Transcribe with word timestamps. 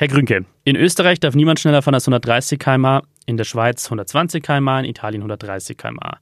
Herr 0.00 0.08
Grünke, 0.08 0.46
in 0.64 0.76
Österreich 0.76 1.20
darf 1.20 1.34
niemand 1.34 1.60
schneller 1.60 1.82
fahren 1.82 1.92
als 1.92 2.08
130 2.08 2.58
km/h, 2.58 3.02
in 3.26 3.36
der 3.36 3.44
Schweiz 3.44 3.84
120 3.84 4.42
km/h, 4.42 4.80
in 4.80 4.86
Italien 4.86 5.20
130 5.20 5.76
km/h. 5.76 6.20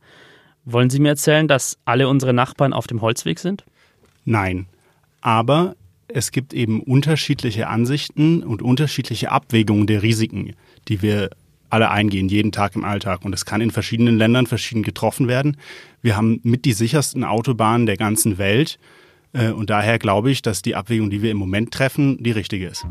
Wollen 0.64 0.90
Sie 0.90 0.98
mir 0.98 1.10
erzählen, 1.10 1.46
dass 1.46 1.78
alle 1.84 2.08
unsere 2.08 2.34
Nachbarn 2.34 2.72
auf 2.72 2.88
dem 2.88 3.02
Holzweg 3.02 3.38
sind? 3.38 3.64
Nein, 4.24 4.66
aber 5.20 5.76
es 6.08 6.32
gibt 6.32 6.54
eben 6.54 6.82
unterschiedliche 6.82 7.68
Ansichten 7.68 8.42
und 8.42 8.62
unterschiedliche 8.62 9.30
Abwägungen 9.30 9.86
der 9.86 10.02
Risiken, 10.02 10.56
die 10.88 11.00
wir 11.00 11.30
alle 11.70 11.92
eingehen, 11.92 12.28
jeden 12.28 12.50
Tag 12.50 12.74
im 12.74 12.84
Alltag. 12.84 13.24
Und 13.24 13.32
es 13.32 13.44
kann 13.44 13.60
in 13.60 13.70
verschiedenen 13.70 14.18
Ländern 14.18 14.48
verschieden 14.48 14.82
getroffen 14.82 15.28
werden. 15.28 15.56
Wir 16.02 16.16
haben 16.16 16.40
mit 16.42 16.64
die 16.64 16.72
sichersten 16.72 17.22
Autobahnen 17.22 17.86
der 17.86 17.96
ganzen 17.96 18.38
Welt. 18.38 18.80
Äh, 19.32 19.50
und 19.50 19.70
daher 19.70 20.00
glaube 20.00 20.32
ich, 20.32 20.42
dass 20.42 20.62
die 20.62 20.74
Abwägung, 20.74 21.10
die 21.10 21.22
wir 21.22 21.30
im 21.30 21.36
Moment 21.36 21.70
treffen, 21.70 22.20
die 22.20 22.32
richtige 22.32 22.66
ist. 22.66 22.84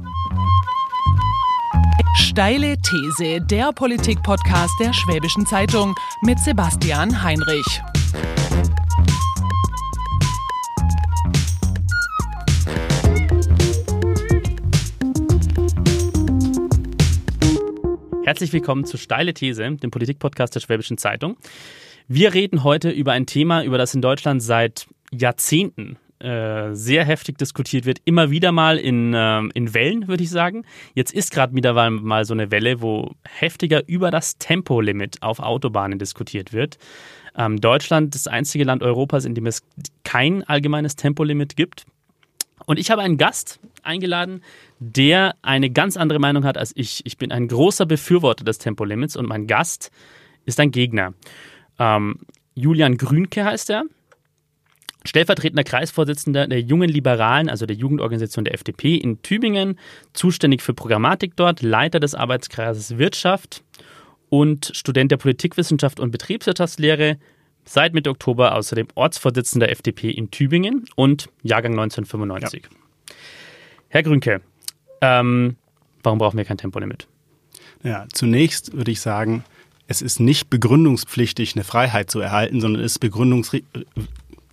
Steile 2.15 2.77
These, 2.77 3.41
der 3.41 3.71
Politik-Podcast 3.71 4.73
der 4.79 4.93
Schwäbischen 4.93 5.45
Zeitung 5.45 5.95
mit 6.21 6.39
Sebastian 6.39 7.23
Heinrich. 7.23 7.65
Herzlich 18.23 18.53
willkommen 18.53 18.85
zu 18.85 18.97
Steile 18.97 19.33
These, 19.33 19.77
dem 19.77 19.89
Politik-Podcast 19.89 20.55
der 20.55 20.59
Schwäbischen 20.59 20.97
Zeitung. 20.97 21.37
Wir 22.07 22.33
reden 22.33 22.63
heute 22.63 22.89
über 22.89 23.13
ein 23.13 23.25
Thema, 23.25 23.63
über 23.63 23.77
das 23.77 23.95
in 23.95 24.01
Deutschland 24.01 24.43
seit 24.43 24.87
Jahrzehnten 25.11 25.97
äh, 26.19 26.73
sehr 26.73 27.05
heftig 27.05 27.37
diskutiert 27.37 27.85
wird, 27.85 27.99
immer 28.05 28.31
wieder 28.31 28.51
mal 28.51 28.77
in, 28.77 29.13
äh, 29.13 29.39
in 29.53 29.73
Wellen, 29.73 30.07
würde 30.07 30.23
ich 30.23 30.29
sagen. 30.29 30.65
Jetzt 30.95 31.13
ist 31.13 31.31
gerade 31.31 31.53
wieder 31.55 31.73
mal 31.91 32.25
so 32.25 32.33
eine 32.33 32.49
Welle, 32.49 32.81
wo 32.81 33.11
heftiger 33.23 33.87
über 33.87 34.09
das 34.09 34.37
Tempolimit 34.37 35.21
auf 35.21 35.39
Autobahnen 35.39 35.99
diskutiert 35.99 36.53
wird. 36.53 36.77
Ähm, 37.37 37.61
Deutschland 37.61 38.15
ist 38.15 38.25
das 38.25 38.33
einzige 38.33 38.63
Land 38.63 38.81
Europas, 38.81 39.25
in 39.25 39.35
dem 39.35 39.45
es 39.45 39.61
kein 40.03 40.43
allgemeines 40.43 40.95
Tempolimit 40.95 41.55
gibt. 41.55 41.85
Und 42.65 42.79
ich 42.79 42.89
habe 42.89 43.03
einen 43.03 43.17
Gast 43.17 43.59
eingeladen, 43.83 44.41
der 44.79 45.35
eine 45.43 45.69
ganz 45.69 45.97
andere 45.97 46.19
Meinung 46.19 46.43
hat 46.43 46.57
als 46.57 46.73
ich. 46.75 47.05
Ich 47.05 47.17
bin 47.17 47.31
ein 47.31 47.47
großer 47.47 47.85
Befürworter 47.85 48.43
des 48.43 48.57
Tempolimits 48.57 49.15
und 49.15 49.27
mein 49.27 49.45
Gast 49.45 49.91
ist 50.45 50.59
ein 50.59 50.71
Gegner. 50.71 51.13
Ähm, 51.77 52.19
Julian 52.55 52.97
Grünke 52.97 53.45
heißt 53.45 53.69
er 53.69 53.83
stellvertretender 55.07 55.63
Kreisvorsitzender 55.63 56.47
der 56.47 56.61
Jungen 56.61 56.89
Liberalen, 56.89 57.49
also 57.49 57.65
der 57.65 57.75
Jugendorganisation 57.75 58.45
der 58.45 58.53
FDP 58.53 58.95
in 58.95 59.21
Tübingen, 59.21 59.79
zuständig 60.13 60.61
für 60.61 60.73
Programmatik 60.73 61.35
dort, 61.35 61.61
Leiter 61.61 61.99
des 61.99 62.15
Arbeitskreises 62.15 62.97
Wirtschaft 62.97 63.63
und 64.29 64.71
Student 64.73 65.11
der 65.11 65.17
Politikwissenschaft 65.17 65.99
und 65.99 66.11
Betriebswirtschaftslehre, 66.11 67.17
seit 67.65 67.93
Mitte 67.93 68.09
Oktober 68.09 68.55
außerdem 68.55 68.87
Ortsvorsitzender 68.95 69.67
der 69.67 69.73
FDP 69.73 70.09
in 70.09 70.31
Tübingen 70.31 70.85
und 70.95 71.29
Jahrgang 71.43 71.73
1995. 71.73 72.63
Ja. 72.63 73.15
Herr 73.89 74.03
Grünke, 74.03 74.41
ähm, 75.01 75.55
warum 76.03 76.19
brauchen 76.19 76.37
wir 76.37 76.45
kein 76.45 76.57
Tempolimit? 76.57 77.07
Ja, 77.83 78.05
zunächst 78.11 78.73
würde 78.73 78.91
ich 78.91 79.01
sagen, 79.01 79.43
es 79.87 80.01
ist 80.01 80.19
nicht 80.19 80.49
begründungspflichtig, 80.49 81.55
eine 81.55 81.63
Freiheit 81.63 82.11
zu 82.11 82.19
erhalten, 82.19 82.59
sondern 82.59 82.83
es 82.83 82.93
ist 82.93 82.99
begründungspflichtig, 82.99 83.85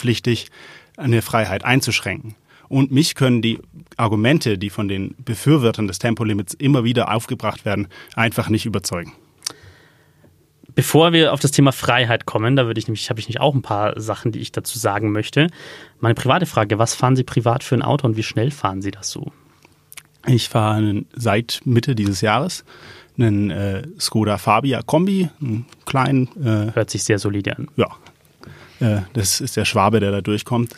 pflichtig, 0.04 0.50
eine 0.98 1.22
Freiheit 1.22 1.64
einzuschränken. 1.64 2.34
Und 2.68 2.92
mich 2.92 3.14
können 3.14 3.40
die 3.40 3.58
Argumente, 3.96 4.58
die 4.58 4.68
von 4.68 4.86
den 4.86 5.14
Befürwortern 5.24 5.86
des 5.86 5.98
Tempolimits 5.98 6.52
immer 6.52 6.84
wieder 6.84 7.14
aufgebracht 7.14 7.64
werden, 7.64 7.88
einfach 8.14 8.50
nicht 8.50 8.66
überzeugen. 8.66 9.12
Bevor 10.74 11.12
wir 11.12 11.32
auf 11.32 11.40
das 11.40 11.52
Thema 11.52 11.72
Freiheit 11.72 12.26
kommen, 12.26 12.56
da 12.56 12.66
würde 12.66 12.78
ich 12.78 12.86
nämlich, 12.86 13.08
habe 13.08 13.20
ich 13.20 13.28
nicht 13.28 13.40
auch 13.40 13.54
ein 13.54 13.62
paar 13.62 13.98
Sachen, 13.98 14.32
die 14.32 14.40
ich 14.40 14.52
dazu 14.52 14.78
sagen 14.78 15.12
möchte. 15.12 15.46
Meine 16.00 16.14
private 16.14 16.46
Frage: 16.46 16.78
Was 16.78 16.94
fahren 16.94 17.16
Sie 17.16 17.24
privat 17.24 17.64
für 17.64 17.76
ein 17.76 17.82
Auto 17.82 18.06
und 18.06 18.16
wie 18.16 18.22
schnell 18.22 18.50
fahren 18.50 18.82
Sie 18.82 18.90
das 18.90 19.10
so? 19.10 19.32
Ich 20.26 20.48
fahre 20.48 21.04
seit 21.14 21.60
Mitte 21.64 21.94
dieses 21.94 22.20
Jahres 22.20 22.64
einen 23.16 23.50
äh, 23.50 23.86
Skoda 24.00 24.36
Fabia 24.36 24.82
Kombi, 24.82 25.30
einen 25.40 25.66
kleinen. 25.86 26.28
Äh, 26.42 26.74
Hört 26.74 26.90
sich 26.90 27.04
sehr 27.04 27.18
solide 27.18 27.56
an. 27.56 27.68
Ja, 27.76 27.88
das 29.12 29.40
ist 29.40 29.56
der 29.56 29.64
Schwabe, 29.64 30.00
der 30.00 30.10
da 30.10 30.20
durchkommt. 30.20 30.74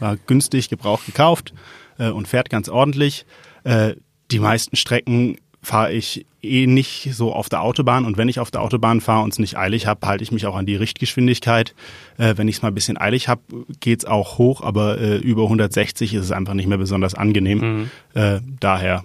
War 0.00 0.16
günstig, 0.26 0.68
gebraucht 0.68 1.06
gekauft 1.06 1.52
äh, 1.98 2.08
und 2.08 2.28
fährt 2.28 2.50
ganz 2.50 2.68
ordentlich. 2.68 3.24
Äh, 3.64 3.94
die 4.30 4.38
meisten 4.38 4.76
Strecken 4.76 5.36
fahre 5.62 5.92
ich 5.92 6.26
eh 6.42 6.66
nicht 6.66 7.10
so 7.12 7.32
auf 7.32 7.48
der 7.48 7.62
Autobahn 7.62 8.04
und 8.04 8.16
wenn 8.16 8.28
ich 8.28 8.40
auf 8.40 8.50
der 8.50 8.62
Autobahn 8.62 9.00
fahre 9.00 9.22
und 9.22 9.32
es 9.32 9.38
nicht 9.38 9.56
eilig 9.56 9.86
habe, 9.86 10.06
halte 10.06 10.24
ich 10.24 10.32
mich 10.32 10.46
auch 10.46 10.56
an 10.56 10.66
die 10.66 10.74
Richtgeschwindigkeit. 10.74 11.74
Äh, 12.18 12.34
wenn 12.36 12.48
ich 12.48 12.56
es 12.56 12.62
mal 12.62 12.68
ein 12.68 12.74
bisschen 12.74 12.98
eilig 12.98 13.28
habe, 13.28 13.42
geht 13.78 14.00
es 14.00 14.04
auch 14.04 14.38
hoch, 14.38 14.60
aber 14.62 14.98
äh, 14.98 15.18
über 15.18 15.44
160 15.44 16.14
ist 16.14 16.24
es 16.24 16.32
einfach 16.32 16.54
nicht 16.54 16.66
mehr 16.66 16.78
besonders 16.78 17.14
angenehm. 17.14 17.58
Mhm. 17.58 17.90
Äh, 18.14 18.40
daher 18.58 19.04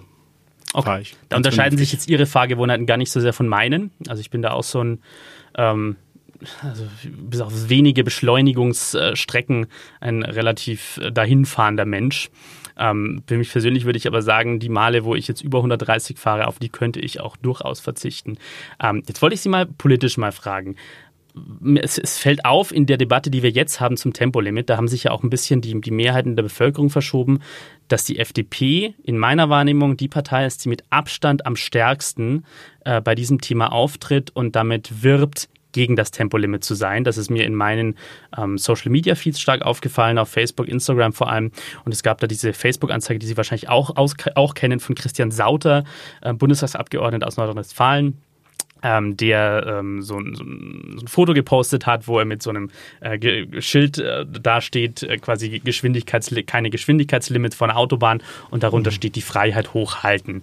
okay. 0.72 0.84
fahre 0.84 1.00
ich. 1.00 1.16
Da 1.28 1.36
unterscheiden 1.36 1.78
sich 1.78 1.92
jetzt 1.92 2.08
Ihre 2.08 2.26
Fahrgewohnheiten 2.26 2.86
gar 2.86 2.96
nicht 2.96 3.12
so 3.12 3.20
sehr 3.20 3.32
von 3.32 3.46
meinen. 3.46 3.92
Also 4.08 4.20
ich 4.20 4.30
bin 4.30 4.42
da 4.42 4.50
auch 4.50 4.64
so 4.64 4.82
ein 4.82 4.98
ähm, 5.56 5.96
also 6.62 6.84
bis 7.04 7.40
auf 7.40 7.68
wenige 7.68 8.04
Beschleunigungsstrecken 8.04 9.66
ein 10.00 10.22
relativ 10.22 10.98
äh, 10.98 11.10
dahinfahrender 11.10 11.84
Mensch. 11.84 12.30
Ähm, 12.78 13.22
für 13.26 13.36
mich 13.36 13.50
persönlich 13.50 13.84
würde 13.84 13.98
ich 13.98 14.06
aber 14.06 14.22
sagen, 14.22 14.60
die 14.60 14.68
Male, 14.68 15.04
wo 15.04 15.14
ich 15.14 15.26
jetzt 15.28 15.42
über 15.42 15.58
130 15.58 16.18
fahre, 16.18 16.46
auf 16.46 16.58
die 16.58 16.68
könnte 16.68 17.00
ich 17.00 17.20
auch 17.20 17.36
durchaus 17.36 17.80
verzichten. 17.80 18.38
Ähm, 18.80 19.02
jetzt 19.06 19.20
wollte 19.20 19.34
ich 19.34 19.40
Sie 19.40 19.48
mal 19.48 19.66
politisch 19.66 20.16
mal 20.16 20.32
fragen. 20.32 20.76
Es, 21.76 21.98
es, 21.98 22.18
fällt 22.18 22.44
auf 22.44 22.72
in 22.72 22.86
der 22.86 22.96
Debatte, 22.96 23.30
die 23.30 23.44
wir 23.44 23.50
jetzt 23.50 23.80
haben 23.80 23.96
zum 23.96 24.12
Tempolimit, 24.12 24.70
da 24.70 24.76
haben 24.76 24.88
sich 24.88 25.04
ja 25.04 25.10
auch 25.12 25.22
ein 25.22 25.30
bisschen 25.30 25.60
die, 25.60 25.80
die 25.80 25.90
Mehrheiten 25.92 26.34
der 26.34 26.42
Bevölkerung 26.42 26.90
verschoben, 26.90 27.40
dass 27.86 28.04
die 28.04 28.18
FDP 28.18 28.94
in 29.04 29.18
meiner 29.18 29.48
Wahrnehmung 29.48 29.96
die 29.96 30.08
Partei 30.08 30.46
ist, 30.46 30.64
die 30.64 30.68
mit 30.68 30.82
Abstand 30.90 31.46
am 31.46 31.54
stärksten 31.54 32.44
äh, 32.84 33.00
bei 33.00 33.14
diesem 33.14 33.40
Thema 33.40 33.70
auftritt 33.70 34.30
und 34.34 34.56
damit 34.56 35.04
wirbt, 35.04 35.48
gegen 35.72 35.96
das 35.96 36.10
Tempolimit 36.10 36.64
zu 36.64 36.74
sein. 36.74 37.04
Das 37.04 37.16
ist 37.16 37.30
mir 37.30 37.44
in 37.44 37.54
meinen 37.54 37.96
ähm, 38.36 38.58
Social 38.58 38.90
Media 38.90 39.14
Feeds 39.14 39.40
stark 39.40 39.62
aufgefallen, 39.62 40.18
auf 40.18 40.28
Facebook, 40.28 40.68
Instagram 40.68 41.12
vor 41.12 41.30
allem. 41.30 41.50
Und 41.84 41.92
es 41.92 42.02
gab 42.02 42.20
da 42.20 42.26
diese 42.26 42.52
Facebook-Anzeige, 42.52 43.18
die 43.18 43.26
Sie 43.26 43.36
wahrscheinlich 43.36 43.68
auch, 43.68 43.96
aus, 43.96 44.14
auch 44.34 44.54
kennen, 44.54 44.80
von 44.80 44.94
Christian 44.94 45.30
Sauter, 45.30 45.84
äh, 46.22 46.32
Bundestagsabgeordneter 46.32 47.26
aus 47.26 47.36
Nordrhein-Westfalen. 47.36 48.18
Ähm, 48.80 49.16
der 49.16 49.66
ähm, 49.66 50.02
so, 50.02 50.16
ein, 50.18 50.36
so, 50.36 50.44
ein, 50.44 51.08
Foto 51.08 51.34
gepostet 51.34 51.84
hat, 51.84 52.06
wo 52.06 52.20
er 52.20 52.24
mit 52.24 52.44
so 52.44 52.50
einem 52.50 52.70
äh, 53.00 53.60
Schild 53.60 53.98
äh, 53.98 54.24
dasteht, 54.24 55.02
äh, 55.02 55.16
quasi 55.16 55.58
Geschwindigkeits 55.58 56.32
keine 56.46 56.70
Geschwindigkeitslimit 56.70 57.56
von 57.56 57.70
der 57.70 57.76
Autobahn 57.76 58.22
und 58.50 58.62
darunter 58.62 58.92
mhm. 58.92 58.94
steht 58.94 59.16
die 59.16 59.22
Freiheit 59.22 59.74
hochhalten. 59.74 60.42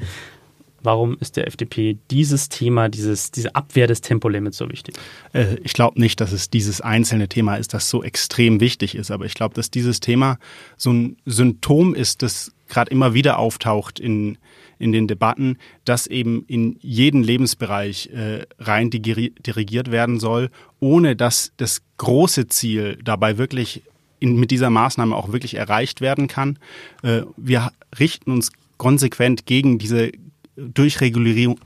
Warum 0.85 1.17
ist 1.19 1.35
der 1.35 1.47
FDP 1.47 1.97
dieses 2.11 2.49
Thema, 2.49 2.89
dieses, 2.89 3.31
diese 3.31 3.55
Abwehr 3.55 3.87
des 3.87 4.01
Tempolimits 4.01 4.57
so 4.57 4.69
wichtig? 4.69 4.95
Äh, 5.33 5.55
ich 5.63 5.73
glaube 5.73 5.99
nicht, 5.99 6.21
dass 6.21 6.31
es 6.31 6.49
dieses 6.49 6.81
einzelne 6.81 7.27
Thema 7.27 7.55
ist, 7.55 7.73
das 7.73 7.89
so 7.89 8.03
extrem 8.03 8.59
wichtig 8.59 8.95
ist, 8.95 9.11
aber 9.11 9.25
ich 9.25 9.33
glaube, 9.33 9.55
dass 9.55 9.71
dieses 9.71 9.99
Thema 9.99 10.37
so 10.77 10.91
ein 10.91 11.17
Symptom 11.25 11.95
ist, 11.95 12.21
das 12.21 12.51
gerade 12.67 12.91
immer 12.91 13.13
wieder 13.13 13.39
auftaucht 13.39 13.99
in, 13.99 14.37
in 14.79 14.91
den 14.91 15.07
Debatten, 15.07 15.57
dass 15.85 16.07
eben 16.07 16.45
in 16.47 16.77
jeden 16.81 17.23
Lebensbereich 17.23 18.07
äh, 18.07 18.45
rein 18.59 18.89
dirigiert 18.89 19.91
werden 19.91 20.19
soll, 20.19 20.49
ohne 20.79 21.15
dass 21.15 21.51
das 21.57 21.81
große 21.97 22.47
Ziel 22.47 22.97
dabei 23.03 23.37
wirklich 23.37 23.83
in, 24.19 24.37
mit 24.37 24.51
dieser 24.51 24.69
Maßnahme 24.69 25.15
auch 25.15 25.31
wirklich 25.31 25.55
erreicht 25.55 26.01
werden 26.01 26.27
kann. 26.27 26.57
Äh, 27.03 27.21
wir 27.37 27.71
richten 27.99 28.31
uns 28.31 28.51
konsequent 28.77 29.45
gegen 29.45 29.77
diese 29.77 30.11
Durchregulierung, 30.55 31.59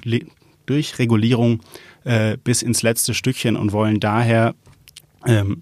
Durchregulierung 0.66 1.62
äh, 2.04 2.38
bis 2.44 2.62
ins 2.62 2.81
letzte 2.81 3.14
Stückchen 3.14 3.56
und 3.56 3.72
wollen 3.72 4.00
daher 4.00 4.56
ähm, 5.25 5.62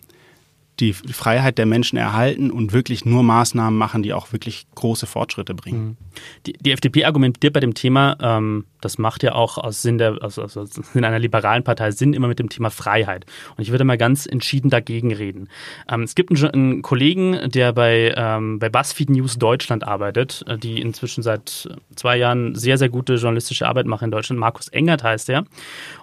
die 0.80 0.94
Freiheit 0.94 1.58
der 1.58 1.66
Menschen 1.66 1.98
erhalten 1.98 2.52
und 2.52 2.72
wirklich 2.72 3.06
nur 3.06 3.24
Maßnahmen 3.24 3.78
machen, 3.78 4.04
die 4.04 4.14
auch 4.14 4.32
wirklich 4.32 4.68
große 4.76 5.08
Fortschritte 5.08 5.56
bringen. 5.56 5.86
Mhm. 5.86 5.98
Die, 6.46 6.54
die 6.54 6.72
FDP 6.72 7.06
argumentiert 7.06 7.54
bei 7.54 7.60
dem 7.60 7.74
Thema, 7.74 8.16
ähm, 8.22 8.66
das 8.82 8.98
macht 8.98 9.24
ja 9.24 9.34
auch 9.34 9.58
aus 9.58 9.82
Sinn, 9.82 9.98
der, 9.98 10.18
aus, 10.22 10.38
aus 10.38 10.54
Sinn 10.54 11.04
einer 11.04 11.20
liberalen 11.20 11.64
Partei 11.64 11.92
Sinn 11.92 12.14
immer 12.14 12.28
mit 12.28 12.40
dem 12.40 12.50
Thema 12.50 12.70
Freiheit. 12.70 13.26
Und 13.56 13.64
ich 13.64 13.72
würde 13.72 13.84
mal 13.86 13.98
ganz 13.98 14.26
entschieden 14.28 14.70
dagegen 14.70 15.14
reden. 15.14 15.50
Ähm, 15.90 16.04
es 16.04 16.14
gibt 16.14 16.32
einen, 16.32 16.52
einen, 16.52 16.82
Kollegen, 16.82 17.50
der 17.50 17.74
bei, 17.74 18.14
ähm, 18.16 18.60
bei 18.60 18.70
BuzzFeed 18.70 19.10
News 19.10 19.40
Deutschland 19.40 19.84
arbeitet, 19.84 20.44
äh, 20.48 20.58
die 20.58 20.80
inzwischen 20.80 21.24
seit 21.24 21.70
zwei 21.96 22.18
Jahren 22.18 22.56
sehr, 22.56 22.78
sehr 22.78 22.90
gute 22.90 23.16
journalistische 23.16 23.68
Arbeit 23.68 23.88
machen 23.88 24.06
in 24.06 24.12
Deutschland. 24.12 24.40
Markus 24.40 24.68
Engert 24.68 25.04
heißt 25.04 25.30
er. 25.30 25.46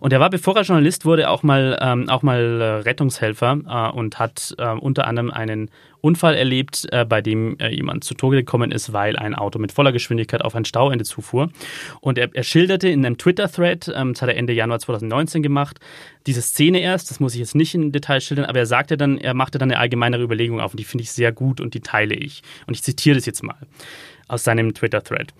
Und 0.00 0.12
er 0.12 0.21
war, 0.21 0.31
bevor 0.31 0.56
er 0.56 0.62
Journalist 0.62 1.05
wurde, 1.05 1.31
auch 1.31 1.43
mal, 1.43 1.79
ähm, 1.81 2.09
auch 2.09 2.23
mal 2.23 2.61
äh, 2.61 2.65
Rettungshelfer 2.82 3.59
äh, 3.67 3.97
und 3.97 4.19
hat 4.19 4.55
äh, 4.64 4.78
unter 4.78 5.06
anderem 5.06 5.31
einen 5.31 5.70
Unfall 6.00 6.34
erlebt, 6.34 6.87
äh, 6.90 7.05
bei 7.05 7.22
dem 7.22 7.58
äh, 7.58 7.69
jemand 7.69 8.05
zu 8.05 8.14
Tode 8.14 8.38
gekommen 8.38 8.72
ist, 8.72 8.93
weil 8.93 9.16
ein 9.16 9.34
Auto 9.34 9.58
mit 9.58 9.72
voller 9.72 9.93
Geschwindigkeit 9.93 10.43
auf 10.43 10.55
ein 10.55 10.64
Stauende 10.64 11.05
zufuhr. 11.05 11.50
Und 12.00 12.19
er, 12.19 12.28
er 12.34 12.43
schilderte 12.43 12.88
in 12.88 13.05
einem 13.05 13.19
Twitter-Thread, 13.19 13.93
ähm, 13.94 14.12
das 14.12 14.22
hat 14.22 14.28
er 14.28 14.37
Ende 14.37 14.52
Januar 14.52 14.81
2019 14.81 15.43
gemacht, 15.43 15.81
diese 16.26 16.43
Szene 16.43 16.81
erst, 16.81 17.11
das 17.11 17.20
muss 17.20 17.34
ich 17.34 17.40
jetzt 17.40 17.55
nicht 17.55 17.75
in 17.75 17.93
Detail 17.93 18.20
schildern, 18.20 18.46
aber 18.46 18.58
er 18.58 18.66
sagte 18.66 18.96
dann, 18.96 19.19
er 19.19 19.34
machte 19.34 19.58
dann 19.58 19.70
eine 19.70 19.81
allgemeinere 19.81 20.22
Überlegung 20.22 20.61
auf 20.61 20.72
und 20.72 20.81
die 20.81 20.84
finde 20.84 21.02
ich 21.02 21.12
sehr 21.12 21.32
gut 21.32 21.61
und 21.61 21.75
die 21.75 21.81
teile 21.81 22.14
ich. 22.14 22.43
Und 22.66 22.75
ich 22.75 22.82
zitiere 22.82 23.16
das 23.16 23.26
jetzt 23.26 23.43
mal 23.43 23.56
aus 24.28 24.44
seinem 24.44 24.75
Twitter-Thread 24.75 25.32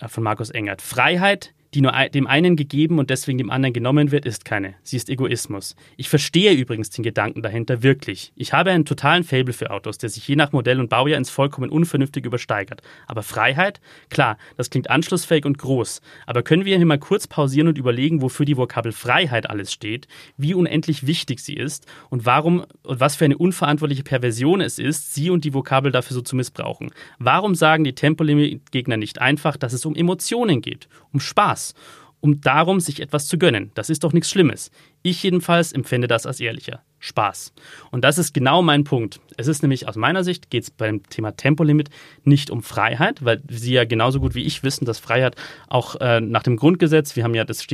äh, 0.00 0.08
von 0.08 0.22
Markus 0.22 0.50
Engert. 0.50 0.82
Freiheit 0.82 1.52
die 1.74 1.80
nur 1.80 1.92
dem 2.12 2.26
einen 2.26 2.56
gegeben 2.56 2.98
und 2.98 3.08
deswegen 3.08 3.38
dem 3.38 3.50
anderen 3.50 3.72
genommen 3.72 4.10
wird, 4.10 4.26
ist 4.26 4.44
keine. 4.44 4.74
Sie 4.82 4.96
ist 4.96 5.08
Egoismus. 5.08 5.74
Ich 5.96 6.08
verstehe 6.08 6.52
übrigens 6.52 6.90
den 6.90 7.02
Gedanken 7.02 7.42
dahinter 7.42 7.82
wirklich. 7.82 8.32
Ich 8.36 8.52
habe 8.52 8.70
einen 8.70 8.84
totalen 8.84 9.24
Fable 9.24 9.54
für 9.54 9.70
Autos, 9.70 9.96
der 9.96 10.10
sich 10.10 10.28
je 10.28 10.36
nach 10.36 10.52
Modell 10.52 10.80
und 10.80 10.90
Baujahr 10.90 11.16
ins 11.16 11.30
vollkommen 11.30 11.70
unvernünftig 11.70 12.26
übersteigert. 12.26 12.82
Aber 13.06 13.22
Freiheit? 13.22 13.80
Klar, 14.10 14.36
das 14.56 14.68
klingt 14.68 14.90
anschlussfähig 14.90 15.46
und 15.46 15.56
groß. 15.56 16.02
Aber 16.26 16.42
können 16.42 16.66
wir 16.66 16.76
hier 16.76 16.84
mal 16.84 16.98
kurz 16.98 17.26
pausieren 17.26 17.68
und 17.68 17.78
überlegen, 17.78 18.20
wofür 18.20 18.44
die 18.44 18.56
Vokabel 18.58 18.92
Freiheit 18.92 19.48
alles 19.48 19.72
steht, 19.72 20.08
wie 20.36 20.54
unendlich 20.54 21.06
wichtig 21.06 21.40
sie 21.40 21.54
ist 21.54 21.86
und 22.10 22.26
warum 22.26 22.66
und 22.82 23.00
was 23.00 23.16
für 23.16 23.24
eine 23.24 23.38
unverantwortliche 23.38 24.02
Perversion 24.02 24.60
es 24.60 24.78
ist, 24.78 25.14
sie 25.14 25.30
und 25.30 25.44
die 25.44 25.54
Vokabel 25.54 25.90
dafür 25.90 26.14
so 26.14 26.20
zu 26.20 26.36
missbrauchen. 26.36 26.90
Warum 27.18 27.54
sagen 27.54 27.84
die 27.84 27.94
Tempolimit-Gegner 27.94 28.98
nicht 28.98 29.20
einfach, 29.20 29.56
dass 29.56 29.72
es 29.72 29.86
um 29.86 29.94
Emotionen 29.94 30.60
geht, 30.60 30.88
um 31.12 31.20
Spaß? 31.20 31.61
Spaß, 31.62 31.74
um 32.20 32.40
darum 32.40 32.80
sich 32.80 33.00
etwas 33.00 33.26
zu 33.26 33.38
gönnen. 33.38 33.70
Das 33.74 33.90
ist 33.90 34.04
doch 34.04 34.12
nichts 34.12 34.30
Schlimmes. 34.30 34.70
Ich 35.02 35.22
jedenfalls 35.22 35.72
empfinde 35.72 36.06
das 36.06 36.26
als 36.26 36.40
ehrlicher. 36.40 36.82
Spaß. 37.02 37.52
Und 37.90 38.04
das 38.04 38.16
ist 38.16 38.32
genau 38.32 38.62
mein 38.62 38.84
Punkt. 38.84 39.18
Es 39.36 39.48
ist 39.48 39.62
nämlich 39.62 39.88
aus 39.88 39.96
meiner 39.96 40.22
Sicht 40.22 40.50
geht 40.50 40.62
es 40.62 40.70
beim 40.70 41.02
Thema 41.08 41.32
Tempolimit 41.32 41.90
nicht 42.22 42.48
um 42.48 42.62
Freiheit, 42.62 43.24
weil 43.24 43.42
Sie 43.48 43.72
ja 43.72 43.84
genauso 43.84 44.20
gut 44.20 44.36
wie 44.36 44.44
ich 44.44 44.62
wissen, 44.62 44.84
dass 44.84 45.00
Freiheit 45.00 45.34
auch 45.68 45.96
äh, 45.96 46.20
nach 46.20 46.44
dem 46.44 46.56
Grundgesetz, 46.56 47.16
wir 47.16 47.24
haben 47.24 47.34
ja 47.34 47.44
das 47.44 47.66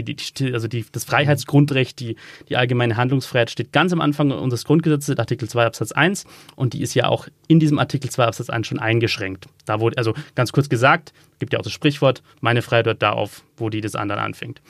also 0.55 0.67
die, 0.69 0.87
das 0.91 1.05
Freiheitsgrundrecht, 1.05 2.01
die, 2.01 2.17
die 2.49 2.57
allgemeine 2.57 2.97
Handlungsfreiheit 2.97 3.51
steht 3.51 3.71
ganz 3.71 3.93
am 3.93 4.01
Anfang 4.01 4.31
unseres 4.31 4.65
Grundgesetzes, 4.65 5.19
Artikel 5.19 5.47
2 5.47 5.67
Absatz 5.67 5.93
1 5.93 6.25
und 6.57 6.73
die 6.73 6.81
ist 6.81 6.95
ja 6.95 7.09
auch 7.09 7.29
in 7.49 7.61
diesem 7.61 7.79
Artikel 7.79 8.11
2 8.11 8.25
Absatz 8.25 8.49
1 8.49 8.67
schon 8.67 8.79
eingeschränkt. 8.79 9.45
Da 9.67 9.79
wurde, 9.81 9.99
also 9.99 10.15
ganz 10.37 10.53
kurz 10.53 10.71
gesagt, 10.71 11.13
gibt 11.39 11.53
ja 11.53 11.59
auch 11.59 11.65
das 11.65 11.73
Sprichwort, 11.73 12.23
meine 12.41 12.63
Freiheit 12.63 12.87
hört 12.87 13.03
da 13.03 13.11
auf, 13.11 13.43
wo 13.59 13.69
die 13.69 13.83
des 13.83 13.95
anderen 13.95 14.23
anfängt. 14.23 14.63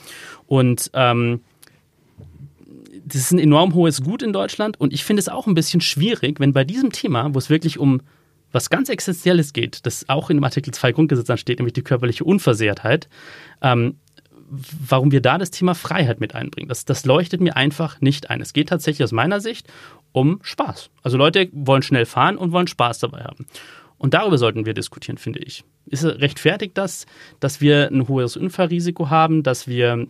Und 0.48 0.90
ähm, 0.94 1.42
das 3.04 3.22
ist 3.22 3.32
ein 3.32 3.38
enorm 3.38 3.74
hohes 3.74 4.02
Gut 4.02 4.22
in 4.22 4.32
Deutschland 4.32 4.80
und 4.80 4.92
ich 4.92 5.04
finde 5.04 5.20
es 5.20 5.28
auch 5.28 5.46
ein 5.46 5.54
bisschen 5.54 5.80
schwierig, 5.80 6.40
wenn 6.40 6.52
bei 6.52 6.64
diesem 6.64 6.92
Thema, 6.92 7.34
wo 7.34 7.38
es 7.38 7.50
wirklich 7.50 7.78
um 7.78 8.00
was 8.52 8.70
ganz 8.70 8.88
Essentielles 8.88 9.52
geht, 9.52 9.84
das 9.84 10.08
auch 10.08 10.30
in 10.30 10.38
dem 10.38 10.44
Artikel 10.44 10.72
2 10.72 10.92
Grundgesetz 10.92 11.40
steht, 11.40 11.58
nämlich 11.58 11.74
die 11.74 11.82
körperliche 11.82 12.24
Unversehrtheit, 12.24 13.08
ähm, 13.62 13.96
warum 14.50 15.12
wir 15.12 15.20
da 15.20 15.36
das 15.36 15.50
Thema 15.50 15.74
Freiheit 15.74 16.20
mit 16.20 16.34
einbringen. 16.34 16.68
Das, 16.68 16.86
das 16.86 17.04
leuchtet 17.04 17.40
mir 17.40 17.56
einfach 17.56 18.00
nicht 18.00 18.30
ein. 18.30 18.40
Es 18.40 18.54
geht 18.54 18.70
tatsächlich 18.70 19.04
aus 19.04 19.12
meiner 19.12 19.40
Sicht 19.40 19.66
um 20.12 20.40
Spaß. 20.42 20.90
Also 21.02 21.18
Leute 21.18 21.50
wollen 21.52 21.82
schnell 21.82 22.06
fahren 22.06 22.38
und 22.38 22.52
wollen 22.52 22.66
Spaß 22.66 23.00
dabei 23.00 23.24
haben. 23.24 23.46
Und 23.98 24.14
darüber 24.14 24.38
sollten 24.38 24.64
wir 24.64 24.74
diskutieren, 24.74 25.18
finde 25.18 25.40
ich. 25.40 25.64
Ist 25.86 26.04
es 26.04 26.20
rechtfertigt 26.20 26.78
das, 26.78 27.06
dass 27.40 27.60
wir 27.60 27.88
ein 27.88 28.08
hohes 28.08 28.36
Unfallrisiko 28.36 29.10
haben, 29.10 29.42
dass 29.42 29.66
wir 29.66 30.06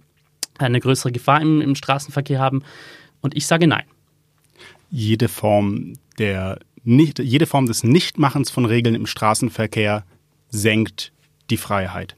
eine 0.59 0.81
größere 0.81 1.13
Gefahr 1.13 1.41
im, 1.41 1.61
im 1.61 1.75
Straßenverkehr 1.75 2.39
haben? 2.39 2.63
Und 3.21 3.37
ich 3.37 3.47
sage 3.47 3.67
nein. 3.67 3.85
Jede 4.91 5.29
Form 5.29 5.95
der 6.19 6.59
nicht, 6.85 7.19
jede 7.19 7.47
Form 7.47 7.67
des 7.67 7.85
Nichtmachens 7.85 8.51
von 8.51 8.65
Regeln 8.65 8.95
im 8.95 9.07
Straßenverkehr 9.07 10.05
senkt 10.49 11.13
die 11.51 11.57
Freiheit. 11.57 12.17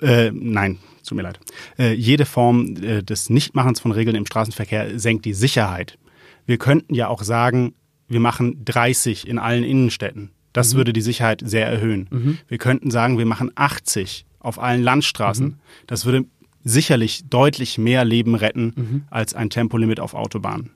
Äh, 0.00 0.30
nein, 0.32 0.78
tut 1.06 1.16
mir 1.16 1.22
leid. 1.22 1.40
Äh, 1.78 1.94
jede 1.94 2.26
Form 2.26 2.76
äh, 2.82 3.02
des 3.02 3.30
Nichtmachens 3.30 3.80
von 3.80 3.92
Regeln 3.92 4.16
im 4.16 4.26
Straßenverkehr 4.26 4.98
senkt 4.98 5.24
die 5.24 5.32
Sicherheit. 5.32 5.98
Wir 6.44 6.58
könnten 6.58 6.94
ja 6.94 7.08
auch 7.08 7.22
sagen, 7.22 7.74
wir 8.08 8.20
machen 8.20 8.64
30 8.64 9.26
in 9.26 9.38
allen 9.38 9.64
Innenstädten. 9.64 10.30
Das 10.52 10.74
mhm. 10.74 10.78
würde 10.78 10.92
die 10.92 11.00
Sicherheit 11.00 11.42
sehr 11.44 11.66
erhöhen. 11.66 12.08
Mhm. 12.10 12.38
Wir 12.48 12.58
könnten 12.58 12.90
sagen, 12.90 13.18
wir 13.18 13.26
machen 13.26 13.50
80 13.54 14.26
auf 14.38 14.58
allen 14.58 14.82
Landstraßen. 14.82 15.46
Mhm. 15.46 15.54
Das 15.86 16.04
würde 16.04 16.26
sicherlich 16.66 17.24
deutlich 17.30 17.78
mehr 17.78 18.04
Leben 18.04 18.34
retten 18.34 18.72
mhm. 18.76 19.04
als 19.08 19.34
ein 19.34 19.50
Tempolimit 19.50 20.00
auf 20.00 20.14
Autobahnen. 20.14 20.70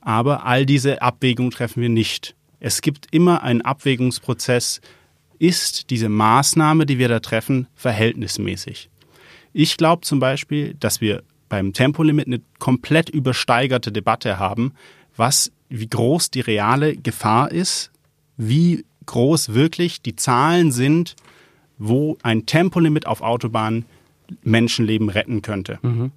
Aber 0.00 0.46
all 0.46 0.64
diese 0.64 1.02
Abwägungen 1.02 1.50
treffen 1.50 1.82
wir 1.82 1.90
nicht. 1.90 2.34
Es 2.58 2.80
gibt 2.80 3.08
immer 3.10 3.42
einen 3.42 3.60
Abwägungsprozess. 3.60 4.80
Ist 5.38 5.90
diese 5.90 6.08
Maßnahme, 6.08 6.86
die 6.86 6.98
wir 6.98 7.08
da 7.08 7.20
treffen, 7.20 7.66
verhältnismäßig? 7.74 8.88
Ich 9.52 9.76
glaube 9.76 10.02
zum 10.02 10.20
Beispiel, 10.20 10.74
dass 10.80 11.02
wir 11.02 11.22
beim 11.50 11.74
Tempolimit 11.74 12.26
eine 12.26 12.40
komplett 12.58 13.10
übersteigerte 13.10 13.92
Debatte 13.92 14.38
haben, 14.38 14.72
was, 15.16 15.52
wie 15.68 15.88
groß 15.88 16.30
die 16.30 16.40
reale 16.40 16.96
Gefahr 16.96 17.50
ist, 17.50 17.90
wie 18.38 18.86
groß 19.04 19.52
wirklich 19.52 20.00
die 20.00 20.16
Zahlen 20.16 20.72
sind, 20.72 21.14
wo 21.76 22.16
ein 22.22 22.46
Tempolimit 22.46 23.06
auf 23.06 23.20
Autobahnen 23.20 23.84
Menschenleben 24.42 25.08
retten 25.08 25.42
könnte. 25.42 25.78
Mhm. 25.82 26.12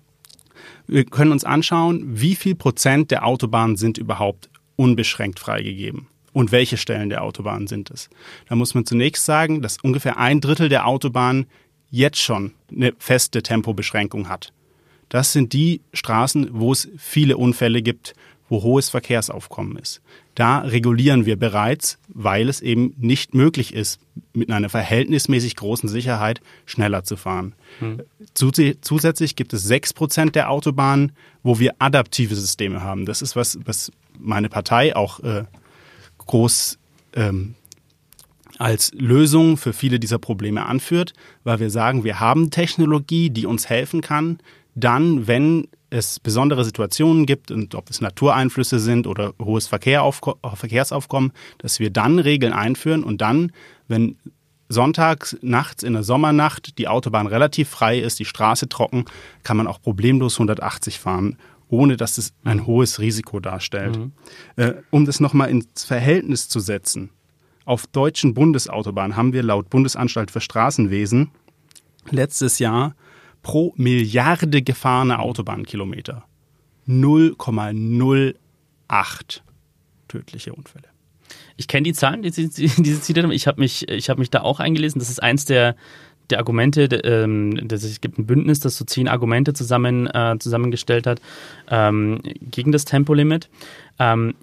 Wir 0.88 1.06
können 1.06 1.32
uns 1.32 1.44
anschauen, 1.44 2.04
wie 2.06 2.36
viel 2.36 2.56
Prozent 2.56 3.12
der 3.12 3.26
Autobahnen 3.26 3.76
sind 3.76 3.98
überhaupt 3.98 4.50
unbeschränkt 4.76 5.40
freigegeben 5.40 6.08
und 6.32 6.52
welche 6.52 6.78
Stellen 6.78 7.10
der 7.10 7.24
Autobahn 7.24 7.68
sind 7.68 7.90
es. 7.92 8.10
Da 8.50 8.56
muss 8.56 8.74
man 8.74 8.86
zunächst 8.86 9.26
sagen, 9.26 9.62
dass 9.62 9.78
ungefähr 9.82 10.18
ein 10.18 10.42
Drittel 10.42 10.70
der 10.70 10.88
Autobahn 10.88 11.46
jetzt 11.90 12.22
schon 12.22 12.54
eine 12.72 12.94
feste 12.98 13.44
Tempobeschränkung 13.44 14.30
hat. 14.30 14.52
Das 15.10 15.32
sind 15.32 15.54
die 15.54 15.82
Straßen, 15.94 16.50
wo 16.54 16.72
es 16.72 16.90
viele 16.98 17.38
Unfälle 17.38 17.84
gibt, 17.84 18.16
wo 18.50 18.62
hohes 18.64 18.90
Verkehrsaufkommen 18.90 19.78
ist. 19.78 20.02
Da 20.36 20.60
regulieren 20.60 21.26
wir 21.26 21.38
bereits, 21.38 21.98
weil 22.08 22.50
es 22.50 22.62
eben 22.62 22.94
nicht 22.98 23.34
möglich 23.34 23.74
ist, 23.74 24.00
mit 24.34 24.52
einer 24.52 24.70
verhältnismäßig 24.70 25.56
großen 25.56 25.90
Sicherheit 25.90 26.42
schneller 26.66 27.04
zu 27.04 27.16
fahren. 27.16 27.54
Hm. 27.80 28.02
Zusätzlich 28.34 29.36
gibt 29.36 29.54
es 29.54 29.64
sechs 29.64 29.94
Prozent 29.94 30.36
der 30.36 30.50
Autobahnen, 30.50 31.14
wo 31.44 31.60
wir 31.60 31.76
adaptive 31.80 32.36
Systeme 32.36 32.82
haben. 32.82 33.06
Das 33.06 33.22
ist 33.22 33.36
was, 33.36 33.60
was 33.66 33.92
meine 34.20 34.50
Partei 34.50 34.96
auch 34.96 35.20
äh, 35.20 35.44
groß 36.20 36.78
ähm, 37.16 37.56
als 38.58 38.92
Lösung 38.94 39.58
für 39.58 39.74
viele 39.74 40.00
dieser 40.00 40.20
Probleme 40.20 40.66
anführt, 40.66 41.14
weil 41.44 41.60
wir 41.60 41.70
sagen, 41.70 42.04
wir 42.04 42.20
haben 42.20 42.52
Technologie, 42.52 43.30
die 43.30 43.46
uns 43.46 43.70
helfen 43.70 44.02
kann, 44.02 44.40
dann, 44.76 45.28
wenn 45.28 45.68
es 45.94 46.20
besondere 46.20 46.66
Situationen 46.66 47.28
gibt 47.28 47.52
und 47.52 47.76
ob 47.76 47.92
es 47.92 48.02
Natureinflüsse 48.02 48.80
sind 48.80 49.06
oder 49.06 49.34
hohes 49.40 49.68
Verkehrsaufkommen, 49.68 51.32
dass 51.60 51.80
wir 51.80 51.92
dann 51.92 52.18
Regeln 52.18 52.52
einführen 52.52 53.04
und 53.04 53.22
dann, 53.22 53.52
wenn 53.88 54.18
sonntags 54.70 55.38
nachts 55.42 55.84
in 55.84 55.94
der 55.94 56.02
Sommernacht 56.02 56.80
die 56.80 56.88
Autobahn 56.88 57.28
relativ 57.28 57.70
frei 57.70 58.00
ist, 58.00 58.18
die 58.18 58.26
Straße 58.26 58.68
trocken, 58.70 59.06
kann 59.44 59.56
man 59.56 59.68
auch 59.68 59.80
problemlos 59.82 60.36
180 60.36 61.00
fahren, 61.00 61.38
ohne 61.70 61.96
dass 61.96 62.18
es 62.18 62.34
ein 62.44 62.66
hohes 62.66 63.00
Risiko 63.00 63.40
darstellt. 63.40 63.96
Mhm. 63.98 64.12
Äh, 64.56 64.74
um 64.90 65.06
das 65.06 65.20
nochmal 65.20 65.52
ins 65.52 65.84
Verhältnis 65.84 66.50
zu 66.50 66.60
setzen, 66.60 67.12
auf 67.66 67.86
deutschen 67.86 68.34
Bundesautobahnen 68.34 69.16
haben 69.16 69.32
wir 69.32 69.44
laut 69.44 69.70
Bundesanstalt 69.70 70.32
für 70.32 70.42
Straßenwesen 70.42 71.30
letztes 72.10 72.58
Jahr 72.58 72.96
pro 73.44 73.74
Milliarde 73.78 74.64
gefahrene 74.64 75.20
Autobahnkilometer 75.20 76.26
0,08 76.88 78.34
tödliche 80.08 80.54
Unfälle. 80.54 80.88
Ich 81.56 81.68
kenne 81.68 81.84
die 81.84 81.94
Zahlen, 81.94 82.24
die 82.24 82.32
Sie, 82.32 82.50
die 82.50 82.68
zitiert 83.00 83.24
haben. 83.24 83.32
Ich 83.32 83.46
habe 83.48 83.62
mich, 83.62 83.84
hab 83.84 84.18
mich 84.18 84.32
da 84.32 84.42
auch 84.42 84.60
eingelesen. 84.60 84.98
Das 85.00 85.12
ist 85.12 85.22
eins 85.22 85.46
der, 85.46 85.76
der 86.32 86.40
Argumente, 86.40 86.86
ähm, 86.86 87.68
das, 87.68 87.84
es 87.84 88.02
gibt 88.02 88.18
ein 88.18 88.26
Bündnis, 88.26 88.60
das 88.60 88.78
so 88.78 88.86
zehn 88.86 89.08
Argumente 89.08 89.54
zusammen, 89.54 90.08
äh, 90.08 90.38
zusammengestellt 90.40 91.06
hat 91.06 91.22
ähm, 91.70 92.22
gegen 92.42 92.72
das 92.72 92.86
Tempolimit. 92.86 93.50
Ähm, 94.00 94.34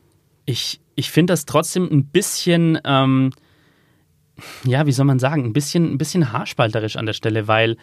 ich 0.46 0.80
ich 1.00 1.10
finde 1.10 1.32
das 1.32 1.46
trotzdem 1.46 1.88
ein 1.90 2.04
bisschen, 2.04 2.78
ähm, 2.84 3.32
ja, 4.64 4.84
wie 4.84 4.92
soll 4.92 5.06
man 5.06 5.18
sagen, 5.18 5.44
ein 5.44 5.54
bisschen, 5.54 5.94
ein 5.94 5.98
bisschen 5.98 6.30
haarspalterisch 6.30 6.96
an 6.96 7.06
der 7.06 7.14
Stelle, 7.14 7.48
weil 7.48 7.78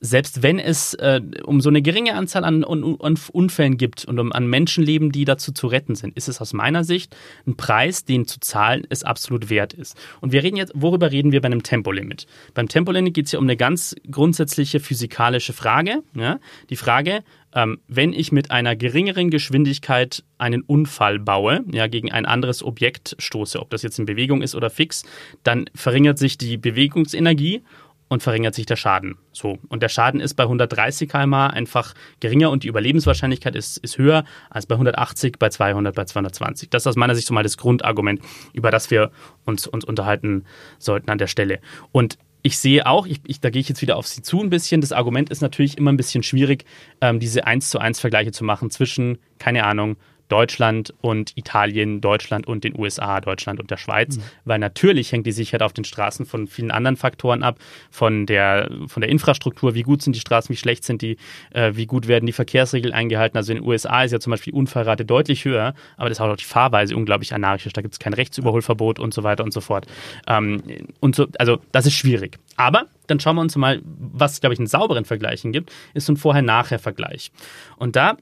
selbst 0.00 0.42
wenn 0.42 0.58
es 0.58 0.94
äh, 0.94 1.20
um 1.44 1.60
so 1.60 1.68
eine 1.68 1.82
geringe 1.82 2.14
Anzahl 2.14 2.44
an, 2.44 2.64
an, 2.64 2.96
an, 3.00 3.18
Unfällen 3.32 3.76
gibt 3.76 4.04
und 4.04 4.18
um 4.18 4.32
an 4.32 4.46
Menschenleben, 4.46 5.12
die 5.12 5.24
dazu 5.24 5.52
zu 5.52 5.66
retten 5.66 5.94
sind, 5.94 6.16
ist 6.16 6.28
es 6.28 6.40
aus 6.40 6.52
meiner 6.52 6.84
Sicht 6.84 7.16
ein 7.46 7.56
Preis, 7.56 8.04
den 8.04 8.26
zu 8.26 8.40
zahlen 8.40 8.86
es 8.90 9.04
absolut 9.04 9.50
wert 9.50 9.72
ist. 9.72 9.96
Und 10.20 10.32
wir 10.32 10.42
reden 10.42 10.56
jetzt, 10.56 10.72
worüber 10.74 11.10
reden 11.10 11.32
wir 11.32 11.40
bei 11.40 11.46
einem 11.46 11.62
Tempolimit? 11.62 12.26
Beim 12.54 12.68
Tempolimit 12.68 13.14
geht 13.14 13.26
es 13.26 13.32
ja 13.32 13.38
um 13.38 13.44
eine 13.44 13.56
ganz 13.56 13.94
grundsätzliche 14.10 14.80
physikalische 14.80 15.52
Frage. 15.52 16.02
Ja? 16.14 16.38
Die 16.70 16.76
Frage, 16.76 17.22
ähm, 17.54 17.80
wenn 17.88 18.12
ich 18.12 18.30
mit 18.30 18.50
einer 18.50 18.76
geringeren 18.76 19.30
Geschwindigkeit 19.30 20.22
einen 20.36 20.62
Unfall 20.62 21.18
baue, 21.18 21.64
ja, 21.72 21.86
gegen 21.86 22.12
ein 22.12 22.26
anderes 22.26 22.62
Objekt 22.62 23.16
stoße, 23.18 23.58
ob 23.60 23.70
das 23.70 23.82
jetzt 23.82 23.98
in 23.98 24.06
Bewegung 24.06 24.42
ist 24.42 24.54
oder 24.54 24.70
fix, 24.70 25.04
dann 25.42 25.64
verringert 25.74 26.18
sich 26.18 26.38
die 26.38 26.56
Bewegungsenergie 26.56 27.62
und 28.08 28.22
verringert 28.22 28.54
sich 28.54 28.66
der 28.66 28.76
Schaden. 28.76 29.16
So. 29.32 29.58
Und 29.68 29.82
der 29.82 29.88
Schaden 29.88 30.20
ist 30.20 30.34
bei 30.34 30.44
130 30.44 31.08
km/h 31.08 31.48
einfach 31.48 31.94
geringer 32.20 32.50
und 32.50 32.64
die 32.64 32.68
Überlebenswahrscheinlichkeit 32.68 33.54
ist, 33.54 33.78
ist 33.78 33.98
höher 33.98 34.24
als 34.50 34.66
bei 34.66 34.74
180, 34.74 35.38
bei 35.38 35.50
200, 35.50 35.94
bei 35.94 36.04
220. 36.04 36.70
Das 36.70 36.82
ist 36.82 36.86
aus 36.86 36.96
meiner 36.96 37.14
Sicht 37.14 37.26
so 37.26 37.34
mal 37.34 37.42
das 37.42 37.56
Grundargument, 37.56 38.20
über 38.52 38.70
das 38.70 38.90
wir 38.90 39.10
uns, 39.44 39.66
uns 39.66 39.84
unterhalten 39.84 40.44
sollten 40.78 41.10
an 41.10 41.18
der 41.18 41.26
Stelle. 41.26 41.60
Und 41.92 42.18
ich 42.42 42.58
sehe 42.58 42.86
auch, 42.86 43.06
ich, 43.06 43.20
ich, 43.26 43.40
da 43.40 43.50
gehe 43.50 43.60
ich 43.60 43.68
jetzt 43.68 43.82
wieder 43.82 43.96
auf 43.96 44.06
Sie 44.06 44.22
zu 44.22 44.40
ein 44.40 44.50
bisschen, 44.50 44.80
das 44.80 44.92
Argument 44.92 45.28
ist 45.28 45.42
natürlich 45.42 45.76
immer 45.76 45.92
ein 45.92 45.96
bisschen 45.96 46.22
schwierig, 46.22 46.64
ähm, 47.00 47.18
diese 47.20 47.46
1 47.46 47.68
zu 47.70 47.78
1 47.78 48.00
Vergleiche 48.00 48.32
zu 48.32 48.44
machen 48.44 48.70
zwischen, 48.70 49.18
keine 49.38 49.64
Ahnung, 49.64 49.96
Deutschland 50.28 50.94
und 51.00 51.36
Italien, 51.36 52.00
Deutschland 52.00 52.46
und 52.46 52.64
den 52.64 52.78
USA, 52.78 53.20
Deutschland 53.20 53.60
und 53.60 53.70
der 53.70 53.76
Schweiz, 53.76 54.16
mhm. 54.16 54.22
weil 54.44 54.58
natürlich 54.58 55.12
hängt 55.12 55.26
die 55.26 55.32
Sicherheit 55.32 55.62
auf 55.62 55.72
den 55.72 55.84
Straßen 55.84 56.26
von 56.26 56.46
vielen 56.46 56.70
anderen 56.70 56.96
Faktoren 56.96 57.42
ab, 57.42 57.58
von 57.90 58.26
der, 58.26 58.70
von 58.86 59.00
der 59.00 59.10
Infrastruktur, 59.10 59.74
wie 59.74 59.82
gut 59.82 60.02
sind 60.02 60.14
die 60.14 60.20
Straßen, 60.20 60.52
wie 60.52 60.56
schlecht 60.56 60.84
sind 60.84 61.02
die, 61.02 61.16
äh, 61.50 61.72
wie 61.74 61.86
gut 61.86 62.08
werden 62.08 62.26
die 62.26 62.32
Verkehrsregeln 62.32 62.94
eingehalten. 62.94 63.36
Also 63.36 63.52
in 63.52 63.58
den 63.58 63.66
USA 63.66 64.04
ist 64.04 64.12
ja 64.12 64.20
zum 64.20 64.30
Beispiel 64.30 64.52
die 64.52 64.58
Unfallrate 64.58 65.04
deutlich 65.04 65.44
höher, 65.44 65.74
aber 65.96 66.08
das 66.08 66.18
ist 66.18 66.22
auch 66.22 66.36
die 66.36 66.44
Fahrweise 66.44 66.96
unglaublich 66.96 67.34
anarchisch, 67.34 67.72
da 67.72 67.82
gibt 67.82 67.94
es 67.94 67.98
kein 67.98 68.14
Rechtsüberholverbot 68.14 68.98
und 68.98 69.14
so 69.14 69.22
weiter 69.22 69.44
und 69.44 69.52
so 69.52 69.60
fort. 69.60 69.86
Ähm, 70.26 70.62
und 71.00 71.16
so, 71.16 71.26
also 71.38 71.58
das 71.72 71.86
ist 71.86 71.94
schwierig. 71.94 72.38
Aber 72.56 72.86
dann 73.06 73.20
schauen 73.20 73.36
wir 73.36 73.42
uns 73.42 73.56
mal, 73.56 73.80
was, 73.84 74.40
glaube 74.40 74.54
ich, 74.54 74.60
einen 74.60 74.66
sauberen 74.66 75.04
Vergleichen 75.04 75.52
gibt, 75.52 75.72
ist 75.94 76.06
so 76.06 76.12
ein 76.12 76.16
Vorher-Nachher-Vergleich. 76.16 77.32
Und 77.76 77.96
da 77.96 78.16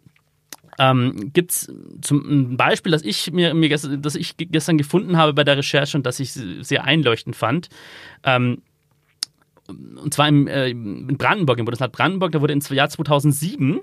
ähm, 0.79 1.31
gibt 1.33 1.53
es 1.53 1.69
ein 2.11 2.57
Beispiel, 2.57 2.93
das 2.93 3.03
ich 3.03 3.33
mir, 3.33 3.55
mir 3.55 3.69
gestern, 3.69 4.03
das 4.03 4.15
ich 4.15 4.37
gestern 4.37 4.79
gefunden 4.79 5.17
habe 5.17 5.33
bei 5.35 5.45
der 5.45 5.57
Recherche 5.57 5.97
und 5.97 6.07
das 6.07 6.21
ich 6.21 6.33
sehr 6.33 6.85
einleuchtend 6.85 7.37
fand. 7.37 7.69
Ähm, 8.25 8.63
und 9.69 10.15
zwar 10.15 10.29
im, 10.29 10.47
äh, 10.47 10.69
in 10.69 11.17
Brandenburg, 11.17 11.59
im 11.59 11.65
Bundesland 11.65 11.93
Brandenburg, 11.93 12.33
da 12.33 12.41
wurde 12.41 12.53
im 12.53 12.61
Jahr 12.71 12.89
2007 12.89 13.81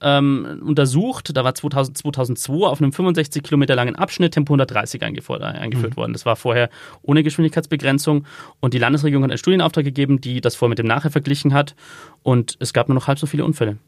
ähm, 0.00 0.62
untersucht. 0.64 1.36
Da 1.36 1.44
war 1.44 1.54
2000, 1.54 1.98
2002 1.98 2.66
auf 2.66 2.80
einem 2.80 2.92
65 2.92 3.42
Kilometer 3.42 3.74
langen 3.74 3.96
Abschnitt 3.96 4.32
Tempo 4.32 4.54
130 4.54 5.02
eingeführt, 5.02 5.42
eingeführt 5.42 5.92
mhm. 5.92 5.96
worden. 5.96 6.12
Das 6.12 6.26
war 6.26 6.36
vorher 6.36 6.70
ohne 7.02 7.22
Geschwindigkeitsbegrenzung 7.22 8.24
und 8.60 8.74
die 8.74 8.78
Landesregierung 8.78 9.24
hat 9.24 9.30
einen 9.30 9.38
Studienauftrag 9.38 9.84
gegeben, 9.84 10.20
die 10.20 10.40
das 10.40 10.56
vorher 10.56 10.70
mit 10.70 10.78
dem 10.78 10.86
Nachher 10.86 11.10
verglichen 11.10 11.52
hat 11.52 11.74
und 12.22 12.56
es 12.60 12.72
gab 12.72 12.88
nur 12.88 12.94
noch 12.94 13.08
halb 13.08 13.18
so 13.18 13.26
viele 13.26 13.44
Unfälle. 13.44 13.78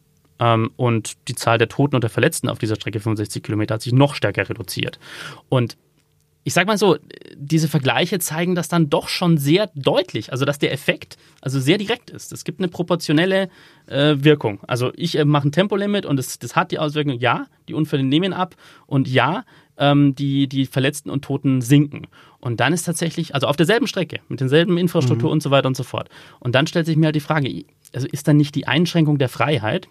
Ähm, 0.43 0.73
und 0.77 1.29
die 1.29 1.37
Zahl 1.37 1.59
der 1.59 1.69
Toten 1.69 1.95
und 1.95 2.03
der 2.03 2.11
Verletzten 2.11 2.49
auf 2.49 2.59
dieser 2.59 2.75
Strecke 2.75 2.99
65 2.99 3.45
Kilometer 3.45 3.75
hat 3.75 3.83
sich 3.83 3.93
noch 3.93 4.17
stärker 4.17 4.49
reduziert. 4.49 4.99
Und 5.49 5.77
ich 6.45 6.55
sag 6.55 6.67
mal 6.67 6.77
so, 6.77 6.97
diese 7.37 7.69
Vergleiche 7.69 8.19
zeigen 8.19 8.57
das 8.57 8.67
dann 8.67 8.91
doch 8.91 9.07
schon 9.07 9.39
sehr 9.39 9.71
deutlich, 9.77 10.33
also 10.33 10.45
dass 10.45 10.59
der 10.59 10.73
Effekt 10.73 11.17
also 11.41 11.61
sehr 11.61 11.79
direkt 11.79 12.11
ist. 12.11 12.33
Es 12.33 12.43
gibt 12.43 12.59
eine 12.59 12.67
proportionelle 12.67 13.49
äh, 13.87 14.17
Wirkung. 14.19 14.59
Also 14.67 14.91
ich 14.97 15.17
äh, 15.17 15.25
mache 15.25 15.47
ein 15.47 15.53
Tempolimit 15.53 16.05
und 16.05 16.17
das, 16.17 16.41
das 16.41 16.57
hat 16.57 16.73
die 16.73 16.81
Auswirkung, 16.81 17.17
ja, 17.21 17.47
die 17.69 17.75
Unfälle 17.75 18.03
nehmen 18.03 18.33
ab 18.33 18.57
und 18.87 19.07
ja, 19.07 19.45
ähm, 19.79 20.17
die, 20.17 20.49
die 20.49 20.67
Verletzten 20.67 21.11
und 21.11 21.25
Toten 21.25 21.61
sinken. 21.61 22.09
Und 22.41 22.59
dann 22.59 22.73
ist 22.73 22.83
tatsächlich, 22.83 23.35
also 23.35 23.47
auf 23.47 23.57
derselben 23.57 23.87
Strecke, 23.87 24.19
mit 24.29 24.41
denselben 24.41 24.79
Infrastruktur 24.79 25.29
mhm. 25.29 25.35
und 25.35 25.43
so 25.45 25.53
weiter 25.53 25.69
und 25.69 25.77
so 25.77 25.85
fort. 25.85 26.09
Und 26.41 26.57
dann 26.57 26.67
stellt 26.67 26.87
sich 26.87 26.97
mir 26.97 27.07
halt 27.07 27.15
die 27.17 27.21
Frage, 27.21 27.65
also 27.95 28.09
ist 28.11 28.27
dann 28.27 28.37
nicht 28.37 28.57
die 28.57 28.67
Einschränkung 28.67 29.19
der 29.19 29.29
Freiheit, 29.29 29.87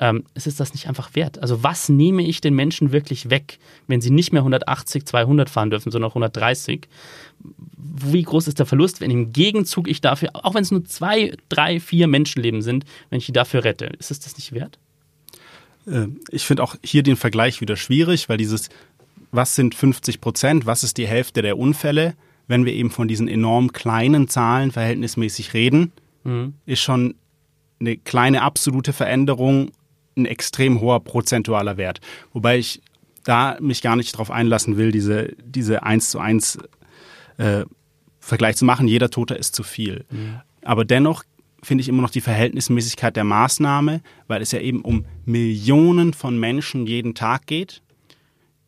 ähm, 0.00 0.24
ist 0.34 0.46
es 0.46 0.56
das 0.56 0.72
nicht 0.72 0.88
einfach 0.88 1.14
wert? 1.14 1.40
Also 1.40 1.62
was 1.62 1.90
nehme 1.90 2.22
ich 2.22 2.40
den 2.40 2.54
Menschen 2.54 2.90
wirklich 2.90 3.28
weg, 3.28 3.58
wenn 3.86 4.00
sie 4.00 4.10
nicht 4.10 4.32
mehr 4.32 4.40
180, 4.40 5.04
200 5.04 5.50
fahren 5.50 5.70
dürfen, 5.70 5.92
sondern 5.92 6.10
130? 6.10 6.88
Wie 7.76 8.22
groß 8.22 8.48
ist 8.48 8.58
der 8.58 8.66
Verlust, 8.66 9.02
wenn 9.02 9.10
im 9.10 9.32
Gegenzug 9.32 9.88
ich 9.88 10.00
dafür, 10.00 10.30
auch 10.32 10.54
wenn 10.54 10.62
es 10.62 10.70
nur 10.70 10.84
zwei, 10.86 11.36
drei, 11.50 11.80
vier 11.80 12.06
Menschenleben 12.06 12.62
sind, 12.62 12.84
wenn 13.10 13.18
ich 13.18 13.26
die 13.26 13.32
dafür 13.32 13.62
rette? 13.62 13.86
Ist 13.98 14.10
es 14.10 14.20
das 14.20 14.36
nicht 14.36 14.52
wert? 14.52 14.78
Äh, 15.86 16.06
ich 16.30 16.46
finde 16.46 16.62
auch 16.62 16.76
hier 16.82 17.02
den 17.02 17.16
Vergleich 17.16 17.60
wieder 17.60 17.76
schwierig, 17.76 18.30
weil 18.30 18.38
dieses, 18.38 18.70
was 19.32 19.54
sind 19.54 19.74
50 19.74 20.22
Prozent, 20.22 20.64
was 20.64 20.82
ist 20.82 20.96
die 20.96 21.06
Hälfte 21.06 21.42
der 21.42 21.58
Unfälle, 21.58 22.14
wenn 22.48 22.64
wir 22.64 22.72
eben 22.72 22.90
von 22.90 23.06
diesen 23.06 23.28
enorm 23.28 23.72
kleinen 23.72 24.28
Zahlen 24.28 24.72
verhältnismäßig 24.72 25.52
reden, 25.52 25.92
mhm. 26.24 26.54
ist 26.64 26.80
schon 26.80 27.16
eine 27.80 27.96
kleine 27.96 28.42
absolute 28.42 28.92
Veränderung 28.92 29.72
ein 30.22 30.26
extrem 30.26 30.80
hoher 30.80 31.00
prozentualer 31.00 31.76
Wert. 31.76 32.00
Wobei 32.32 32.58
ich 32.58 32.80
da 33.24 33.56
mich 33.60 33.82
gar 33.82 33.96
nicht 33.96 34.14
darauf 34.14 34.30
einlassen 34.30 34.76
will, 34.76 34.92
diese, 34.92 35.34
diese 35.44 35.82
1 35.82 36.10
zu 36.10 36.18
1 36.18 36.58
äh, 37.38 37.64
Vergleich 38.18 38.56
zu 38.56 38.64
machen. 38.64 38.86
Jeder 38.86 39.10
Tote 39.10 39.34
ist 39.34 39.54
zu 39.54 39.62
viel. 39.62 40.04
Mhm. 40.10 40.40
Aber 40.62 40.84
dennoch 40.84 41.24
finde 41.62 41.82
ich 41.82 41.88
immer 41.88 42.02
noch 42.02 42.10
die 42.10 42.20
Verhältnismäßigkeit 42.20 43.16
der 43.16 43.24
Maßnahme, 43.24 44.02
weil 44.28 44.42
es 44.42 44.52
ja 44.52 44.60
eben 44.60 44.82
um 44.82 45.04
Millionen 45.24 46.14
von 46.14 46.38
Menschen 46.38 46.86
jeden 46.86 47.14
Tag 47.14 47.46
geht, 47.46 47.82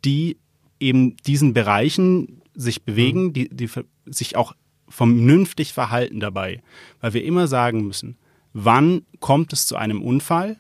die 0.04 0.37
eben 0.80 1.16
diesen 1.18 1.54
Bereichen 1.54 2.42
sich 2.54 2.82
bewegen, 2.82 3.25
mhm. 3.26 3.32
die, 3.32 3.49
die 3.49 3.71
sich 4.06 4.37
auch 4.37 4.54
vernünftig 4.88 5.73
verhalten 5.73 6.21
dabei. 6.21 6.62
Weil 7.00 7.14
wir 7.14 7.25
immer 7.25 7.47
sagen 7.47 7.87
müssen, 7.87 8.16
wann 8.52 9.02
kommt 9.21 9.52
es 9.52 9.66
zu 9.66 9.76
einem 9.76 10.02
Unfall 10.02 10.59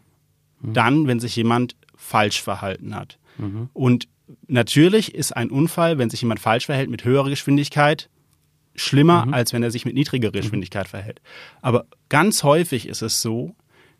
Mhm. 0.62 0.72
dann, 0.72 1.06
wenn 1.06 1.20
sich 1.20 1.36
jemand 1.36 1.76
falsch 1.96 2.40
verhalten 2.40 2.94
hat. 2.94 3.18
Mhm. 3.38 3.68
Und 3.72 4.08
natürlich 4.46 5.14
ist 5.14 5.36
ein 5.36 5.50
Unfall, 5.50 5.98
wenn 5.98 6.10
sich 6.10 6.22
jemand 6.22 6.40
falsch 6.40 6.66
verhält 6.66 6.90
mit 6.90 7.04
höherer 7.04 7.30
Geschwindigkeit, 7.30 8.08
schlimmer, 8.74 9.26
mhm. 9.26 9.34
als 9.34 9.52
wenn 9.52 9.62
er 9.62 9.70
sich 9.70 9.84
mit 9.84 9.94
niedrigerer 9.94 10.32
mhm. 10.32 10.40
Geschwindigkeit 10.40 10.88
verhält. 10.88 11.20
Aber 11.60 11.86
ganz 12.08 12.42
häufig 12.42 12.86
ist 12.86 13.02
es 13.02 13.20
so, 13.20 13.54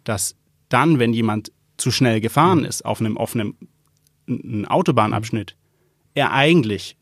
dass 0.05 0.37
dann, 0.69 0.99
wenn 0.99 1.13
jemand 1.13 1.53
zu 1.77 1.91
schnell 1.91 2.21
gefahren 2.21 2.61
mhm. 2.61 2.65
ist 2.65 2.85
auf 2.85 3.01
einem 3.01 3.17
offenen 3.17 3.57
Autobahnabschnitt, 4.67 5.57
er 6.15 6.33
eigentlich 6.33 6.97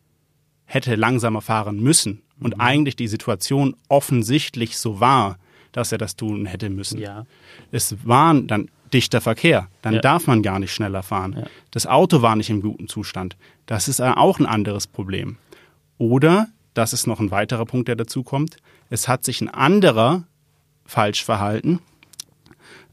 hätte 0.64 0.95
langsamer 0.95 1.40
fahren 1.40 1.81
müssen 1.81 2.23
und 2.40 2.57
mhm. 2.57 2.61
eigentlich 2.61 2.97
die 2.97 3.09
Situation 3.09 3.76
offensichtlich 3.88 4.79
so 4.79 5.00
war, 5.00 5.38
dass 5.73 5.93
er 5.93 5.99
das 5.99 6.17
tun 6.17 6.47
hätte 6.47 6.71
müssen. 6.71 6.99
Ja. 7.00 7.26
Es 7.71 7.97
waren 8.07 8.47
dann 8.47 8.71
dichter 8.90 9.20
Verkehr. 9.20 9.68
Dann 9.82 9.94
ja. 9.94 10.00
darf 10.00 10.26
man 10.26 10.42
gar 10.42 10.59
nicht 10.59 10.73
schneller 10.73 11.02
fahren. 11.02 11.37
Ja. 11.38 11.47
Das 11.70 11.87
Auto 11.87 12.23
war 12.23 12.37
nicht 12.37 12.50
im 12.50 12.61
guten 12.61 12.88
Zustand. 12.88 13.37
Das 13.66 13.88
ist 13.88 14.00
auch 14.00 14.38
ein 14.38 14.47
anderes 14.47 14.87
Problem. 14.87 15.37
Oder, 15.99 16.49
das 16.75 16.92
ist 16.92 17.06
noch 17.06 17.20
ein 17.20 17.30
weiterer 17.30 17.66
Punkt, 17.66 17.88
der 17.88 17.97
dazu 17.97 18.23
kommt, 18.23 18.56
es 18.88 19.06
hat 19.06 19.25
sich 19.25 19.40
ein 19.40 19.49
anderer 19.49 20.25
falsch 20.85 21.25
verhalten. 21.25 21.80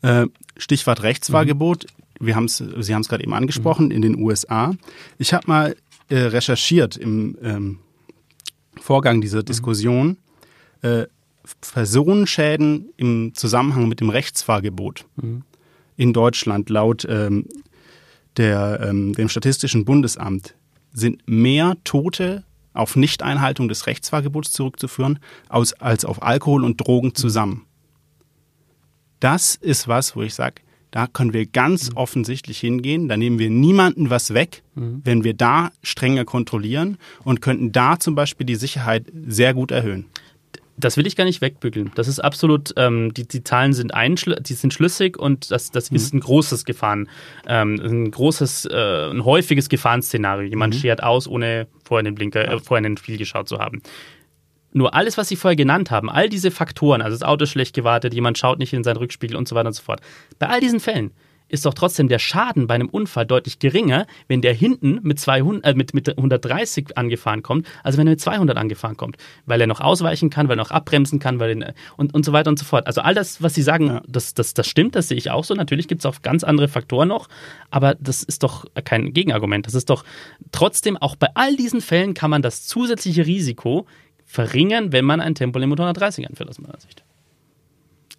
Äh, 0.01 0.27
Stichwort 0.57 1.01
Rechtsfahrgebot. 1.01 1.85
Mhm. 2.19 2.25
Wir 2.25 2.35
haben's, 2.35 2.57
Sie 2.57 2.93
haben 2.93 3.01
es 3.01 3.09
gerade 3.09 3.23
eben 3.23 3.33
angesprochen, 3.33 3.85
mhm. 3.85 3.91
in 3.91 4.01
den 4.01 4.21
USA. 4.21 4.73
Ich 5.17 5.33
habe 5.33 5.47
mal 5.47 5.75
äh, 6.09 6.17
recherchiert 6.17 6.97
im 6.97 7.37
ähm, 7.41 7.79
Vorgang 8.79 9.21
dieser 9.21 9.39
mhm. 9.39 9.45
Diskussion. 9.45 10.17
Äh, 10.81 11.05
Personenschäden 11.73 12.89
im 12.97 13.33
Zusammenhang 13.33 13.87
mit 13.87 14.01
dem 14.01 14.09
Rechtsfahrgebot. 14.09 15.05
Mhm 15.15 15.43
in 15.97 16.13
Deutschland 16.13 16.69
laut 16.69 17.05
ähm, 17.09 17.45
der, 18.37 18.79
ähm, 18.87 19.13
dem 19.13 19.29
Statistischen 19.29 19.83
Bundesamt 19.83 20.55
sind 20.93 21.27
mehr 21.27 21.75
Tote 21.83 22.43
auf 22.73 22.95
Nichteinhaltung 22.95 23.67
des 23.67 23.87
Rechtsfahrgebots 23.87 24.51
zurückzuführen 24.51 25.19
als, 25.49 25.73
als 25.73 26.05
auf 26.05 26.21
Alkohol 26.21 26.63
und 26.63 26.77
Drogen 26.77 27.15
zusammen. 27.15 27.65
Das 29.19 29.55
ist 29.55 29.87
was, 29.87 30.15
wo 30.15 30.21
ich 30.21 30.35
sage, 30.35 30.61
da 30.91 31.07
können 31.07 31.33
wir 31.33 31.45
ganz 31.45 31.89
mhm. 31.91 31.97
offensichtlich 31.97 32.59
hingehen. 32.59 33.09
Da 33.09 33.17
nehmen 33.17 33.39
wir 33.39 33.49
niemanden 33.49 34.09
was 34.09 34.33
weg, 34.33 34.63
mhm. 34.75 35.01
wenn 35.03 35.23
wir 35.23 35.33
da 35.33 35.71
strenger 35.83 36.23
kontrollieren 36.23 36.97
und 37.23 37.41
könnten 37.41 37.71
da 37.71 37.99
zum 37.99 38.15
Beispiel 38.15 38.45
die 38.45 38.55
Sicherheit 38.55 39.05
sehr 39.27 39.53
gut 39.53 39.71
erhöhen. 39.71 40.05
Das 40.79 40.95
will 40.95 41.07
ich 41.07 41.15
gar 41.15 41.25
nicht 41.25 41.41
wegbügeln. 41.41 41.91
Das 41.95 42.07
ist 42.07 42.19
absolut, 42.19 42.73
ähm, 42.77 43.11
die, 43.13 43.27
die 43.27 43.43
Zahlen 43.43 43.73
sind, 43.73 43.91
die 43.95 44.53
sind 44.53 44.73
schlüssig 44.73 45.17
und 45.17 45.49
das, 45.49 45.71
das 45.71 45.89
mhm. 45.89 45.97
ist 45.97 46.13
ein 46.13 46.19
großes 46.19 46.65
Gefahren, 46.65 47.09
ähm, 47.47 47.79
ein 47.83 48.11
großes, 48.11 48.65
äh, 48.65 49.09
ein 49.09 49.25
häufiges 49.25 49.69
Gefahrenszenario. 49.69 50.47
Jemand 50.47 50.75
mhm. 50.75 50.79
schert 50.79 51.01
aus, 51.01 51.27
ohne 51.27 51.67
vorher 51.83 52.01
in 52.01 52.05
den 52.05 52.15
Blinker, 52.15 52.47
äh, 52.47 52.59
vorher 52.59 52.85
in 52.85 52.95
den 52.95 52.97
Spiel 52.97 53.17
geschaut 53.17 53.49
zu 53.49 53.57
haben. 53.57 53.81
Nur 54.73 54.93
alles, 54.93 55.17
was 55.17 55.29
Sie 55.29 55.35
vorher 55.35 55.55
genannt 55.55 55.89
haben, 55.89 56.09
all 56.09 56.29
diese 56.29 56.51
Faktoren, 56.51 57.01
also 57.01 57.17
das 57.17 57.27
Auto 57.27 57.45
ist 57.45 57.49
schlecht 57.49 57.73
gewartet, 57.73 58.13
jemand 58.13 58.37
schaut 58.37 58.59
nicht 58.59 58.73
in 58.73 58.83
seinen 58.83 58.97
Rückspiegel 58.97 59.35
und 59.35 59.47
so 59.47 59.55
weiter 59.55 59.67
und 59.67 59.73
so 59.73 59.81
fort. 59.81 60.01
Bei 60.37 60.49
all 60.49 60.59
diesen 60.59 60.79
Fällen 60.79 61.11
ist 61.49 61.65
doch 61.65 61.73
trotzdem 61.73 62.07
der 62.07 62.19
Schaden 62.19 62.67
bei 62.67 62.75
einem 62.75 62.89
Unfall 62.89 63.25
deutlich 63.25 63.59
geringer, 63.59 64.05
wenn 64.27 64.41
der 64.41 64.53
hinten 64.53 64.99
mit, 65.03 65.19
200, 65.19 65.65
äh, 65.65 65.73
mit, 65.73 65.93
mit 65.93 66.09
130 66.09 66.97
angefahren 66.97 67.43
kommt, 67.43 67.67
als 67.83 67.97
wenn 67.97 68.07
er 68.07 68.11
mit 68.11 68.21
200 68.21 68.57
angefahren 68.57 68.97
kommt. 68.97 69.17
Weil 69.45 69.61
er 69.61 69.67
noch 69.67 69.79
ausweichen 69.79 70.29
kann, 70.29 70.47
weil 70.47 70.57
er 70.57 70.63
noch 70.63 70.71
abbremsen 70.71 71.19
kann 71.19 71.39
weil 71.39 71.61
er, 71.61 71.73
und, 71.95 72.13
und 72.13 72.25
so 72.25 72.33
weiter 72.33 72.49
und 72.49 72.59
so 72.59 72.65
fort. 72.65 72.87
Also 72.87 73.01
all 73.01 73.13
das, 73.13 73.41
was 73.41 73.53
Sie 73.53 73.61
sagen, 73.61 73.87
ja. 73.87 74.01
das, 74.07 74.33
das, 74.33 74.53
das 74.53 74.67
stimmt, 74.67 74.95
das 74.95 75.07
sehe 75.07 75.17
ich 75.17 75.31
auch 75.31 75.43
so. 75.43 75.53
Natürlich 75.53 75.87
gibt 75.87 76.01
es 76.01 76.05
auch 76.05 76.21
ganz 76.21 76.43
andere 76.43 76.67
Faktoren 76.67 77.07
noch, 77.07 77.29
aber 77.71 77.95
das 77.95 78.23
ist 78.23 78.43
doch 78.43 78.65
kein 78.83 79.13
Gegenargument. 79.13 79.65
Das 79.65 79.73
ist 79.73 79.89
doch 79.89 80.03
trotzdem, 80.51 80.97
auch 80.97 81.15
bei 81.15 81.27
all 81.33 81.55
diesen 81.55 81.81
Fällen 81.81 82.13
kann 82.13 82.29
man 82.29 82.41
das 82.41 82.65
zusätzliche 82.65 83.25
Risiko 83.25 83.85
verringern, 84.25 84.91
wenn 84.91 85.05
man 85.05 85.21
ein 85.21 85.35
Tempolimit 85.35 85.79
130 85.79 86.27
einführt, 86.27 86.49
aus 86.49 86.59
meiner 86.59 86.79
Sicht. 86.79 87.03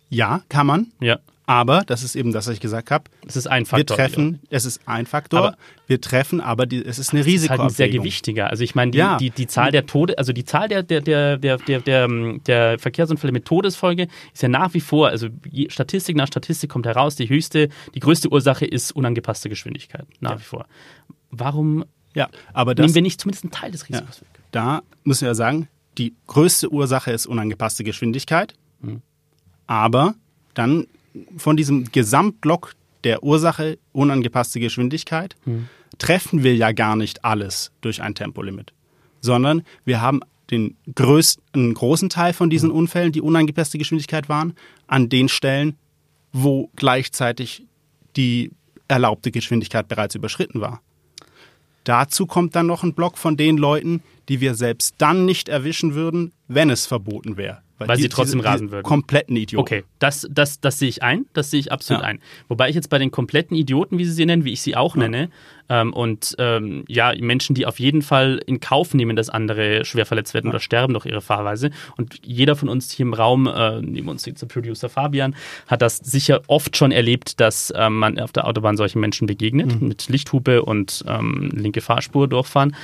Ja, 0.09 0.43
kann 0.49 0.67
man. 0.67 0.93
Ja. 1.01 1.19
Aber, 1.49 1.83
das 1.87 2.03
ist 2.03 2.15
eben 2.15 2.31
das, 2.31 2.47
was 2.47 2.53
ich 2.53 2.61
gesagt 2.61 2.91
habe. 2.91 3.05
Es 3.27 3.35
ist 3.35 3.47
ein 3.47 3.65
Faktor. 3.65 3.97
Wir 3.97 4.05
treffen, 4.05 4.41
es 4.51 4.67
ist 4.67 4.83
ein 4.85 5.07
Faktor. 5.07 5.39
Aber 5.39 5.57
wir 5.87 5.99
treffen, 5.99 6.43
aber 6.43 6.67
die, 6.67 6.85
es 6.85 6.99
ist 6.99 7.15
eine 7.15 7.25
Risikoabwägung. 7.25 7.67
Es 7.69 7.73
ist 7.73 7.79
halt 7.79 7.89
ein 7.89 7.93
sehr 7.93 8.01
gewichtiger. 8.01 8.51
Also 8.51 8.65
ich 8.65 8.75
meine, 8.75 8.91
die, 8.91 8.99
ja. 8.99 9.17
die, 9.17 9.31
die 9.31 9.47
Zahl 9.47 9.73
der 9.73 9.87
Tode, 9.87 10.19
also 10.19 10.35
die 10.35 10.45
Zahl 10.45 10.69
der, 10.69 10.83
der, 10.83 11.01
der, 11.01 11.39
der, 11.39 11.57
der, 11.57 11.81
der, 11.81 12.09
der 12.47 12.79
Verkehrsunfälle 12.79 13.33
mit 13.33 13.47
Todesfolge 13.47 14.09
ist 14.35 14.43
ja 14.43 14.51
nach 14.51 14.75
wie 14.75 14.81
vor, 14.81 15.09
also 15.09 15.29
Statistik 15.69 16.17
nach 16.17 16.27
Statistik 16.27 16.69
kommt 16.69 16.85
heraus, 16.85 17.17
die 17.17 17.31
höchste, 17.31 17.71
die 17.95 18.01
größte 18.01 18.31
Ursache 18.31 18.67
ist 18.67 18.93
unangepasste 18.93 19.49
Geschwindigkeit. 19.49 20.07
Nach 20.21 20.33
ja. 20.33 20.39
wie 20.41 20.45
vor. 20.45 20.67
Warum 21.31 21.87
ja, 22.15 22.29
aber 22.53 22.75
das, 22.75 22.85
nehmen 22.85 22.95
wir 22.95 23.03
nicht 23.03 23.23
zumindest 23.23 23.45
einen 23.45 23.53
Teil 23.53 23.71
des 23.71 23.89
Risikos 23.89 24.17
ja, 24.17 24.21
weg? 24.21 24.41
Da 24.51 24.83
müssen 25.03 25.25
wir 25.25 25.35
sagen, 25.35 25.69
die 25.97 26.15
größte 26.27 26.71
Ursache 26.71 27.11
ist 27.11 27.27
unangepasste 27.27 27.85
Geschwindigkeit. 27.85 28.53
Mhm. 28.83 29.01
Aber 29.67 30.15
dann 30.53 30.87
von 31.37 31.57
diesem 31.57 31.91
Gesamtblock 31.91 32.75
der 33.05 33.23
Ursache 33.23 33.79
unangepasste 33.93 34.61
Geschwindigkeit 34.61 35.37
hm. 35.45 35.69
treffen 35.99 36.43
wir 36.43 36.57
ja 36.57 36.73
gar 36.73 36.97
nicht 36.97 37.25
alles 37.25 37.73
durch 37.81 38.03
ein 38.03 38.15
Tempolimit, 38.15 38.73
sondern 39.21 39.63
wir 39.85 40.01
haben 40.01 40.21
den 40.51 40.77
größten, 40.95 41.75
großen 41.75 42.09
Teil 42.09 42.33
von 42.33 42.51
diesen 42.51 42.71
hm. 42.71 42.77
Unfällen, 42.77 43.13
die 43.13 43.21
unangepasste 43.21 43.79
Geschwindigkeit 43.79 44.29
waren, 44.29 44.55
an 44.87 45.09
den 45.09 45.29
Stellen, 45.29 45.77
wo 46.33 46.71
gleichzeitig 46.77 47.65
die 48.17 48.51
erlaubte 48.89 49.31
Geschwindigkeit 49.31 49.89
bereits 49.89 50.15
überschritten 50.15 50.61
war. 50.61 50.81
Dazu 51.85 52.27
kommt 52.27 52.55
dann 52.55 52.67
noch 52.67 52.83
ein 52.83 52.95
Block 52.95 53.17
von 53.17 53.37
den 53.37 53.57
Leuten, 53.57 54.03
die 54.29 54.41
wir 54.41 54.55
selbst 54.55 54.97
dann 54.99 55.25
nicht 55.25 55.49
erwischen 55.49 55.95
würden, 55.95 56.33
wenn 56.47 56.69
es 56.69 56.87
verboten 56.87 57.37
wäre. 57.37 57.63
Weil, 57.79 57.89
Weil 57.89 57.97
die, 57.97 58.03
sie 58.03 58.09
trotzdem 58.09 58.41
diese, 58.41 58.49
rasen 58.49 58.71
würden. 58.71 58.83
Kompletten 58.83 59.37
Idioten. 59.37 59.61
Okay, 59.61 59.85
das, 59.99 60.27
das, 60.31 60.61
das 60.61 60.79
sehe 60.79 60.89
ich 60.89 61.03
ein. 61.03 61.27
Das 61.33 61.51
sehe 61.51 61.61
ich 61.61 61.71
absolut 61.71 62.03
ja. 62.03 62.09
ein. 62.09 62.21
Wobei 62.49 62.69
ich 62.69 62.75
jetzt 62.75 62.91
bei 62.91 62.99
den 62.99 63.11
kompletten 63.11 63.57
Idioten, 63.57 63.99
wie 63.99 64.05
sie 64.05 64.13
sie 64.13 64.27
nennen, 64.27 64.45
wie 64.45 64.53
ich 64.53 64.61
sie 64.61 64.77
auch 64.77 64.97
ja. 64.97 65.03
nenne, 65.03 65.31
ähm, 65.69 65.93
und 65.93 66.35
ähm, 66.39 66.85
ja, 66.89 67.13
Menschen, 67.19 67.55
die 67.55 67.67
auf 67.67 67.79
jeden 67.79 68.03
Fall 68.03 68.41
in 68.47 68.61
Kauf 68.61 68.95
nehmen, 68.95 69.17
dass 69.17 69.29
andere 69.29 69.85
schwer 69.85 70.07
verletzt 70.07 70.35
werden 70.35 70.47
ja. 70.47 70.51
oder 70.51 70.61
sterben 70.61 70.95
durch 70.95 71.07
ihre 71.07 71.21
Fahrweise. 71.21 71.71
Und 71.97 72.21
jeder 72.25 72.57
von 72.57 72.69
uns 72.69 72.91
hier 72.91 73.07
im 73.07 73.15
Raum, 73.15 73.47
äh, 73.47 73.81
neben 73.81 74.09
uns 74.09 74.25
jetzt 74.27 74.41
der 74.41 74.47
Producer 74.47 74.89
Fabian, 74.89 75.35
hat 75.67 75.83
das 75.83 75.99
sicher 75.99 76.43
oft 76.47 76.77
schon 76.77 76.91
erlebt, 76.91 77.41
dass 77.41 77.73
ähm, 77.77 77.99
man 77.99 78.19
auf 78.19 78.33
der 78.33 78.47
Autobahn 78.47 78.77
solchen 78.77 79.01
Menschen 79.01 79.27
begegnet, 79.27 79.81
mhm. 79.81 79.89
mit 79.89 80.09
Lichthupe 80.09 80.63
und 80.63 81.05
ähm, 81.07 81.51
linke 81.55 81.81
Fahrspur 81.81 82.29
durchfahren. 82.29 82.75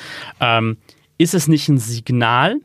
Ähm, 0.40 0.76
ist 1.16 1.34
es 1.34 1.48
nicht 1.48 1.68
ein 1.68 1.78
Signal 1.78 2.56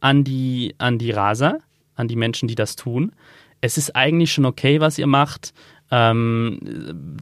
an 0.00 0.24
die, 0.24 0.74
an 0.78 0.98
die 0.98 1.10
Raser? 1.10 1.58
An 1.94 2.08
die 2.08 2.16
Menschen, 2.16 2.48
die 2.48 2.54
das 2.54 2.76
tun. 2.76 3.12
Es 3.60 3.78
ist 3.78 3.96
eigentlich 3.96 4.32
schon 4.32 4.44
okay, 4.44 4.80
was 4.80 4.98
ihr 4.98 5.06
macht 5.06 5.54
ähm, 5.94 6.58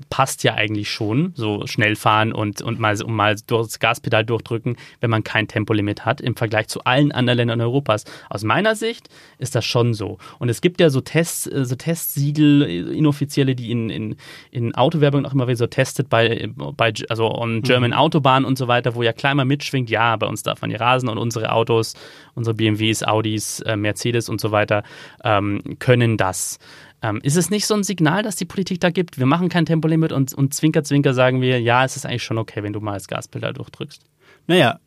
passt 0.08 0.44
ja 0.44 0.54
eigentlich 0.54 0.90
schon, 0.90 1.32
so 1.34 1.66
schnell 1.66 1.94
fahren 1.94 2.32
und, 2.32 2.62
und 2.62 2.80
mal, 2.80 3.00
um 3.02 3.14
mal 3.14 3.36
das 3.46 3.78
Gaspedal 3.78 4.24
durchdrücken, 4.24 4.76
wenn 5.00 5.10
man 5.10 5.22
kein 5.24 5.46
Tempolimit 5.46 6.06
hat, 6.06 6.22
im 6.22 6.36
Vergleich 6.36 6.68
zu 6.68 6.82
allen 6.84 7.12
anderen 7.12 7.36
Ländern 7.36 7.60
Europas. 7.60 8.04
Aus 8.30 8.44
meiner 8.44 8.74
Sicht 8.74 9.10
ist 9.38 9.54
das 9.54 9.66
schon 9.66 9.92
so. 9.92 10.16
Und 10.38 10.48
es 10.48 10.62
gibt 10.62 10.80
ja 10.80 10.88
so 10.88 11.02
Tests, 11.02 11.46
äh, 11.46 11.66
so 11.66 11.76
Testsiegel, 11.76 12.62
äh, 12.62 12.96
inoffizielle, 12.96 13.54
die 13.54 13.70
in, 13.70 13.90
in, 13.90 14.16
in 14.50 14.74
Autowerbung 14.74 15.26
auch 15.26 15.34
immer 15.34 15.48
wieder 15.48 15.56
so 15.56 15.66
testet, 15.66 16.08
bei, 16.08 16.48
bei 16.56 16.94
also 17.10 17.30
on 17.30 17.56
mhm. 17.56 17.62
German 17.62 17.90
mhm. 17.90 17.96
Autobahn 17.96 18.46
und 18.46 18.56
so 18.56 18.68
weiter, 18.68 18.94
wo 18.94 19.02
ja 19.02 19.12
klar 19.12 19.34
mal 19.34 19.44
mitschwingt, 19.44 19.90
ja, 19.90 20.16
bei 20.16 20.26
uns 20.26 20.42
darf 20.42 20.62
man 20.62 20.70
hier 20.70 20.80
rasen 20.80 21.10
und 21.10 21.18
unsere 21.18 21.52
Autos, 21.52 21.92
unsere 22.34 22.54
BMWs, 22.54 23.02
Audis, 23.02 23.60
äh, 23.60 23.76
Mercedes 23.76 24.30
und 24.30 24.40
so 24.40 24.50
weiter 24.50 24.82
ähm, 25.24 25.60
können 25.78 26.16
das. 26.16 26.58
Ähm, 27.02 27.20
ist 27.22 27.36
es 27.36 27.50
nicht 27.50 27.66
so 27.66 27.74
ein 27.74 27.82
Signal, 27.82 28.22
dass 28.22 28.36
die 28.36 28.44
Politik 28.44 28.80
da 28.80 28.90
gibt, 28.90 29.18
wir 29.18 29.26
machen 29.26 29.48
kein 29.48 29.66
Tempolimit 29.66 30.12
und, 30.12 30.32
und 30.34 30.54
zwinker, 30.54 30.84
zwinker 30.84 31.14
sagen 31.14 31.40
wir, 31.40 31.60
ja, 31.60 31.84
es 31.84 31.96
ist 31.96 32.06
eigentlich 32.06 32.22
schon 32.22 32.38
okay, 32.38 32.62
wenn 32.62 32.72
du 32.72 32.80
mal 32.80 32.94
das 32.94 33.08
Gaspedal 33.08 33.52
durchdrückst? 33.52 34.04
Naja, 34.46 34.78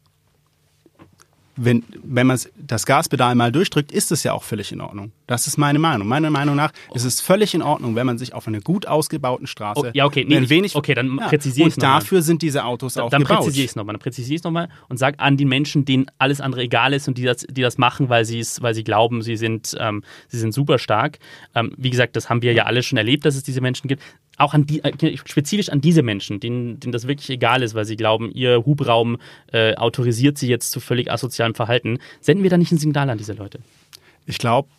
wenn, 1.56 1.84
wenn 2.04 2.28
man 2.28 2.40
das 2.58 2.86
Gaspedal 2.86 3.36
mal 3.36 3.52
durchdrückt, 3.52 3.92
ist 3.92 4.12
es 4.12 4.24
ja 4.24 4.34
auch 4.34 4.44
völlig 4.44 4.72
in 4.72 4.82
Ordnung. 4.82 5.12
Das 5.28 5.48
ist 5.48 5.58
meine 5.58 5.80
Meinung. 5.80 6.08
Meiner 6.08 6.30
Meinung 6.30 6.56
nach 6.56 6.72
ist 6.94 7.06
es 7.06 7.22
völlig 7.22 7.54
in 7.54 7.62
Ordnung, 7.62 7.96
wenn 7.96 8.06
man 8.06 8.18
sich 8.18 8.34
auf 8.34 8.48
einer 8.48 8.60
gut 8.60 8.88
ausgebauten 8.88 9.48
Straße, 9.48 9.88
oh, 9.88 9.92
ja, 9.94 10.06
okay, 10.06 10.26
nee, 10.28 10.36
wenn 10.36 10.50
wenig, 10.50 10.76
okay, 10.76 10.94
dann 10.94 11.18
ja, 11.18 11.28
präzisiere 11.28 11.70
ich 11.70 11.76
Und 11.76 11.84
dafür 11.84 12.22
sind 12.22 12.42
diese 12.42 12.66
Autos 12.66 12.98
auch 12.98 13.10
dann 13.10 13.24
gebaut. 13.24 13.40
Präzisiere 13.40 13.66
ich's 13.66 13.76
noch 13.76 13.86
mal, 13.86 13.94
dann 13.94 14.02
präzisiere 14.02 14.36
ich 14.36 14.40
es 14.42 14.44
nochmal 14.44 14.70
und 14.90 14.98
sage 14.98 15.20
an 15.20 15.38
die 15.38 15.46
Menschen, 15.46 15.86
denen 15.86 16.08
alles 16.18 16.42
andere 16.42 16.62
egal 16.62 16.94
ist 16.94 17.08
und 17.08 17.18
die 17.18 17.24
das, 17.24 17.46
die 17.50 17.62
das 17.62 17.78
machen, 17.78 18.10
weil, 18.10 18.26
weil 18.26 18.74
sie 18.74 18.84
glauben, 18.84 19.22
sie 19.22 19.38
sind, 19.38 19.76
ähm, 19.80 20.04
sie 20.28 20.38
sind 20.38 20.54
super 20.54 20.78
stark. 20.78 21.20
Ähm, 21.56 21.72
wie 21.78 21.90
gesagt, 21.90 22.16
das 22.16 22.30
haben 22.30 22.42
wir 22.42 22.54
ja 22.54 22.66
alle 22.66 22.84
schon 22.84 22.98
erlebt, 22.98 23.26
dass 23.26 23.36
es 23.36 23.44
diese 23.44 23.62
Menschen 23.62 23.88
gibt 23.88 24.04
auch 24.38 24.54
an 24.54 24.66
die, 24.66 24.84
äh, 24.84 25.18
spezifisch 25.18 25.70
an 25.70 25.82
diese 25.82 26.04
Menschen, 26.04 26.40
denen, 26.40 26.80
denen 26.80 26.92
das 26.92 27.08
wirklich 27.08 27.30
egal 27.30 27.64
ist, 27.64 27.74
weil 27.74 27.86
sie 27.86 27.96
glauben, 27.96 28.32
ihr 28.32 28.66
Hubraum 28.66 29.18
äh, 29.52 29.76
autorisiert 29.76 30.38
sie 30.38 30.48
jetzt 30.48 30.72
zu 30.72 30.80
völlig 30.80 31.12
asozialem 31.46 31.56
Verhalten, 31.56 32.00
senden 32.22 32.44
wir 32.44 32.50
da 32.50 32.58
nicht 32.58 32.72
ein 32.72 32.78
Signal 32.78 33.10
an 33.10 33.18
diese 33.18 33.34
Leute? 33.34 33.60
Ich 34.26 34.38
glaube, 34.38 34.70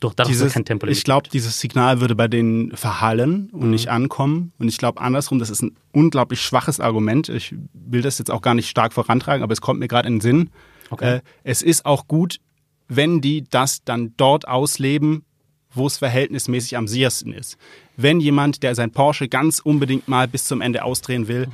doch, 0.00 0.14
ist 0.16 0.52
kein 0.52 0.64
Tempolimit. 0.64 0.96
Ich 0.96 1.04
glaube, 1.04 1.28
dieses 1.28 1.58
Signal 1.58 2.00
würde 2.00 2.14
bei 2.14 2.28
denen 2.28 2.76
verhallen 2.76 3.50
und 3.50 3.64
mhm. 3.64 3.70
nicht 3.70 3.88
ankommen. 3.88 4.52
Und 4.58 4.68
ich 4.68 4.78
glaube 4.78 5.00
andersrum, 5.00 5.40
das 5.40 5.50
ist 5.50 5.62
ein 5.62 5.76
unglaublich 5.92 6.40
schwaches 6.40 6.78
Argument. 6.78 7.28
Ich 7.28 7.54
will 7.72 8.02
das 8.02 8.18
jetzt 8.18 8.30
auch 8.30 8.40
gar 8.40 8.54
nicht 8.54 8.68
stark 8.68 8.92
vorantragen, 8.92 9.42
aber 9.42 9.52
es 9.52 9.60
kommt 9.60 9.80
mir 9.80 9.88
gerade 9.88 10.06
in 10.06 10.16
den 10.16 10.20
Sinn. 10.20 10.50
Okay. 10.90 11.16
Äh, 11.16 11.20
es 11.42 11.62
ist 11.62 11.84
auch 11.84 12.06
gut, 12.06 12.38
wenn 12.86 13.20
die 13.20 13.44
das 13.50 13.82
dann 13.84 14.14
dort 14.16 14.46
ausleben, 14.46 15.24
wo 15.72 15.86
es 15.86 15.98
verhältnismäßig 15.98 16.76
am 16.76 16.86
sichersten 16.86 17.32
ist. 17.32 17.58
Wenn 17.96 18.20
jemand, 18.20 18.62
der 18.62 18.76
sein 18.76 18.92
Porsche 18.92 19.28
ganz 19.28 19.58
unbedingt 19.58 20.06
mal 20.06 20.28
bis 20.28 20.44
zum 20.44 20.60
Ende 20.60 20.84
ausdrehen 20.84 21.26
will, 21.26 21.46
mhm. 21.46 21.52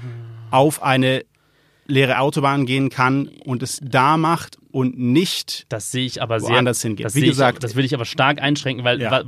auf 0.51 0.83
eine 0.83 1.25
leere 1.87 2.19
Autobahn 2.19 2.67
gehen 2.67 2.89
kann 2.89 3.29
und 3.45 3.63
es 3.63 3.81
da 3.83 4.17
macht 4.17 4.59
und 4.75 4.99
nicht 4.99 5.67
das 5.69 5.93
sehe 5.93 6.05
ich 6.05 6.21
aber 6.21 6.43
woanders 6.43 6.81
sehr, 6.81 6.89
hingeht. 6.89 7.07
Das 7.07 7.15
Wie 7.15 7.21
gesagt, 7.21 7.59
ich, 7.59 7.61
das 7.61 7.77
will 7.77 7.85
ich 7.85 7.95
aber 7.95 8.05
stark 8.05 8.43
einschränken, 8.43 8.85
weil 8.85 9.01
ja. 9.01 9.23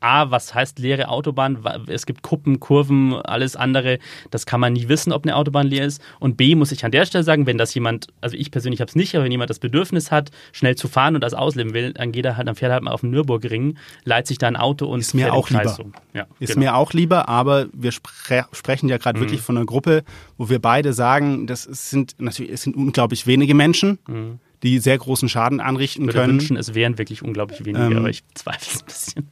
a 0.00 0.30
was 0.30 0.54
heißt 0.54 0.78
leere 0.78 1.08
Autobahn? 1.08 1.64
Es 1.86 2.04
gibt 2.04 2.20
Kuppen, 2.20 2.60
Kurven, 2.60 3.14
alles 3.14 3.56
andere. 3.56 3.98
Das 4.30 4.44
kann 4.44 4.60
man 4.60 4.74
nie 4.74 4.88
wissen, 4.88 5.14
ob 5.14 5.24
eine 5.24 5.36
Autobahn 5.36 5.66
leer 5.66 5.86
ist. 5.86 6.02
Und 6.18 6.36
b 6.36 6.54
muss 6.54 6.70
ich 6.70 6.84
an 6.84 6.90
der 6.90 7.06
Stelle 7.06 7.24
sagen, 7.24 7.46
wenn 7.46 7.56
das 7.56 7.72
jemand, 7.72 8.08
also 8.20 8.36
ich 8.36 8.50
persönlich 8.50 8.82
habe 8.82 8.90
es 8.90 8.94
nicht, 8.94 9.14
aber 9.14 9.24
wenn 9.24 9.32
jemand 9.32 9.48
das 9.48 9.58
Bedürfnis 9.58 10.10
hat, 10.10 10.32
schnell 10.52 10.76
zu 10.76 10.86
fahren 10.86 11.14
und 11.14 11.22
das 11.22 11.32
ausleben 11.32 11.72
will, 11.72 11.94
dann 11.94 12.12
geht 12.12 12.26
er 12.26 12.36
halt, 12.36 12.46
dann 12.46 12.54
fährt 12.54 12.68
er 12.68 12.74
halt 12.74 12.82
mal 12.82 12.92
auf 12.92 13.00
den 13.00 13.10
Nürburgring, 13.10 13.78
leiht 14.04 14.26
sich 14.26 14.36
da 14.36 14.48
ein 14.48 14.56
Auto 14.56 14.84
und 14.84 15.00
ist 15.00 15.14
mir 15.14 15.32
auch 15.32 15.48
lieber. 15.48 15.78
Um. 15.80 15.94
Ja, 16.12 16.26
ist 16.40 16.50
genau. 16.50 16.60
mir 16.60 16.74
auch 16.74 16.92
lieber, 16.92 17.26
aber 17.26 17.68
wir 17.72 17.92
spre 17.92 18.44
sprechen 18.52 18.90
ja 18.90 18.98
gerade 18.98 19.18
mhm. 19.18 19.22
wirklich 19.22 19.40
von 19.40 19.56
einer 19.56 19.64
Gruppe, 19.64 20.04
wo 20.36 20.50
wir 20.50 20.58
beide 20.58 20.92
sagen, 20.92 21.46
das 21.46 21.62
sind 21.62 22.16
natürlich 22.18 22.52
es 22.52 22.60
sind 22.64 22.76
unglaublich 22.76 23.26
wenige 23.26 23.54
Menschen. 23.54 23.98
Mhm 24.06 24.40
die 24.62 24.78
sehr 24.78 24.98
großen 24.98 25.28
Schaden 25.28 25.60
anrichten 25.60 26.02
ich 26.02 26.08
würde 26.08 26.20
können. 26.20 26.32
wünschen, 26.34 26.56
es 26.56 26.74
wären 26.74 26.98
wirklich 26.98 27.22
unglaublich 27.22 27.64
wenige, 27.64 27.84
ähm, 27.84 27.96
aber 27.96 28.10
ich 28.10 28.22
zweifle 28.34 28.72
es 28.72 28.80
ein 28.82 28.86
bisschen. 28.86 29.28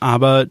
Aber 0.00 0.46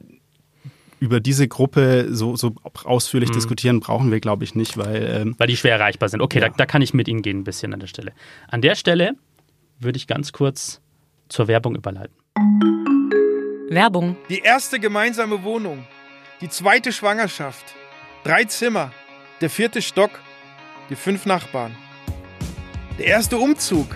über 0.99 1.19
diese 1.19 1.47
Gruppe 1.49 2.07
so, 2.11 2.37
so 2.37 2.55
ausführlich 2.63 3.29
mhm. 3.29 3.33
diskutieren 3.33 3.79
brauchen 3.81 4.09
wir, 4.09 4.21
glaube 4.21 4.45
ich, 4.45 4.55
nicht, 4.55 4.77
weil. 4.77 5.21
Ähm, 5.21 5.35
weil 5.37 5.47
die 5.47 5.57
schwer 5.57 5.73
erreichbar 5.73 6.07
sind. 6.07 6.21
Okay, 6.21 6.39
ja. 6.39 6.47
da, 6.47 6.55
da 6.55 6.65
kann 6.65 6.81
ich 6.81 6.93
mit 6.93 7.07
Ihnen 7.07 7.21
gehen 7.21 7.39
ein 7.39 7.43
bisschen 7.43 7.73
an 7.73 7.79
der 7.79 7.87
Stelle. 7.87 8.13
An 8.47 8.61
der 8.61 8.75
Stelle 8.75 9.13
würde 9.79 9.97
ich 9.97 10.07
ganz 10.07 10.31
kurz 10.31 10.81
zur 11.27 11.47
Werbung 11.47 11.75
überleiten. 11.75 12.15
Werbung. 13.69 14.15
Die 14.29 14.39
erste 14.39 14.79
gemeinsame 14.79 15.43
Wohnung, 15.43 15.85
die 16.41 16.49
zweite 16.49 16.91
Schwangerschaft, 16.91 17.75
drei 18.23 18.45
Zimmer, 18.45 18.91
der 19.41 19.49
vierte 19.49 19.81
Stock, 19.81 20.11
die 20.89 20.95
fünf 20.95 21.25
Nachbarn. 21.25 21.75
Der 22.97 23.07
erste 23.07 23.37
Umzug, 23.37 23.95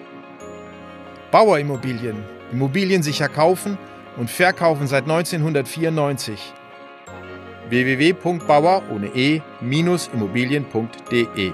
Bauerimmobilien. 1.31 2.17
Immobilien 2.51 3.01
sicher 3.01 3.29
kaufen 3.29 3.77
und 4.17 4.29
verkaufen 4.29 4.87
seit 4.87 5.03
1994. 5.03 6.37
www.bauer 7.69 8.83
ohne 8.93 9.07
e-immobilien.de 9.15 11.51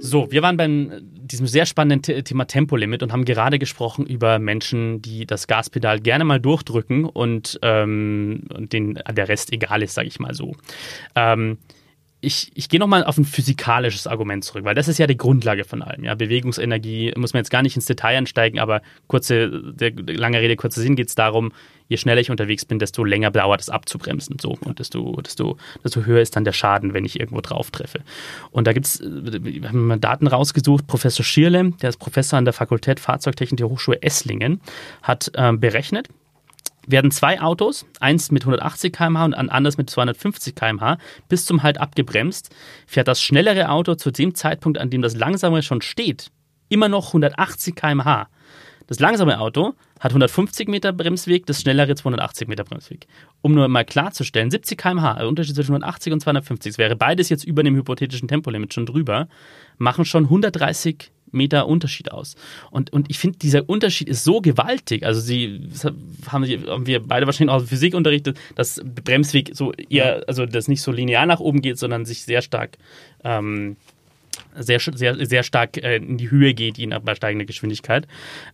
So, 0.00 0.30
wir 0.30 0.42
waren 0.42 0.56
beim 0.56 0.90
diesem 1.26 1.46
sehr 1.46 1.66
spannenden 1.66 2.24
Thema 2.24 2.44
Tempolimit 2.44 3.02
und 3.02 3.12
haben 3.12 3.24
gerade 3.24 3.58
gesprochen 3.58 4.06
über 4.06 4.38
Menschen, 4.38 5.00
die 5.00 5.26
das 5.26 5.46
Gaspedal 5.46 6.00
gerne 6.00 6.24
mal 6.24 6.38
durchdrücken 6.38 7.04
und, 7.04 7.58
ähm, 7.62 8.42
und 8.54 8.72
den, 8.72 8.98
der 9.10 9.28
Rest 9.28 9.52
egal 9.52 9.82
ist, 9.82 9.94
sage 9.94 10.08
ich 10.08 10.20
mal 10.20 10.34
so. 10.34 10.54
Ähm, 11.16 11.58
ich, 12.24 12.50
ich 12.54 12.68
gehe 12.68 12.80
nochmal 12.80 13.04
auf 13.04 13.18
ein 13.18 13.24
physikalisches 13.24 14.06
Argument 14.06 14.44
zurück, 14.44 14.64
weil 14.64 14.74
das 14.74 14.88
ist 14.88 14.98
ja 14.98 15.06
die 15.06 15.16
Grundlage 15.16 15.64
von 15.64 15.82
allem. 15.82 16.04
Ja, 16.04 16.14
Bewegungsenergie 16.14 17.12
muss 17.16 17.32
man 17.32 17.40
jetzt 17.40 17.50
gar 17.50 17.62
nicht 17.62 17.76
ins 17.76 17.86
Detail 17.86 18.16
einsteigen, 18.16 18.58
aber 18.58 18.82
kurze, 19.06 19.72
der, 19.72 19.92
lange 19.92 20.40
Rede, 20.40 20.56
kurzer 20.56 20.80
Sinn 20.80 20.96
geht 20.96 21.08
es 21.08 21.14
darum, 21.14 21.52
je 21.88 21.96
schneller 21.96 22.20
ich 22.20 22.30
unterwegs 22.30 22.64
bin, 22.64 22.78
desto 22.78 23.04
länger 23.04 23.30
dauert 23.30 23.60
es 23.60 23.68
abzubremsen. 23.68 24.36
So. 24.40 24.56
Und 24.60 24.78
desto, 24.78 25.20
desto, 25.20 25.58
desto 25.82 26.04
höher 26.04 26.20
ist 26.20 26.36
dann 26.36 26.44
der 26.44 26.52
Schaden, 26.52 26.94
wenn 26.94 27.04
ich 27.04 27.20
irgendwo 27.20 27.40
drauf 27.40 27.70
treffe. 27.70 28.00
Und 28.50 28.66
da 28.66 28.72
gibt 28.72 28.86
es, 28.86 29.00
wir 29.02 29.68
haben 29.68 29.86
mal 29.86 29.98
Daten 29.98 30.26
rausgesucht, 30.26 30.86
Professor 30.86 31.24
Schierle, 31.24 31.72
der 31.82 31.90
ist 31.90 31.98
Professor 31.98 32.38
an 32.38 32.44
der 32.44 32.54
Fakultät 32.54 33.00
Fahrzeugtechnik 33.00 33.58
der 33.58 33.68
Hochschule 33.68 34.02
Esslingen, 34.02 34.60
hat 35.02 35.30
äh, 35.34 35.52
berechnet, 35.52 36.08
werden 36.86 37.10
zwei 37.10 37.40
Autos, 37.40 37.86
eins 38.00 38.30
mit 38.30 38.42
180 38.42 38.92
km/h 38.92 39.24
und 39.24 39.34
ein 39.34 39.50
anderes 39.50 39.78
mit 39.78 39.90
250 39.90 40.54
km/h, 40.54 40.98
bis 41.28 41.44
zum 41.44 41.62
Halt 41.62 41.80
abgebremst, 41.80 42.54
fährt 42.86 43.08
das 43.08 43.22
schnellere 43.22 43.68
Auto 43.68 43.94
zu 43.94 44.10
dem 44.10 44.34
Zeitpunkt, 44.34 44.78
an 44.78 44.90
dem 44.90 45.02
das 45.02 45.16
langsame 45.16 45.62
schon 45.62 45.82
steht, 45.82 46.30
immer 46.68 46.88
noch 46.88 47.08
180 47.08 47.74
km/h. 47.74 48.28
Das 48.86 49.00
langsame 49.00 49.40
Auto 49.40 49.74
hat 49.98 50.10
150 50.10 50.68
Meter 50.68 50.92
Bremsweg, 50.92 51.46
das 51.46 51.62
schnellere 51.62 51.94
280 51.94 52.48
Meter 52.48 52.64
Bremsweg. 52.64 53.06
Um 53.40 53.54
nur 53.54 53.66
mal 53.68 53.84
klarzustellen, 53.84 54.50
70 54.50 54.76
km/h, 54.76 55.14
der 55.14 55.28
Unterschied 55.28 55.54
zwischen 55.54 55.72
180 55.72 56.12
und 56.12 56.20
250, 56.20 56.72
das 56.72 56.78
wäre 56.78 56.96
beides 56.96 57.30
jetzt 57.30 57.44
über 57.44 57.62
dem 57.62 57.74
hypothetischen 57.76 58.28
Tempolimit 58.28 58.74
schon 58.74 58.84
drüber, 58.84 59.28
machen 59.78 60.04
schon 60.04 60.24
130 60.24 61.10
Meter 61.34 61.66
Unterschied 61.66 62.12
aus. 62.12 62.36
Und, 62.70 62.92
und 62.92 63.10
ich 63.10 63.18
finde, 63.18 63.38
dieser 63.38 63.68
Unterschied 63.68 64.08
ist 64.08 64.24
so 64.24 64.40
gewaltig. 64.40 65.04
Also 65.04 65.20
sie 65.20 65.68
haben, 66.28 66.44
haben 66.44 66.86
wir 66.86 67.00
beide 67.00 67.26
wahrscheinlich 67.26 67.54
auch 67.54 67.64
Physik 67.64 67.94
unterrichtet, 67.94 68.38
dass 68.54 68.80
Bremsweg 68.84 69.50
so 69.54 69.72
eher, 69.72 70.24
also 70.26 70.46
das 70.46 70.68
nicht 70.68 70.82
so 70.82 70.92
linear 70.92 71.26
nach 71.26 71.40
oben 71.40 71.60
geht, 71.60 71.78
sondern 71.78 72.04
sich 72.04 72.24
sehr 72.24 72.42
stark 72.42 72.78
ähm, 73.24 73.76
sehr, 74.56 74.80
sehr, 74.80 75.26
sehr 75.26 75.42
stark 75.42 75.76
äh, 75.76 75.96
in 75.96 76.18
die 76.18 76.30
Höhe 76.30 76.54
geht, 76.54 76.78
je 76.78 76.86
nach 76.86 77.00
bei 77.00 77.14
steigender 77.14 77.46
Geschwindigkeit. 77.46 78.06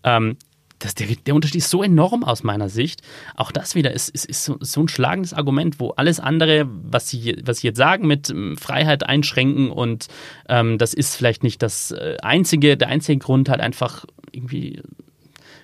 Ähm, 0.04 0.36
das, 0.80 0.94
der, 0.94 1.06
der 1.08 1.34
Unterschied 1.34 1.58
ist 1.58 1.70
so 1.70 1.82
enorm 1.82 2.24
aus 2.24 2.42
meiner 2.42 2.68
Sicht. 2.68 3.02
Auch 3.36 3.52
das 3.52 3.74
wieder 3.74 3.92
ist, 3.92 4.08
ist, 4.08 4.24
ist 4.24 4.44
so, 4.44 4.56
so, 4.60 4.80
ein 4.80 4.88
schlagendes 4.88 5.32
Argument, 5.32 5.78
wo 5.78 5.90
alles 5.90 6.18
andere, 6.18 6.66
was 6.68 7.08
Sie, 7.08 7.40
was 7.44 7.58
Sie 7.58 7.68
jetzt 7.68 7.76
sagen, 7.76 8.06
mit 8.06 8.30
ähm, 8.30 8.56
Freiheit 8.56 9.04
einschränken 9.04 9.70
und 9.70 10.08
ähm, 10.48 10.78
das 10.78 10.94
ist 10.94 11.14
vielleicht 11.14 11.44
nicht 11.44 11.62
das 11.62 11.92
äh, 11.92 12.16
einzige, 12.22 12.76
der 12.76 12.88
einzige 12.88 13.18
Grund, 13.18 13.48
halt 13.48 13.60
einfach 13.60 14.04
irgendwie 14.32 14.82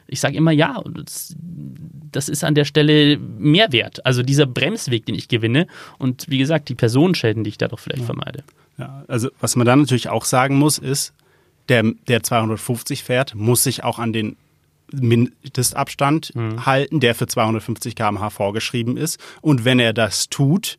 ich 0.08 0.20
sage 0.20 0.36
immer 0.36 0.52
ja, 0.52 0.82
das, 0.94 1.34
das, 2.12 2.28
ist 2.28 2.44
an 2.44 2.54
der 2.54 2.64
Stelle 2.64 3.18
Mehrwert. 3.18 4.06
Also 4.06 4.22
dieser 4.22 4.46
Bremsweg, 4.46 5.04
den 5.06 5.16
ich 5.16 5.26
gewinne 5.26 5.66
und 5.98 6.26
wie 6.28 6.38
gesagt, 6.38 6.68
die 6.68 6.76
Personenschäden, 6.76 7.42
die 7.42 7.50
ich 7.50 7.58
dadurch 7.58 7.80
vielleicht 7.80 8.02
ja. 8.02 8.06
vermeide. 8.06 8.44
Ja, 8.78 9.04
also 9.08 9.30
was 9.40 9.56
man 9.56 9.66
dann 9.66 9.80
natürlich 9.80 10.08
auch 10.08 10.24
sagen 10.24 10.56
muss, 10.56 10.78
ist, 10.78 11.12
der, 11.68 11.82
der 12.06 12.22
250 12.22 13.02
fährt, 13.02 13.34
muss 13.34 13.64
sich 13.64 13.82
auch 13.82 13.98
an 13.98 14.12
den 14.12 14.36
Mindestabstand 14.92 16.34
mhm. 16.34 16.66
halten, 16.66 17.00
der 17.00 17.14
für 17.14 17.26
250 17.26 17.94
km/h 17.94 18.30
vorgeschrieben 18.30 18.96
ist. 18.96 19.20
Und 19.40 19.64
wenn 19.64 19.78
er 19.78 19.92
das 19.92 20.28
tut, 20.28 20.78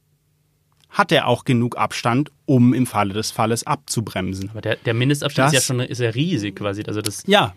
hat 0.90 1.12
er 1.12 1.28
auch 1.28 1.44
genug 1.44 1.78
Abstand, 1.78 2.32
um 2.46 2.74
im 2.74 2.86
Falle 2.86 3.14
des 3.14 3.32
Falles 3.32 3.66
abzubremsen. 3.66 4.50
Aber 4.50 4.62
der, 4.62 4.78
der 4.78 4.94
Mindestabstand 4.94 5.54
das, 5.54 5.64
ist 5.64 5.70
ja 5.70 5.76
schon 5.76 5.80
ist 5.86 6.00
ja 6.00 6.10
riesig 6.10 6.56
quasi. 6.56 6.84
Also 6.88 7.02
das 7.02 7.24
ja, 7.28 7.54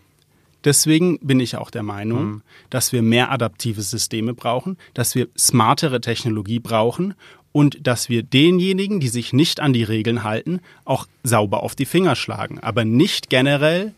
deswegen 0.64 1.18
bin 1.20 1.40
ich 1.40 1.56
auch 1.56 1.70
der 1.70 1.82
Meinung, 1.82 2.24
mhm. 2.24 2.42
dass 2.70 2.92
wir 2.92 3.02
mehr 3.02 3.30
adaptive 3.30 3.82
Systeme 3.82 4.34
brauchen, 4.34 4.76
dass 4.94 5.14
wir 5.14 5.28
smartere 5.38 6.00
Technologie 6.00 6.58
brauchen 6.58 7.14
und 7.52 7.86
dass 7.86 8.08
wir 8.08 8.22
denjenigen, 8.22 9.00
die 9.00 9.08
sich 9.08 9.32
nicht 9.32 9.60
an 9.60 9.72
die 9.72 9.82
Regeln 9.82 10.22
halten, 10.22 10.60
auch 10.84 11.06
sauber 11.22 11.62
auf 11.62 11.74
die 11.74 11.86
Finger 11.86 12.16
schlagen. 12.16 12.60
Aber 12.60 12.84
nicht 12.84 13.30
generell 13.30 13.94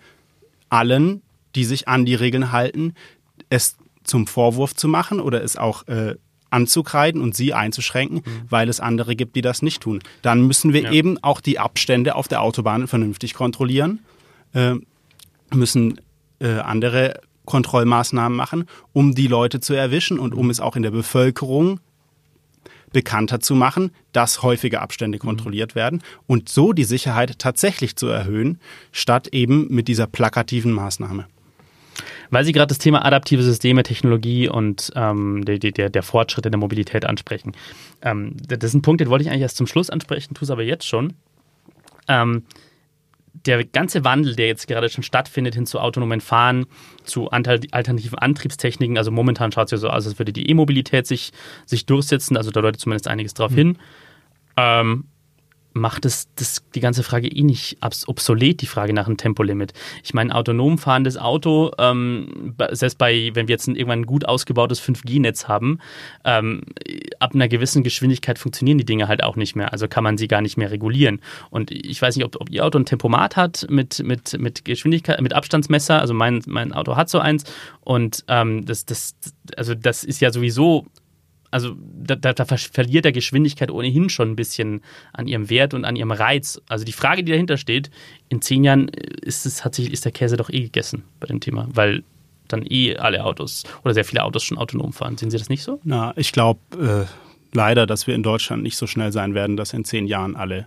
allen 0.68 1.22
die 1.54 1.64
sich 1.64 1.88
an 1.88 2.04
die 2.04 2.14
Regeln 2.14 2.52
halten, 2.52 2.94
es 3.48 3.76
zum 4.04 4.26
Vorwurf 4.26 4.74
zu 4.74 4.88
machen 4.88 5.20
oder 5.20 5.42
es 5.42 5.56
auch 5.56 5.86
äh, 5.88 6.16
anzukreiden 6.50 7.22
und 7.22 7.34
sie 7.34 7.54
einzuschränken, 7.54 8.18
mhm. 8.18 8.42
weil 8.48 8.68
es 8.68 8.80
andere 8.80 9.16
gibt, 9.16 9.36
die 9.36 9.40
das 9.40 9.62
nicht 9.62 9.82
tun. 9.82 10.00
Dann 10.20 10.46
müssen 10.46 10.72
wir 10.72 10.82
ja. 10.82 10.92
eben 10.92 11.22
auch 11.22 11.40
die 11.40 11.58
Abstände 11.58 12.14
auf 12.14 12.28
der 12.28 12.42
Autobahn 12.42 12.86
vernünftig 12.86 13.34
kontrollieren, 13.34 14.00
äh, 14.52 14.74
müssen 15.52 16.00
äh, 16.40 16.58
andere 16.58 17.20
Kontrollmaßnahmen 17.44 18.36
machen, 18.36 18.66
um 18.92 19.14
die 19.14 19.26
Leute 19.26 19.60
zu 19.60 19.74
erwischen 19.74 20.18
und 20.18 20.34
um 20.34 20.50
es 20.50 20.60
auch 20.60 20.76
in 20.76 20.82
der 20.82 20.90
Bevölkerung 20.90 21.80
bekannter 22.92 23.40
zu 23.40 23.54
machen, 23.54 23.90
dass 24.12 24.42
häufige 24.42 24.80
Abstände 24.80 25.16
mhm. 25.16 25.22
kontrolliert 25.22 25.74
werden 25.74 26.02
und 26.26 26.48
so 26.48 26.72
die 26.72 26.84
Sicherheit 26.84 27.38
tatsächlich 27.38 27.96
zu 27.96 28.08
erhöhen, 28.08 28.60
statt 28.92 29.28
eben 29.28 29.68
mit 29.68 29.88
dieser 29.88 30.06
plakativen 30.06 30.72
Maßnahme. 30.72 31.26
Weil 32.32 32.46
Sie 32.46 32.52
gerade 32.52 32.68
das 32.68 32.78
Thema 32.78 33.04
adaptive 33.04 33.42
Systeme, 33.42 33.82
Technologie 33.82 34.48
und 34.48 34.90
ähm, 34.96 35.44
der, 35.44 35.58
der, 35.58 35.90
der 35.90 36.02
Fortschritte 36.02 36.50
der 36.50 36.58
Mobilität 36.58 37.04
ansprechen. 37.04 37.52
Ähm, 38.00 38.38
das 38.48 38.70
ist 38.70 38.74
ein 38.74 38.80
Punkt, 38.80 39.02
den 39.02 39.10
wollte 39.10 39.22
ich 39.22 39.28
eigentlich 39.28 39.42
erst 39.42 39.58
zum 39.58 39.66
Schluss 39.66 39.90
ansprechen, 39.90 40.32
tue 40.32 40.44
es 40.46 40.50
aber 40.50 40.62
jetzt 40.62 40.86
schon. 40.86 41.12
Ähm, 42.08 42.44
der 43.44 43.62
ganze 43.64 44.04
Wandel, 44.04 44.34
der 44.34 44.46
jetzt 44.46 44.66
gerade 44.66 44.88
schon 44.88 45.04
stattfindet 45.04 45.54
hin 45.54 45.66
zu 45.66 45.78
autonomen 45.78 46.22
Fahren, 46.22 46.64
zu 47.04 47.30
alternativen 47.30 48.18
Antriebstechniken, 48.18 48.96
also 48.96 49.10
momentan 49.10 49.52
schaut 49.52 49.66
es 49.66 49.72
ja 49.72 49.78
so 49.78 49.88
aus, 49.90 50.06
als 50.06 50.18
würde 50.18 50.32
die 50.32 50.48
E-Mobilität 50.48 51.06
sich, 51.06 51.32
sich 51.66 51.84
durchsetzen, 51.84 52.38
also 52.38 52.50
da 52.50 52.62
deutet 52.62 52.80
zumindest 52.80 53.08
einiges 53.08 53.34
darauf 53.34 53.52
mhm. 53.52 53.56
hin. 53.56 53.78
Ähm, 54.56 55.04
macht 55.74 56.04
es 56.04 56.28
das, 56.36 56.62
die 56.74 56.80
ganze 56.80 57.02
Frage 57.02 57.28
eh 57.28 57.42
nicht 57.42 57.78
obsolet, 58.06 58.60
die 58.60 58.66
Frage 58.66 58.92
nach 58.92 59.06
einem 59.06 59.16
Tempolimit. 59.16 59.72
Ich 60.02 60.14
meine, 60.14 60.34
autonom 60.34 60.78
fahrendes 60.78 61.16
Auto, 61.16 61.72
ähm, 61.78 62.54
selbst 62.70 62.98
bei, 62.98 63.30
wenn 63.34 63.48
wir 63.48 63.54
jetzt 63.54 63.66
ein, 63.66 63.76
irgendwann 63.76 64.00
ein 64.00 64.06
gut 64.06 64.26
ausgebautes 64.26 64.80
5G-Netz 64.82 65.48
haben, 65.48 65.78
ähm, 66.24 66.62
ab 67.18 67.34
einer 67.34 67.48
gewissen 67.48 67.82
Geschwindigkeit 67.82 68.38
funktionieren 68.38 68.78
die 68.78 68.84
Dinge 68.84 69.08
halt 69.08 69.22
auch 69.22 69.36
nicht 69.36 69.56
mehr. 69.56 69.72
Also 69.72 69.88
kann 69.88 70.04
man 70.04 70.18
sie 70.18 70.28
gar 70.28 70.42
nicht 70.42 70.56
mehr 70.56 70.70
regulieren. 70.70 71.20
Und 71.50 71.70
ich 71.70 72.00
weiß 72.00 72.16
nicht, 72.16 72.24
ob, 72.24 72.40
ob 72.40 72.50
Ihr 72.50 72.64
Auto 72.64 72.78
ein 72.78 72.86
Tempomat 72.86 73.36
hat 73.36 73.66
mit, 73.70 74.02
mit, 74.04 74.38
mit 74.38 74.64
Geschwindigkeit, 74.64 75.20
mit 75.20 75.32
Abstandsmesser. 75.32 76.00
Also 76.00 76.14
mein, 76.14 76.42
mein 76.46 76.72
Auto 76.72 76.96
hat 76.96 77.08
so 77.08 77.18
eins. 77.18 77.44
Und 77.80 78.24
ähm, 78.28 78.64
das, 78.64 78.84
das, 78.86 79.14
also 79.56 79.74
das 79.74 80.04
ist 80.04 80.20
ja 80.20 80.30
sowieso 80.30 80.86
also 81.52 81.76
da, 81.78 82.16
da, 82.16 82.32
da, 82.32 82.44
verliert 82.44 83.04
der 83.04 83.12
Geschwindigkeit 83.12 83.70
ohnehin 83.70 84.08
schon 84.08 84.30
ein 84.30 84.36
bisschen 84.36 84.80
an 85.12 85.28
ihrem 85.28 85.50
Wert 85.50 85.74
und 85.74 85.84
an 85.84 85.94
ihrem 85.94 86.10
Reiz. 86.10 86.60
Also 86.66 86.84
die 86.84 86.92
Frage, 86.92 87.22
die 87.22 87.30
dahinter 87.30 87.58
steht, 87.58 87.90
in 88.30 88.40
zehn 88.40 88.64
Jahren 88.64 88.88
ist, 88.88 89.46
es, 89.46 89.64
hat 89.64 89.74
sich, 89.74 89.92
ist 89.92 90.04
der 90.04 90.12
Käse 90.12 90.36
doch 90.36 90.50
eh 90.50 90.60
gegessen 90.60 91.04
bei 91.20 91.26
dem 91.26 91.40
Thema, 91.40 91.68
weil 91.72 92.02
dann 92.48 92.64
eh 92.68 92.96
alle 92.96 93.24
Autos 93.24 93.64
oder 93.84 93.94
sehr 93.94 94.04
viele 94.04 94.24
Autos 94.24 94.42
schon 94.42 94.58
autonom 94.58 94.92
fahren. 94.92 95.16
Sehen 95.18 95.30
Sie 95.30 95.38
das 95.38 95.50
nicht 95.50 95.62
so? 95.62 95.78
Na, 95.84 96.14
ich 96.16 96.32
glaube 96.32 96.60
äh, 96.80 97.56
leider, 97.56 97.86
dass 97.86 98.06
wir 98.06 98.14
in 98.14 98.22
Deutschland 98.22 98.62
nicht 98.62 98.76
so 98.76 98.86
schnell 98.86 99.12
sein 99.12 99.34
werden, 99.34 99.56
dass 99.56 99.74
in 99.74 99.84
zehn 99.84 100.06
Jahren 100.06 100.36
alle 100.36 100.66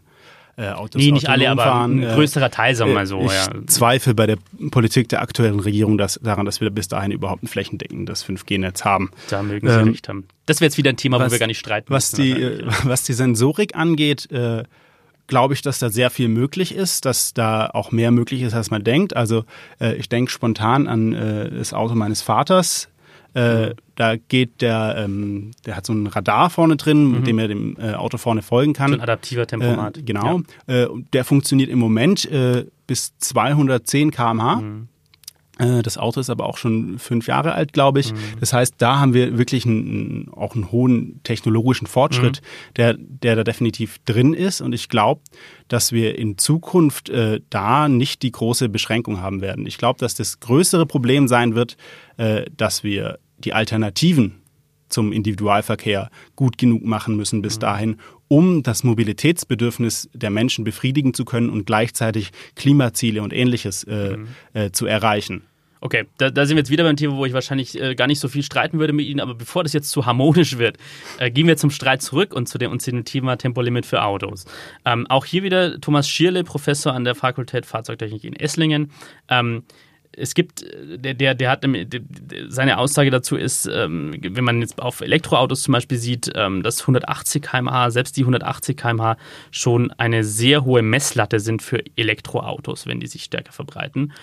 äh, 0.58 0.70
Autos 0.70 1.02
Nee, 1.02 1.12
nicht 1.12 1.28
alle, 1.28 1.50
aber 1.50 1.64
fahren. 1.64 2.00
ein 2.00 2.16
größerer 2.16 2.50
Teil, 2.50 2.76
sagen 2.76 2.92
wir 2.92 2.96
mal 2.96 3.08
so. 3.08 3.22
Ich 3.22 3.32
ja. 3.32 3.50
zweifle 3.68 4.14
bei 4.14 4.26
der 4.26 4.38
Politik 4.72 5.10
der 5.10 5.22
aktuellen 5.22 5.60
Regierung 5.60 5.98
dass, 5.98 6.20
daran, 6.24 6.46
dass 6.46 6.62
wir 6.62 6.70
bis 6.70 6.88
dahin 6.88 7.12
überhaupt 7.12 7.44
ein 7.44 7.48
flächendeckendes 7.48 8.26
5G-Netz 8.26 8.86
haben. 8.86 9.12
Da 9.30 9.44
mögen 9.44 9.68
Sie 9.68 9.76
ähm, 9.76 9.90
recht 9.90 10.08
haben. 10.08 10.28
Das 10.46 10.62
wäre 10.62 10.68
jetzt 10.68 10.78
wieder 10.78 10.92
ein 10.92 10.98
Thema, 10.98 11.20
was, 11.20 11.28
wo 11.28 11.32
wir 11.34 11.40
gar 11.40 11.48
nicht 11.48 11.60
streiten 11.60 11.90
was 11.90 12.14
müssen. 12.14 12.36
Die, 12.36 12.42
äh, 12.42 12.64
was 12.84 13.04
die 13.04 13.14
Sensorik 13.14 13.76
angeht, 13.76 14.32
äh, 14.32 14.64
glaube 15.28 15.54
ich, 15.54 15.62
dass 15.62 15.80
da 15.80 15.90
sehr 15.90 16.10
viel 16.10 16.28
möglich 16.28 16.74
ist, 16.74 17.06
dass 17.06 17.34
da 17.34 17.68
auch 17.68 17.92
mehr 17.92 18.12
möglich 18.12 18.42
ist, 18.42 18.54
als 18.54 18.72
man 18.72 18.84
denkt. 18.84 19.16
Also 19.16 19.44
äh, 19.82 19.96
ich 19.96 20.10
denke 20.10 20.32
spontan 20.32 20.88
an 20.88 21.14
äh, 21.14 21.52
das 21.52 21.74
Auto 21.74 21.96
meines 21.96 22.22
Vaters, 22.22 22.90
äh, 23.36 23.76
da 23.96 24.16
geht 24.16 24.62
der, 24.62 24.96
ähm, 24.98 25.52
der 25.66 25.76
hat 25.76 25.86
so 25.86 25.94
ein 25.94 26.08
Radar 26.08 26.50
vorne 26.50 26.78
drin, 26.78 27.06
mhm. 27.06 27.12
mit 27.12 27.28
dem 27.28 27.40
er 27.40 27.50
dem 27.50 27.76
äh, 27.78 27.94
Auto 27.94 28.18
vorne 28.18 28.42
folgen 28.42 28.72
kann. 28.74 28.92
So 28.92 28.96
ein 28.96 29.02
adaptiver 29.02 29.46
Tempomat. 29.46 29.98
Äh, 29.98 30.04
genau. 30.04 30.42
Ja. 30.68 30.84
Äh, 30.84 30.88
der 31.12 31.26
funktioniert 31.26 31.70
im 31.70 31.80
Moment 31.80 32.26
äh, 32.32 32.66
bis 32.88 33.18
210 33.18 34.12
km/h. 34.12 34.56
Mhm. 34.56 34.88
Das 35.58 35.98
Auto 35.98 36.20
ist 36.20 36.30
aber 36.30 36.48
auch 36.48 36.58
schon 36.58 37.00
fünf 37.00 37.28
Jahre 37.28 37.54
alt, 37.54 37.72
glaube 37.72 38.02
ich. 38.02 38.12
Mhm. 38.12 38.18
Das 38.42 38.52
heißt, 38.52 38.76
da 38.78 39.00
haben 39.00 39.14
wir 39.14 39.38
wirklich 39.38 39.66
einen, 39.66 40.30
auch 40.34 40.54
einen 40.54 40.70
hohen 40.70 41.22
technologischen 41.24 41.88
Fortschritt, 41.88 42.42
mhm. 42.42 42.74
der, 42.76 42.96
der 42.98 43.36
da 43.38 43.46
definitiv 43.46 44.00
drin 44.04 44.34
ist. 44.34 44.60
Und 44.60 44.74
ich 44.74 44.90
glaube, 44.90 45.22
dass 45.70 45.94
wir 45.94 46.18
in 46.18 46.38
Zukunft 46.38 47.08
äh, 47.08 47.40
da 47.50 47.88
nicht 47.88 48.22
die 48.22 48.34
große 48.34 48.68
Beschränkung 48.68 49.22
haben 49.22 49.40
werden. 49.40 49.66
Ich 49.66 49.78
glaube, 49.78 49.98
dass 49.98 50.14
das 50.14 50.42
größere 50.42 50.86
Problem 50.86 51.30
sein 51.30 51.56
wird, 51.56 51.78
äh, 52.18 52.46
dass 52.58 52.84
wir 52.84 53.20
die 53.46 53.54
Alternativen 53.54 54.42
zum 54.90 55.12
Individualverkehr 55.12 56.10
gut 56.36 56.58
genug 56.58 56.84
machen 56.84 57.16
müssen 57.16 57.42
bis 57.42 57.58
mhm. 57.58 57.62
dahin, 57.62 57.98
um 58.28 58.64
das 58.64 58.84
Mobilitätsbedürfnis 58.84 60.10
der 60.14 60.30
Menschen 60.30 60.64
befriedigen 60.64 61.14
zu 61.14 61.26
können 61.26 61.50
und 61.50 61.66
gleichzeitig 61.66 62.32
Klimaziele 62.56 63.22
und 63.22 63.34
ähnliches 63.34 63.84
äh, 63.84 64.18
mhm. 64.18 64.28
äh, 64.54 64.72
zu 64.72 64.86
erreichen. 64.86 65.44
Okay, 65.82 66.06
da, 66.18 66.32
da, 66.32 66.46
sind 66.46 66.56
wir 66.56 66.62
jetzt 66.62 66.72
wieder 66.72 66.84
beim 66.84 66.96
Thema, 66.96 67.16
wo 67.16 67.26
ich 67.26 67.34
wahrscheinlich 67.34 67.80
äh, 67.80 67.94
gar 67.94 68.08
nicht 68.08 68.20
so 68.20 68.28
viel 68.28 68.42
streiten 68.42 68.80
würde 68.80 68.94
mit 68.94 69.06
Ihnen, 69.06 69.20
aber 69.20 69.36
bevor 69.36 69.62
das 69.62 69.74
jetzt 69.74 69.92
zu 69.92 70.06
harmonisch 70.08 70.58
wird, 70.58 70.78
äh, 71.20 71.30
gehen 71.30 71.46
wir 71.46 71.58
zum 71.58 71.70
Streit 71.70 72.02
zurück 72.02 72.34
und 72.34 72.48
zu 72.48 72.58
dem, 72.58 72.72
und 72.72 72.82
zu 72.82 72.90
dem 72.90 73.06
Thema 73.06 73.36
Tempolimit 73.36 73.86
für 73.86 74.04
Autos. 74.04 74.46
Ähm, 74.84 75.06
auch 75.10 75.26
hier 75.26 75.44
wieder 75.44 75.80
Thomas 75.80 76.10
Schierle, 76.10 76.44
Professor 76.44 76.94
an 76.94 77.04
der 77.04 77.14
Fakultät 77.14 77.68
Fahrzeugtechnik 77.68 78.24
in 78.24 78.36
Esslingen. 78.36 78.92
Ähm, 79.30 79.64
es 80.18 80.34
gibt, 80.34 80.66
der, 80.84 81.14
der, 81.14 81.36
der 81.36 81.50
hat, 81.50 81.66
seine 82.48 82.78
Aussage 82.78 83.12
dazu 83.12 83.36
ist, 83.36 83.66
ähm, 83.66 84.16
wenn 84.22 84.44
man 84.44 84.62
jetzt 84.62 84.82
auf 84.82 85.02
Elektroautos 85.02 85.64
zum 85.64 85.74
Beispiel 85.74 85.98
sieht, 85.98 86.32
ähm, 86.36 86.64
dass 86.64 86.82
180 86.82 87.42
km/h, 87.42 87.92
selbst 87.92 88.18
die 88.18 88.22
180 88.22 88.78
km/h 88.78 89.18
schon 89.52 89.92
eine 89.92 90.24
sehr 90.24 90.66
hohe 90.66 90.82
Messlatte 90.82 91.40
sind 91.40 91.62
für 91.62 91.84
Elektroautos, 91.96 92.88
wenn 92.88 93.00
die 93.00 93.08
sich 93.08 93.24
stärker 93.24 93.52
verbreiten. 93.52 94.14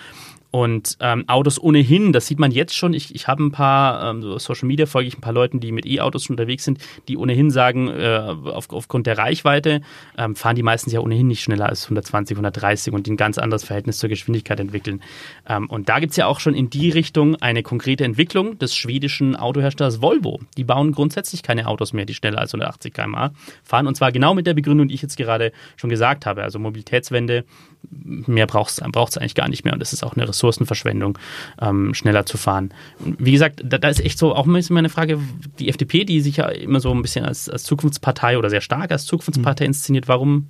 Und 0.53 0.97
ähm, 0.99 1.27
Autos 1.27 1.59
ohnehin, 1.59 2.13
das 2.13 2.27
sieht 2.27 2.37
man 2.37 2.51
jetzt 2.51 2.75
schon. 2.75 2.93
Ich, 2.93 3.15
ich 3.15 3.27
habe 3.27 3.41
ein 3.41 3.51
paar, 3.51 4.11
ähm, 4.11 4.21
so 4.21 4.37
Social 4.37 4.67
Media 4.67 4.85
folge 4.85 5.07
ich 5.07 5.17
ein 5.17 5.21
paar 5.21 5.33
Leuten, 5.33 5.59
die 5.59 5.71
mit 5.71 5.87
E-Autos 5.87 6.25
schon 6.25 6.35
unterwegs 6.35 6.63
sind, 6.63 6.77
die 7.07 7.17
ohnehin 7.17 7.49
sagen, 7.49 7.87
äh, 7.87 8.19
auf, 8.19 8.69
aufgrund 8.69 9.07
der 9.07 9.17
Reichweite 9.17 9.81
ähm, 10.15 10.35
fahren 10.35 10.55
die 10.55 10.61
meistens 10.61 10.93
ja 10.93 10.99
ohnehin 10.99 11.25
nicht 11.25 11.41
schneller 11.41 11.69
als 11.69 11.85
120, 11.85 12.37
130 12.37 12.93
und 12.93 13.07
die 13.07 13.13
ein 13.13 13.17
ganz 13.17 13.39
anderes 13.39 13.63
Verhältnis 13.63 13.97
zur 13.97 14.09
Geschwindigkeit 14.09 14.59
entwickeln. 14.59 15.01
Ähm, 15.49 15.67
und 15.71 15.89
da 15.89 15.97
gibt 15.97 16.11
es 16.11 16.17
ja 16.17 16.27
auch 16.27 16.39
schon 16.39 16.53
in 16.53 16.69
die 16.69 16.91
Richtung 16.91 17.35
eine 17.37 17.63
konkrete 17.63 18.03
Entwicklung 18.03 18.59
des 18.59 18.75
schwedischen 18.75 19.35
Autoherstellers 19.35 20.03
Volvo. 20.03 20.39
Die 20.55 20.63
bauen 20.63 20.91
grundsätzlich 20.91 21.41
keine 21.41 21.65
Autos 21.65 21.93
mehr, 21.93 22.05
die 22.05 22.13
schneller 22.13 22.37
als 22.37 22.53
180 22.53 22.93
km/h 22.93 23.31
fahren. 23.63 23.87
Und 23.87 23.95
zwar 23.95 24.11
genau 24.11 24.35
mit 24.35 24.45
der 24.45 24.53
Begründung, 24.53 24.87
die 24.87 24.93
ich 24.93 25.01
jetzt 25.01 25.17
gerade 25.17 25.51
schon 25.77 25.89
gesagt 25.89 26.27
habe. 26.27 26.43
Also 26.43 26.59
Mobilitätswende, 26.59 27.43
mehr 27.91 28.47
braucht 28.47 28.71
es 28.71 29.17
eigentlich 29.17 29.35
gar 29.35 29.47
nicht 29.47 29.63
mehr. 29.63 29.73
Und 29.73 29.79
das 29.79 29.93
ist 29.93 30.03
auch 30.03 30.15
eine 30.15 30.27
Ressourcenverschwendung, 30.27 31.17
ähm, 31.61 31.93
schneller 31.93 32.25
zu 32.25 32.37
fahren. 32.37 32.73
Wie 32.99 33.31
gesagt, 33.31 33.61
da, 33.63 33.77
da, 33.77 33.89
ist 33.89 33.99
echt 33.99 34.17
so 34.17 34.35
auch 34.35 34.45
ein 34.45 34.53
bisschen 34.53 34.73
meine 34.73 34.89
Frage, 34.89 35.19
die 35.59 35.69
FDP, 35.69 36.05
die 36.05 36.21
sich 36.21 36.37
ja 36.37 36.47
immer 36.47 36.79
so 36.79 36.91
ein 36.91 37.01
bisschen 37.01 37.25
als, 37.25 37.49
als 37.49 37.63
Zukunftspartei 37.63 38.37
oder 38.37 38.49
sehr 38.49 38.61
stark 38.61 38.91
als 38.91 39.05
Zukunftspartei 39.05 39.65
mhm. 39.65 39.69
inszeniert, 39.69 40.07
warum 40.07 40.49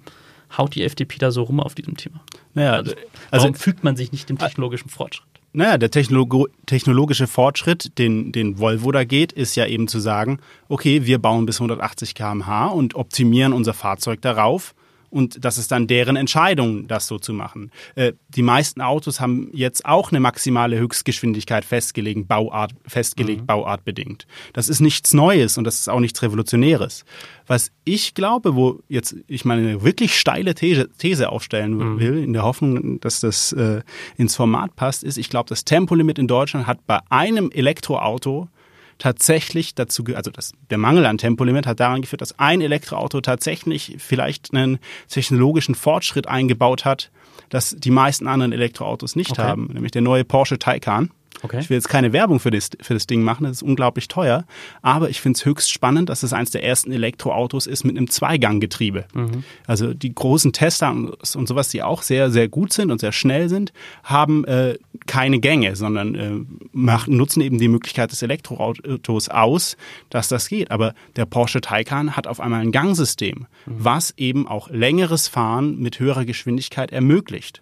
haut 0.58 0.76
die 0.76 0.84
FDP 0.84 1.17
da 1.17 1.32
so 1.32 1.43
rum 1.43 1.60
auf 1.60 1.76
diesem 1.76 1.98
Thema? 1.98 2.22
Naja, 2.54 2.74
also, 2.74 2.93
also 3.32 3.43
warum 3.46 3.56
fügt 3.56 3.84
man 3.84 3.96
sich 3.96 4.12
nicht 4.12 4.30
dem 4.30 4.38
technologischen 4.38 4.89
Fortschritt? 4.89 5.28
Naja, 5.56 5.78
der 5.78 5.91
Technologo 5.91 6.48
technologische 6.65 7.28
Fortschritt, 7.28 8.00
den, 8.00 8.32
den 8.32 8.58
Volvo 8.58 8.91
da 8.91 9.04
geht, 9.04 9.32
ist 9.32 9.56
ja 9.56 9.67
eben 9.67 9.88
zu 9.88 10.00
sagen, 10.00 10.39
okay, 10.67 11.06
wir 11.06 11.19
bauen 11.19 11.46
bis 11.46 11.58
180 11.58 12.15
km/h 12.15 12.67
und 12.67 12.96
optimieren 12.96 13.54
unser 13.54 13.76
Fahrzeug 13.76 14.19
darauf 14.22 14.74
und 15.13 15.45
das 15.45 15.60
ist 15.60 15.71
dann 15.71 15.86
deren 15.86 16.15
Entscheidung, 16.15 16.88
das 16.88 17.06
so 17.08 17.19
zu 17.19 17.34
machen. 17.34 17.71
Äh, 17.93 18.13
die 18.30 18.41
meisten 18.41 18.82
Autos 18.82 19.19
haben 19.19 19.49
jetzt 19.54 19.86
auch 19.86 20.12
eine 20.12 20.19
maximale 20.19 20.80
Höchstgeschwindigkeit 20.80 21.63
festgelegt, 21.63 22.28
Bauart, 22.28 22.73
festgelegt, 22.88 23.41
mhm. 23.41 23.45
bauartbedingt. 23.45 24.26
Das 24.54 24.69
ist 24.69 24.80
nichts 24.80 25.13
Neues 25.13 25.60
und 25.60 25.65
das 25.65 25.82
ist 25.82 25.89
auch 25.89 25.99
nichts 25.99 26.23
Revolutionäres. 26.23 27.06
Was 27.45 27.71
ich 27.84 28.15
glaube, 28.15 28.56
wo 28.56 28.80
jetzt 28.89 29.15
ich 29.28 29.45
meine 29.45 29.62
eine 29.62 29.84
wirklich 29.84 30.17
steile 30.17 30.56
These, 30.56 30.89
These 30.97 31.30
aufstellen 31.30 31.76
mhm. 31.76 31.99
will, 31.99 32.23
in 32.23 32.34
der 32.34 32.41
Hoffnung, 32.41 32.99
dass 32.99 33.19
das 33.19 33.54
äh, 33.54 33.82
ins 34.17 34.36
Format 34.36 34.76
passt, 34.76 35.04
ist, 35.04 35.17
ich 35.17 35.30
glaube, 35.30 35.47
das 35.47 35.63
Tempolimit 35.63 36.17
in 36.17 36.28
Deutschland 36.28 36.65
hat 36.65 36.88
bei 36.88 36.99
einem 37.10 37.52
Elektroauto 37.52 38.49
tatsächlich 38.97 39.75
dazu, 39.75 40.03
also 40.13 40.32
das, 40.32 40.53
der 40.69 40.77
Mangel 40.77 41.06
an 41.06 41.17
Tempolimit 41.17 41.65
hat 41.67 41.79
daran 41.79 42.01
geführt, 42.01 42.21
dass 42.21 42.39
ein 42.39 42.62
Elektroauto 42.62 43.21
tatsächlich 43.21 43.95
vielleicht 43.99 44.53
einen 44.53 44.79
technologischen 45.08 45.75
Fortschritt 45.75 46.27
eingebaut 46.27 46.86
hat, 46.86 47.12
das 47.49 47.75
die 47.77 47.91
meisten 47.91 48.27
anderen 48.27 48.51
Elektroautos 48.51 49.15
nicht 49.15 49.32
okay. 49.32 49.41
haben, 49.41 49.69
nämlich 49.73 49.91
der 49.91 50.01
neue 50.01 50.23
Porsche 50.23 50.58
Taycan. 50.58 51.12
Okay. 51.41 51.60
Ich 51.60 51.69
will 51.69 51.76
jetzt 51.76 51.89
keine 51.89 52.13
Werbung 52.13 52.39
für 52.39 52.52
das, 52.52 52.69
für 52.82 52.93
das 52.93 53.08
Ding 53.08 53.22
machen, 53.22 53.43
das 53.43 53.58
ist 53.58 53.63
unglaublich 53.63 54.08
teuer, 54.08 54.46
aber 54.82 55.10
ich 55.10 55.19
finde 55.19 55.38
es 55.38 55.46
höchst 55.46 55.72
spannend, 55.72 56.10
dass 56.10 56.24
es 56.24 56.34
eines 56.34 56.52
der 56.52 56.63
ersten 56.63 56.91
Elektroautos 56.91 57.67
ist 57.67 57.84
mit 57.84 57.98
einem 57.98 58.10
Zweiganggetriebe. 58.10 59.06
Mhm. 59.13 59.43
Also 59.67 59.93
die 59.93 60.13
großen 60.13 60.52
und, 60.82 61.36
und, 61.36 61.48
sowas, 61.48 61.69
die 61.69 61.84
auch 61.84 62.02
sehr, 62.02 62.32
sehr 62.32 62.48
gut 62.48 62.74
sind 62.74 62.91
und 62.91 63.00
sehr 63.00 63.12
schnell 63.12 63.50
sind, 63.50 63.74
haben 64.04 64.46
äh, 64.46 64.78
keine 65.06 65.39
Gänge, 65.39 65.76
sondern 65.76 66.15
äh, 66.15 66.32
machen, 66.72 67.17
nutzen 67.17 67.41
eben 67.41 67.58
die 67.58 67.67
Möglichkeit 67.67 68.12
des 68.12 68.22
Elektroautos 68.22 69.30
aus, 69.30 69.78
dass 70.10 70.28
das 70.28 70.48
geht. 70.48 70.72
Aber 70.72 70.93
der 71.15 71.26
Porsche 71.26 71.62
Taycan 71.62 72.15
hat 72.15 72.28
auf 72.28 72.39
einmal 72.39 72.62
ein 72.62 72.72
Gangsystem, 72.72 73.48
mhm. 73.65 73.72
was 73.78 74.13
eben 74.17 74.48
auch 74.48 74.69
längeres 74.69 75.28
Fahren 75.28 75.80
mit 75.80 76.00
höherer 76.00 76.26
Geschwindigkeit 76.26 76.91
ermöglicht. 76.91 77.62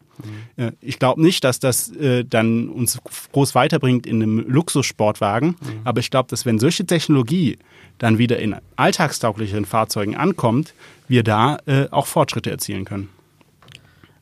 Mhm. 0.57 0.71
Ich 0.81 0.99
glaube 0.99 1.21
nicht, 1.21 1.43
dass 1.43 1.59
das 1.59 1.91
äh, 1.95 2.23
dann 2.23 2.69
uns 2.69 2.99
groß 3.31 3.55
weiterbringt 3.55 4.05
in 4.05 4.21
einem 4.21 4.39
Luxussportwagen, 4.39 5.49
mhm. 5.49 5.81
aber 5.83 5.99
ich 5.99 6.09
glaube, 6.09 6.29
dass 6.29 6.45
wenn 6.45 6.59
solche 6.59 6.85
Technologie 6.85 7.57
dann 7.97 8.17
wieder 8.17 8.39
in 8.39 8.55
alltagstauglicheren 8.75 9.65
Fahrzeugen 9.65 10.15
ankommt, 10.15 10.73
wir 11.07 11.23
da 11.23 11.57
äh, 11.65 11.87
auch 11.91 12.07
Fortschritte 12.07 12.49
erzielen 12.49 12.85
können. 12.85 13.09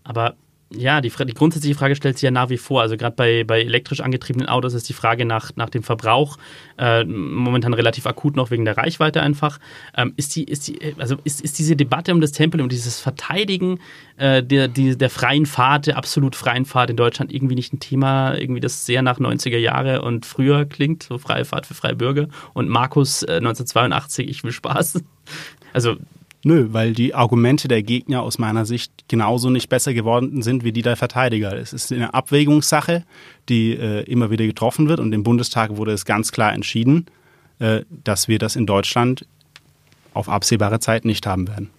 Aber 0.04 0.36
ja, 0.72 1.02
die, 1.02 1.10
die, 1.10 1.34
grundsätzliche 1.34 1.76
Frage 1.76 1.96
stellt 1.96 2.18
sich 2.18 2.24
ja 2.24 2.32
nach 2.32 2.50
wie 2.50 2.58
vor. 2.58 2.82
Also 2.82 2.96
gerade 2.96 3.16
bei, 3.16 3.44
bei 3.44 3.62
elektrisch 3.62 4.02
angetriebenen 4.02 4.48
Autos 4.48 4.76
ist 4.76 4.88
die 4.88 4.94
Frage 4.94 5.26
nach, 5.26 5.52
nach 5.56 5.70
dem 5.70 5.82
Verbrauch 5.82 6.38
äh, 6.78 7.04
momentan 7.06 7.74
relativ 7.74 8.06
akut 8.06 8.36
noch 8.36 8.52
wegen 8.52 8.66
der 8.66 8.78
Reichweite 8.78 9.22
einfach. 9.22 9.60
Ähm, 9.98 10.14
ist, 10.16 10.36
die, 10.36 10.44
ist, 10.44 10.68
die, 10.68 10.94
also 11.00 11.18
ist, 11.24 11.42
ist 11.42 11.58
diese 11.58 11.76
Debatte 11.76 12.14
um 12.14 12.22
das 12.22 12.34
Tempo, 12.34 12.62
um 12.62 12.70
dieses 12.70 13.00
Verteidigen 13.00 13.80
äh, 14.18 14.44
der, 14.44 14.68
die, 14.68 14.96
der 14.96 15.10
freien 15.10 15.48
Fahrt, 15.48 15.88
der 15.88 15.98
absolut 15.98 16.36
freien 16.36 16.66
Fahrt 16.66 16.92
in 16.92 16.98
Deutschland 16.98 17.34
irgendwie 17.34 17.56
nicht 17.56 17.74
ein 17.74 17.80
Thema, 17.80 18.36
irgendwie 18.36 18.62
das 18.62 18.86
sehr 18.86 19.02
nach 19.02 19.20
90er 19.20 19.58
Jahre 19.58 20.04
und 20.04 20.28
früher 20.28 20.66
klingt, 20.66 21.02
so 21.02 21.18
freie 21.18 21.46
Fahrt 21.46 21.66
für 21.66 21.74
freie 21.74 21.96
Bürger 21.96 22.28
und 22.54 22.70
Markus 22.70 23.24
äh, 23.24 23.38
1982, 23.38 24.30
ich 24.30 24.44
will 24.44 24.52
Spaß. 24.52 25.04
Also 25.72 25.98
Nö, 26.44 26.68
weil 26.72 26.94
die 26.94 27.14
Argumente 27.14 27.68
der 27.68 27.84
Gegner 27.84 28.22
aus 28.22 28.38
meiner 28.38 28.66
Sicht 28.66 28.92
genauso 29.10 29.50
nicht 29.50 29.68
besser 29.68 29.94
geworden 29.94 30.42
sind 30.42 30.64
wie 30.64 30.72
die 30.72 30.82
der 30.82 30.96
Verteidiger. 30.96 31.54
Es 31.54 31.74
ist 31.74 31.92
eine 31.92 32.14
Abwägungssache, 32.14 33.04
die 33.50 33.74
äh, 33.74 34.04
immer 34.04 34.32
wieder 34.32 34.46
getroffen 34.46 34.88
wird 34.88 35.02
und 35.02 35.12
im 35.12 35.24
Bundestag 35.24 35.76
wurde 35.76 35.92
es 35.92 36.06
ganz 36.06 36.32
klar 36.32 36.54
entschieden, 36.54 37.08
äh, 37.60 37.82
dass 37.90 38.30
wir 38.30 38.40
das 38.40 38.56
in 38.56 38.66
Deutschland 38.66 39.26
auf 40.14 40.30
absehbare 40.30 40.80
Zeit 40.80 41.04
nicht 41.04 41.28
haben 41.28 41.48
werden. 41.48 41.70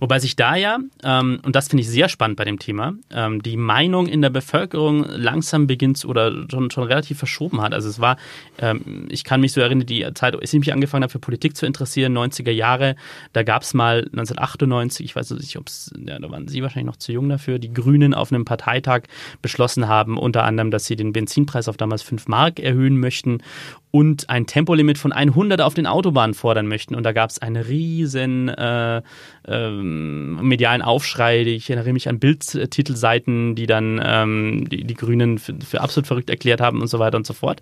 Wobei 0.00 0.18
sich 0.18 0.36
da 0.36 0.56
ja, 0.56 0.78
ähm, 1.02 1.40
und 1.44 1.56
das 1.56 1.68
finde 1.68 1.82
ich 1.82 1.88
sehr 1.88 2.08
spannend 2.08 2.36
bei 2.36 2.44
dem 2.44 2.58
Thema, 2.58 2.94
ähm, 3.10 3.42
die 3.42 3.56
Meinung 3.56 4.06
in 4.06 4.22
der 4.22 4.30
Bevölkerung 4.30 5.04
langsam 5.08 5.66
beginnt 5.66 6.04
oder 6.04 6.46
schon, 6.50 6.70
schon 6.70 6.84
relativ 6.84 7.18
verschoben 7.18 7.60
hat. 7.60 7.72
Also 7.72 7.88
es 7.88 8.00
war, 8.00 8.16
ähm, 8.58 9.06
ich 9.10 9.24
kann 9.24 9.40
mich 9.40 9.52
so 9.52 9.60
erinnern, 9.60 9.86
die 9.86 10.06
Zeit, 10.14 10.34
als 10.34 10.52
ich 10.52 10.58
mich 10.58 10.72
angefangen 10.72 11.02
habe 11.02 11.12
für 11.12 11.18
Politik 11.18 11.56
zu 11.56 11.66
interessieren, 11.66 12.16
90er 12.16 12.50
Jahre, 12.50 12.96
da 13.32 13.42
gab 13.42 13.62
es 13.62 13.74
mal 13.74 14.00
1998, 14.00 15.04
ich 15.06 15.16
weiß 15.16 15.30
nicht, 15.32 15.56
ob 15.56 15.68
es, 15.68 15.92
ja, 16.06 16.18
da 16.18 16.30
waren 16.30 16.48
Sie 16.48 16.62
wahrscheinlich 16.62 16.86
noch 16.86 16.96
zu 16.96 17.12
jung 17.12 17.28
dafür, 17.28 17.58
die 17.58 17.72
Grünen 17.72 18.14
auf 18.14 18.32
einem 18.32 18.44
Parteitag 18.44 19.02
beschlossen 19.42 19.88
haben, 19.88 20.18
unter 20.18 20.44
anderem, 20.44 20.70
dass 20.70 20.86
sie 20.86 20.96
den 20.96 21.12
Benzinpreis 21.12 21.68
auf 21.68 21.76
damals 21.76 22.02
5 22.02 22.28
Mark 22.28 22.60
erhöhen 22.60 22.98
möchten 22.98 23.42
und 23.90 24.28
ein 24.28 24.46
Tempolimit 24.46 24.98
von 24.98 25.12
100 25.12 25.60
auf 25.62 25.72
den 25.72 25.86
Autobahnen 25.86 26.34
fordern 26.34 26.66
möchten. 26.66 26.94
Und 26.94 27.02
da 27.04 27.12
gab 27.12 27.30
es 27.30 27.38
einen 27.38 27.56
riesen 27.56 28.48
äh, 28.48 29.00
ähm, 29.46 30.36
medialen 30.46 30.82
Aufschrei. 30.82 31.42
Ich 31.42 31.70
erinnere 31.70 31.92
mich 31.92 32.08
an 32.08 32.18
Bildtitelseiten, 32.18 33.54
die 33.54 33.66
dann 33.66 34.00
ähm, 34.04 34.68
die, 34.68 34.84
die 34.84 34.94
Grünen 34.94 35.38
für, 35.38 35.54
für 35.64 35.80
absolut 35.80 36.06
verrückt 36.06 36.30
erklärt 36.30 36.60
haben 36.60 36.80
und 36.80 36.88
so 36.88 36.98
weiter 36.98 37.16
und 37.16 37.26
so 37.26 37.34
fort. 37.34 37.60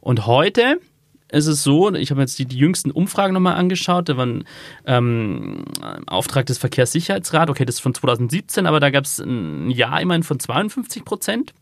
Und 0.00 0.26
heute 0.26 0.78
ist 1.30 1.46
es 1.46 1.62
so, 1.62 1.92
ich 1.92 2.10
habe 2.10 2.20
jetzt 2.20 2.38
die, 2.38 2.46
die 2.46 2.58
jüngsten 2.58 2.90
Umfragen 2.90 3.34
nochmal 3.34 3.56
angeschaut, 3.56 4.08
da 4.08 4.16
waren 4.16 4.44
ähm, 4.86 5.64
Auftrag 6.06 6.46
des 6.46 6.58
Verkehrssicherheitsrats, 6.58 7.50
okay, 7.50 7.64
das 7.64 7.76
ist 7.76 7.80
von 7.80 7.94
2017, 7.94 8.66
aber 8.66 8.78
da 8.78 8.90
gab 8.90 9.04
es 9.04 9.18
ein 9.18 9.70
Jahr 9.70 10.00
immerhin 10.00 10.22
von 10.22 10.38
52 10.38 11.04
Prozent. 11.04 11.52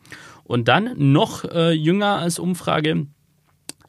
Und 0.45 0.67
dann 0.69 0.93
noch 0.97 1.45
äh, 1.45 1.71
jünger 1.71 2.19
als 2.19 2.39
Umfrage 2.39 3.07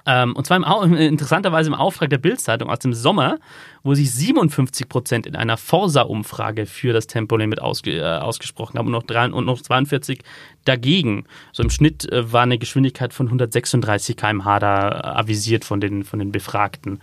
ähm, 0.05 0.35
und 0.35 0.45
zwar 0.45 0.57
im, 0.83 0.93
interessanterweise 0.95 1.69
im 1.69 1.75
Auftrag 1.75 2.09
der 2.09 2.17
Bildzeitung 2.17 2.69
aus 2.69 2.79
dem 2.79 2.93
Sommer. 2.93 3.39
Wo 3.83 3.93
sich 3.93 4.11
57 4.11 4.87
Prozent 4.87 5.27
in 5.27 5.35
einer 5.35 5.57
Forsa-Umfrage 5.57 6.65
für 6.65 6.93
das 6.93 7.05
Tempolimit 7.07 7.61
ausge, 7.61 7.97
äh, 7.97 8.19
ausgesprochen 8.19 8.79
haben 8.79 8.87
und 8.87 8.93
noch, 8.93 9.03
drei, 9.03 9.29
und 9.29 9.45
noch 9.45 9.61
42 9.61 10.19
dagegen. 10.63 11.25
So 11.51 11.63
im 11.63 11.69
Schnitt 11.69 12.09
äh, 12.09 12.31
war 12.31 12.43
eine 12.43 12.57
Geschwindigkeit 12.57 13.13
von 13.13 13.27
136 13.27 14.15
km/h 14.15 14.59
da 14.59 15.01
avisiert 15.17 15.65
von 15.65 15.81
den, 15.81 16.05
von 16.05 16.19
den 16.19 16.31
Befragten. 16.31 17.01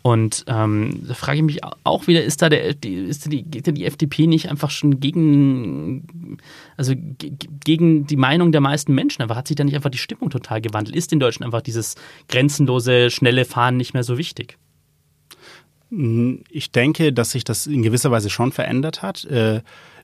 Und 0.00 0.44
ähm, 0.48 1.04
da 1.06 1.12
frage 1.12 1.38
ich 1.38 1.44
mich 1.44 1.60
auch 1.84 2.06
wieder, 2.06 2.24
ist 2.24 2.40
da 2.40 2.48
der, 2.48 2.64
ist 2.82 3.30
die, 3.30 3.42
geht 3.42 3.66
da 3.66 3.72
die 3.72 3.84
FDP 3.84 4.26
nicht 4.26 4.48
einfach 4.50 4.70
schon 4.70 5.00
gegen, 5.00 6.38
also 6.78 6.94
gegen 7.64 8.06
die 8.06 8.16
Meinung 8.16 8.52
der 8.52 8.62
meisten 8.62 8.94
Menschen? 8.94 9.20
Aber 9.20 9.36
hat 9.36 9.48
sich 9.48 9.56
da 9.56 9.64
nicht 9.64 9.76
einfach 9.76 9.90
die 9.90 9.98
Stimmung 9.98 10.30
total 10.30 10.62
gewandelt? 10.62 10.96
Ist 10.96 11.12
den 11.12 11.20
Deutschen 11.20 11.44
einfach 11.44 11.60
dieses 11.60 11.94
grenzenlose, 12.28 13.10
schnelle 13.10 13.44
Fahren 13.44 13.76
nicht 13.76 13.92
mehr 13.92 14.02
so 14.02 14.16
wichtig? 14.16 14.56
Ich 16.50 16.72
denke, 16.72 17.12
dass 17.12 17.32
sich 17.32 17.44
das 17.44 17.66
in 17.66 17.82
gewisser 17.82 18.10
Weise 18.10 18.30
schon 18.30 18.52
verändert 18.52 19.02
hat. 19.02 19.24
Äh, 19.24 19.60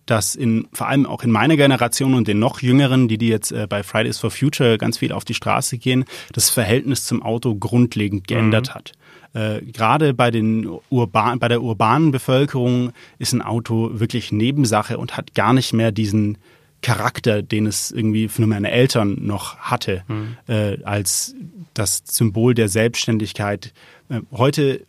dass 0.09 0.35
in, 0.35 0.67
vor 0.73 0.89
allem 0.89 1.05
auch 1.05 1.23
in 1.23 1.31
meiner 1.31 1.57
Generation 1.57 2.15
und 2.15 2.29
den 2.29 2.39
noch 2.39 2.63
jüngeren, 2.63 3.09
die, 3.09 3.19
die 3.19 3.29
jetzt 3.29 3.53
äh, 3.53 3.67
bei 3.69 3.83
Fridays 3.83 4.19
for 4.19 4.31
Future 4.31 4.79
ganz 4.79 4.97
viel 4.97 5.13
auf 5.13 5.25
die 5.27 5.35
Straße 5.35 5.77
gehen, 5.77 6.07
das 6.33 6.49
Verhältnis 6.49 7.05
zum 7.05 7.23
Auto 7.23 7.55
grundlegend 7.55 8.27
geändert 8.27 8.69
mhm. 8.69 8.75
hat. 8.75 8.93
Äh, 9.35 9.61
gerade 9.67 10.15
bei, 10.15 10.31
den 10.31 10.67
Urban, 10.89 11.39
bei 11.39 11.49
der 11.49 11.63
urbanen 11.63 12.11
Bevölkerung 12.11 12.93
ist 13.19 13.35
ein 13.35 13.43
Auto 13.43 14.01
wirklich 14.01 14.33
Nebensache 14.33 14.97
und 14.97 15.17
hat 15.17 15.35
gar 15.35 15.53
nicht 15.53 15.75
mehr 15.75 15.93
diesen 15.93 16.39
Charakter, 16.81 17.43
den 17.43 17.67
es 17.67 17.91
irgendwie 17.91 18.29
für 18.29 18.47
meine 18.47 18.71
Eltern 18.71 19.19
noch 19.21 19.59
hatte, 19.59 20.05
mhm. 20.09 20.37
äh, 20.47 20.83
als 20.85 21.35
das 21.75 22.03
Symbol 22.07 22.55
der 22.55 22.69
Selbstständigkeit. 22.69 23.75
Äh, 24.09 24.21
heute 24.33 24.87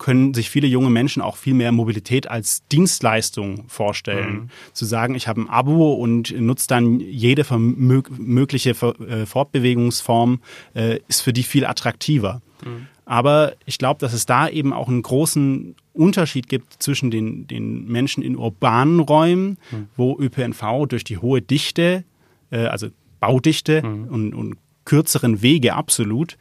können 0.00 0.34
sich 0.34 0.50
viele 0.50 0.66
junge 0.66 0.90
Menschen 0.90 1.22
auch 1.22 1.36
viel 1.36 1.54
mehr 1.54 1.70
Mobilität 1.70 2.28
als 2.28 2.66
Dienstleistung 2.68 3.68
vorstellen. 3.68 4.32
Mhm. 4.32 4.48
Zu 4.72 4.86
sagen, 4.86 5.14
ich 5.14 5.28
habe 5.28 5.42
ein 5.42 5.48
Abo 5.48 5.92
und 5.92 6.34
nutze 6.40 6.66
dann 6.66 6.98
jede 6.98 7.46
mögliche 7.58 8.70
äh, 8.70 9.26
Fortbewegungsform, 9.26 10.40
äh, 10.74 10.98
ist 11.06 11.20
für 11.20 11.34
die 11.34 11.42
viel 11.42 11.66
attraktiver. 11.66 12.40
Mhm. 12.64 12.86
Aber 13.04 13.52
ich 13.66 13.76
glaube, 13.76 14.00
dass 14.00 14.14
es 14.14 14.24
da 14.24 14.48
eben 14.48 14.72
auch 14.72 14.88
einen 14.88 15.02
großen 15.02 15.76
Unterschied 15.92 16.48
gibt 16.48 16.82
zwischen 16.82 17.10
den, 17.10 17.46
den 17.46 17.86
Menschen 17.86 18.22
in 18.22 18.36
urbanen 18.36 19.00
Räumen, 19.00 19.58
mhm. 19.70 19.88
wo 19.96 20.18
ÖPNV 20.18 20.86
durch 20.88 21.04
die 21.04 21.18
hohe 21.18 21.42
Dichte, 21.42 22.04
äh, 22.50 22.64
also 22.64 22.88
Baudichte 23.20 23.82
mhm. 23.82 24.04
und, 24.08 24.34
und, 24.34 24.56
kürzeren 24.86 25.42
Wege 25.42 25.74
absolut 25.74 26.38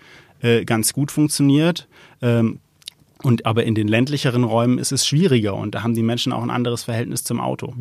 ganz 0.65 0.93
gut 0.93 1.11
funktioniert. 1.11 1.87
Ähm, 2.21 2.59
und 3.21 3.45
aber 3.45 3.63
in 3.63 3.75
den 3.75 3.87
ländlicheren 3.87 4.43
Räumen 4.43 4.77
ist 4.77 4.91
es 4.91 5.05
schwieriger 5.05 5.55
und 5.55 5.75
da 5.75 5.83
haben 5.83 5.93
die 5.93 6.03
Menschen 6.03 6.31
auch 6.31 6.43
ein 6.43 6.49
anderes 6.49 6.83
Verhältnis 6.83 7.23
zum 7.23 7.39
Auto. 7.39 7.73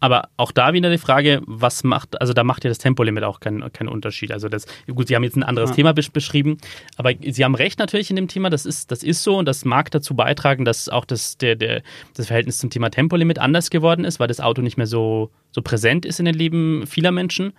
Aber 0.00 0.28
auch 0.36 0.52
da 0.52 0.72
wieder 0.72 0.90
die 0.90 0.98
Frage, 0.98 1.42
was 1.46 1.82
macht, 1.82 2.20
also 2.20 2.32
da 2.32 2.44
macht 2.44 2.62
ja 2.62 2.70
das 2.70 2.78
Tempolimit 2.78 3.24
auch 3.24 3.40
keinen, 3.40 3.72
keinen 3.72 3.88
Unterschied. 3.88 4.30
Also 4.30 4.48
das, 4.48 4.66
gut, 4.86 5.08
Sie 5.08 5.16
haben 5.16 5.24
jetzt 5.24 5.36
ein 5.36 5.42
anderes 5.42 5.70
ja. 5.70 5.76
Thema 5.76 5.92
beschrieben, 5.92 6.58
aber 6.96 7.12
Sie 7.20 7.44
haben 7.44 7.56
recht 7.56 7.80
natürlich 7.80 8.10
in 8.10 8.16
dem 8.16 8.28
Thema, 8.28 8.50
das 8.50 8.64
ist, 8.64 8.92
das 8.92 9.02
ist 9.02 9.24
so 9.24 9.36
und 9.36 9.46
das 9.46 9.64
mag 9.64 9.90
dazu 9.90 10.14
beitragen, 10.14 10.64
dass 10.64 10.88
auch 10.88 11.04
das, 11.04 11.36
der, 11.38 11.56
der, 11.56 11.82
das 12.14 12.28
Verhältnis 12.28 12.58
zum 12.58 12.70
Thema 12.70 12.90
Tempolimit 12.90 13.40
anders 13.40 13.70
geworden 13.70 14.04
ist, 14.04 14.20
weil 14.20 14.28
das 14.28 14.40
Auto 14.40 14.62
nicht 14.62 14.76
mehr 14.76 14.86
so, 14.86 15.30
so 15.50 15.62
präsent 15.62 16.06
ist 16.06 16.20
in 16.20 16.26
den 16.26 16.34
Leben 16.34 16.86
vieler 16.86 17.10
Menschen. 17.10 17.52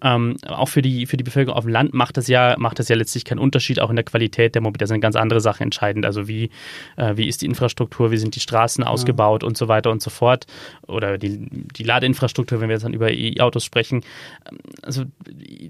Ähm, 0.00 0.36
auch 0.46 0.68
für 0.68 0.80
die, 0.80 1.06
für 1.06 1.16
die 1.16 1.24
Bevölkerung 1.24 1.56
auf 1.56 1.64
dem 1.64 1.72
Land 1.72 1.92
macht 1.92 2.16
das 2.16 2.28
ja, 2.28 2.54
macht 2.56 2.78
das 2.78 2.88
ja 2.88 2.94
letztlich 2.94 3.24
keinen 3.24 3.40
Unterschied, 3.40 3.80
auch 3.80 3.90
in 3.90 3.96
der 3.96 4.04
Qualität 4.04 4.54
der 4.54 4.62
Mobilität. 4.62 4.82
Da 4.82 4.86
sind 4.86 5.00
ganz 5.00 5.16
andere 5.16 5.40
Sachen 5.40 5.64
entscheidend. 5.64 6.06
Also 6.06 6.28
wie, 6.28 6.50
äh, 6.96 7.16
wie 7.16 7.26
ist 7.26 7.42
die 7.42 7.46
Infrastruktur, 7.46 8.10
wie 8.12 8.16
sind 8.16 8.36
die 8.36 8.40
Straßen 8.40 8.84
ja. 8.84 8.90
ausgebaut 8.90 9.42
und 9.42 9.56
so 9.56 9.66
weiter 9.66 9.90
und 9.90 10.00
so 10.00 10.10
fort. 10.10 10.46
Oder 10.86 11.18
die, 11.18 11.48
die 11.76 11.82
Ladeinfrastruktur, 11.82 12.60
wenn 12.60 12.68
wir 12.68 12.76
jetzt 12.76 12.84
dann 12.84 12.94
über 12.94 13.10
E-Autos 13.10 13.64
sprechen. 13.64 14.04
Also 14.82 15.04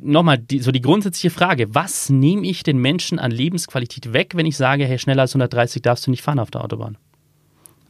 nochmal, 0.03 0.39
die, 0.39 0.59
so 0.59 0.73
die 0.73 0.83
grundsätzliche 0.83 1.31
Frage, 1.31 1.75
was 1.75 2.11
nehme 2.11 2.47
ich 2.47 2.63
den 2.63 2.79
Menschen 2.79 3.19
an 3.19 3.31
Lebensqualität 3.31 4.13
weg, 4.13 4.33
wenn 4.35 4.47
ich 4.47 4.57
sage, 4.57 4.85
hey, 4.85 4.99
schneller 4.99 5.23
als 5.23 5.33
130 5.33 5.81
darfst 5.81 6.07
du 6.07 6.11
nicht 6.11 6.23
fahren 6.23 6.39
auf 6.39 6.51
der 6.51 6.63
Autobahn? 6.63 6.99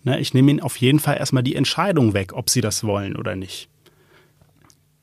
Na, 0.05 0.19
ich 0.19 0.35
nehme 0.35 0.53
ihnen 0.53 0.61
auf 0.61 0.77
jeden 0.77 1.01
Fall 1.01 1.17
erstmal 1.17 1.43
die 1.43 1.57
Entscheidung 1.57 2.15
weg, 2.15 2.33
ob 2.33 2.49
sie 2.49 2.61
das 2.61 2.85
wollen 2.85 3.17
oder 3.17 3.35
nicht. 3.35 3.69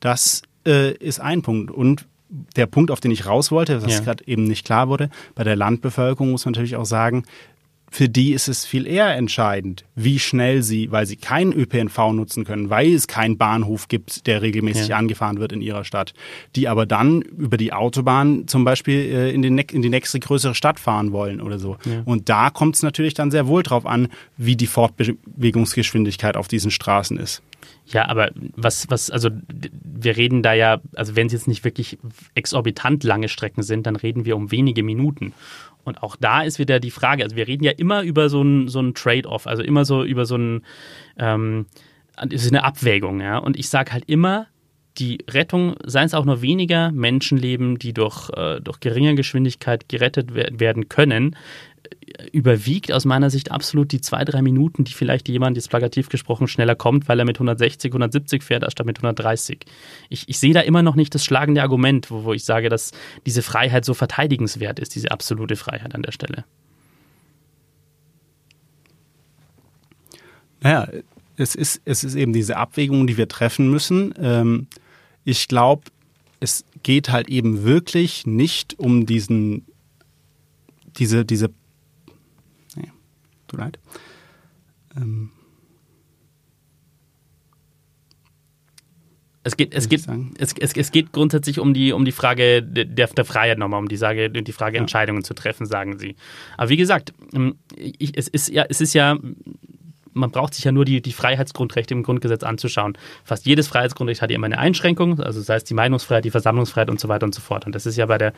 Das 0.00 0.42
äh, 0.66 0.92
ist 0.92 1.20
ein 1.20 1.42
Punkt. 1.42 1.70
Und 1.70 2.06
der 2.56 2.66
Punkt, 2.66 2.90
auf 2.90 3.00
den 3.00 3.10
ich 3.10 3.26
raus 3.26 3.50
wollte, 3.50 3.82
was 3.82 3.92
ja. 3.92 4.00
gerade 4.00 4.26
eben 4.26 4.44
nicht 4.44 4.66
klar 4.66 4.88
wurde, 4.88 5.10
bei 5.34 5.44
der 5.44 5.56
Landbevölkerung 5.56 6.32
muss 6.32 6.44
man 6.44 6.52
natürlich 6.52 6.76
auch 6.76 6.84
sagen, 6.84 7.24
für 7.88 8.08
die 8.08 8.32
ist 8.32 8.48
es 8.48 8.66
viel 8.66 8.86
eher 8.86 9.14
entscheidend, 9.14 9.84
wie 9.94 10.18
schnell 10.18 10.62
sie, 10.62 10.90
weil 10.90 11.06
sie 11.06 11.16
keinen 11.16 11.52
ÖPNV 11.52 12.12
nutzen 12.12 12.44
können, 12.44 12.68
weil 12.68 12.92
es 12.92 13.06
keinen 13.06 13.38
Bahnhof 13.38 13.88
gibt, 13.88 14.26
der 14.26 14.42
regelmäßig 14.42 14.88
ja. 14.88 14.96
angefahren 14.96 15.38
wird 15.38 15.52
in 15.52 15.62
ihrer 15.62 15.84
Stadt, 15.84 16.12
die 16.56 16.68
aber 16.68 16.84
dann 16.84 17.22
über 17.22 17.56
die 17.56 17.72
Autobahn 17.72 18.48
zum 18.48 18.64
Beispiel 18.64 18.98
äh, 18.98 19.30
in, 19.30 19.42
den, 19.42 19.56
in 19.56 19.82
die 19.82 19.88
nächste 19.88 20.18
größere 20.18 20.54
Stadt 20.54 20.80
fahren 20.80 21.12
wollen 21.12 21.40
oder 21.40 21.58
so. 21.58 21.76
Ja. 21.84 22.02
Und 22.04 22.28
da 22.28 22.50
kommt 22.50 22.74
es 22.74 22.82
natürlich 22.82 23.14
dann 23.14 23.30
sehr 23.30 23.46
wohl 23.46 23.62
drauf 23.62 23.86
an, 23.86 24.08
wie 24.36 24.56
die 24.56 24.66
Fortbewegungsgeschwindigkeit 24.66 26.36
auf 26.36 26.48
diesen 26.48 26.70
Straßen 26.72 27.16
ist. 27.18 27.40
Ja, 27.86 28.08
aber 28.08 28.30
was, 28.56 28.90
was, 28.90 29.10
also 29.10 29.30
wir 29.48 30.16
reden 30.16 30.42
da 30.42 30.52
ja, 30.52 30.80
also 30.94 31.14
wenn 31.14 31.28
es 31.28 31.32
jetzt 31.32 31.46
nicht 31.48 31.64
wirklich 31.64 31.98
exorbitant 32.34 33.04
lange 33.04 33.28
Strecken 33.28 33.62
sind, 33.62 33.86
dann 33.86 33.96
reden 33.96 34.24
wir 34.24 34.36
um 34.36 34.50
wenige 34.50 34.82
Minuten. 34.82 35.32
Und 35.84 36.02
auch 36.02 36.16
da 36.16 36.42
ist 36.42 36.58
wieder 36.58 36.80
die 36.80 36.90
Frage, 36.90 37.22
also 37.22 37.36
wir 37.36 37.46
reden 37.46 37.62
ja 37.62 37.70
immer 37.70 38.02
über 38.02 38.28
so 38.28 38.42
ein, 38.42 38.66
so 38.66 38.82
Trade-off, 38.90 39.46
also 39.46 39.62
immer 39.62 39.84
so 39.84 40.02
über 40.02 40.26
so 40.26 40.36
ein, 40.36 40.62
ähm, 41.16 41.66
ist 42.28 42.50
eine 42.50 42.64
Abwägung, 42.64 43.20
ja. 43.20 43.38
Und 43.38 43.56
ich 43.56 43.68
sage 43.68 43.92
halt 43.92 44.04
immer, 44.08 44.48
die 44.98 45.18
Rettung, 45.30 45.76
seien 45.84 46.06
es 46.06 46.14
auch 46.14 46.24
nur 46.24 46.42
weniger 46.42 46.90
Menschenleben, 46.90 47.78
die 47.78 47.92
durch, 47.92 48.30
äh, 48.30 48.60
durch 48.60 48.80
geringe 48.80 49.14
Geschwindigkeit 49.14 49.88
gerettet 49.88 50.34
werden 50.34 50.88
können, 50.88 51.36
überwiegt 52.32 52.92
aus 52.92 53.04
meiner 53.04 53.30
Sicht 53.30 53.50
absolut 53.50 53.92
die 53.92 54.00
zwei, 54.00 54.24
drei 54.24 54.42
Minuten, 54.42 54.84
die 54.84 54.92
vielleicht 54.92 55.28
jemand, 55.28 55.56
jetzt 55.56 55.70
plakativ 55.70 56.08
gesprochen, 56.08 56.48
schneller 56.48 56.74
kommt, 56.74 57.08
weil 57.08 57.18
er 57.18 57.24
mit 57.24 57.36
160, 57.36 57.90
170 57.90 58.42
fährt, 58.42 58.64
anstatt 58.64 58.86
mit 58.86 58.98
130. 58.98 59.64
Ich, 60.08 60.28
ich 60.28 60.38
sehe 60.38 60.54
da 60.54 60.60
immer 60.60 60.82
noch 60.82 60.94
nicht 60.94 61.14
das 61.14 61.24
schlagende 61.24 61.62
Argument, 61.62 62.10
wo, 62.10 62.24
wo 62.24 62.32
ich 62.32 62.44
sage, 62.44 62.68
dass 62.68 62.92
diese 63.26 63.42
Freiheit 63.42 63.84
so 63.84 63.94
verteidigenswert 63.94 64.78
ist, 64.78 64.94
diese 64.94 65.10
absolute 65.10 65.56
Freiheit 65.56 65.94
an 65.94 66.02
der 66.02 66.12
Stelle. 66.12 66.44
Naja, 70.60 70.88
es 71.36 71.54
ist, 71.54 71.82
es 71.84 72.02
ist 72.02 72.14
eben 72.14 72.32
diese 72.32 72.56
Abwägung, 72.56 73.06
die 73.06 73.16
wir 73.16 73.28
treffen 73.28 73.70
müssen. 73.70 74.14
Ähm, 74.18 74.66
ich 75.24 75.48
glaube, 75.48 75.82
es 76.40 76.64
geht 76.82 77.10
halt 77.10 77.28
eben 77.28 77.64
wirklich 77.64 78.26
nicht 78.26 78.78
um 78.78 79.06
diesen, 79.06 79.66
diese, 80.98 81.24
diese 81.24 81.50
tut 83.46 83.60
leid. 83.60 83.78
Ähm 84.96 85.30
Es 89.46 89.56
geht, 89.56 89.74
es, 89.74 89.88
geht, 89.88 90.04
es, 90.38 90.54
es, 90.58 90.72
es, 90.72 90.90
geht 90.90 91.12
grundsätzlich 91.12 91.60
um 91.60 91.72
die, 91.72 91.92
um 91.92 92.04
die 92.04 92.10
Frage 92.10 92.64
der, 92.64 92.84
der 93.06 93.24
Freiheit 93.24 93.58
nochmal, 93.58 93.78
um 93.78 93.86
die, 93.86 93.96
Sage, 93.96 94.28
die 94.28 94.50
Frage, 94.50 94.74
ja. 94.74 94.80
Entscheidungen 94.80 95.22
zu 95.22 95.34
treffen, 95.34 95.66
sagen 95.66 96.00
Sie. 96.00 96.16
Aber 96.56 96.68
wie 96.68 96.76
gesagt, 96.76 97.14
ähm, 97.32 97.54
ich, 97.76 98.18
es, 98.18 98.26
ist 98.26 98.48
ja, 98.48 98.64
es 98.68 98.80
ist 98.80 98.92
ja 98.92 99.16
man 100.16 100.30
braucht 100.30 100.54
sich 100.54 100.64
ja 100.64 100.72
nur 100.72 100.84
die, 100.84 101.00
die 101.00 101.12
Freiheitsgrundrechte 101.12 101.94
im 101.94 102.02
Grundgesetz 102.02 102.42
anzuschauen. 102.42 102.96
Fast 103.22 103.46
jedes 103.46 103.68
Freiheitsgrundrecht 103.68 104.22
hat 104.22 104.30
ja 104.30 104.36
immer 104.36 104.46
eine 104.46 104.58
Einschränkung, 104.58 105.20
also 105.20 105.40
sei 105.40 105.56
es 105.56 105.64
die 105.64 105.74
Meinungsfreiheit, 105.74 106.24
die 106.24 106.30
Versammlungsfreiheit 106.30 106.90
und 106.90 106.98
so 106.98 107.08
weiter 107.08 107.24
und 107.24 107.34
so 107.34 107.40
fort. 107.40 107.66
Und 107.66 107.74
das 107.74 107.86
ist 107.86 107.96
ja 107.96 108.06
bei 108.06 108.18
der 108.18 108.32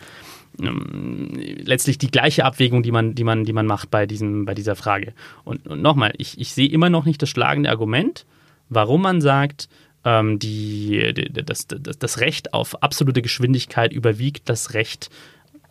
ähm, 0.60 1.30
letztlich 1.62 1.98
die 1.98 2.10
gleiche 2.10 2.44
Abwägung, 2.44 2.82
die 2.82 2.90
man, 2.90 3.14
die 3.14 3.24
man, 3.24 3.44
die 3.44 3.52
man 3.52 3.66
macht 3.66 3.90
bei, 3.90 4.06
diesem, 4.06 4.44
bei 4.44 4.54
dieser 4.54 4.76
Frage. 4.76 5.14
Und, 5.44 5.66
und 5.66 5.80
nochmal, 5.80 6.12
ich, 6.18 6.40
ich 6.40 6.52
sehe 6.52 6.68
immer 6.68 6.90
noch 6.90 7.04
nicht 7.04 7.22
das 7.22 7.28
schlagende 7.28 7.70
Argument, 7.70 8.26
warum 8.68 9.02
man 9.02 9.20
sagt, 9.20 9.68
ähm, 10.04 10.38
die, 10.38 11.30
das, 11.32 11.66
das, 11.66 11.98
das 11.98 12.20
Recht 12.20 12.54
auf 12.54 12.82
absolute 12.82 13.22
Geschwindigkeit 13.22 13.92
überwiegt 13.92 14.48
das 14.48 14.74
Recht 14.74 15.10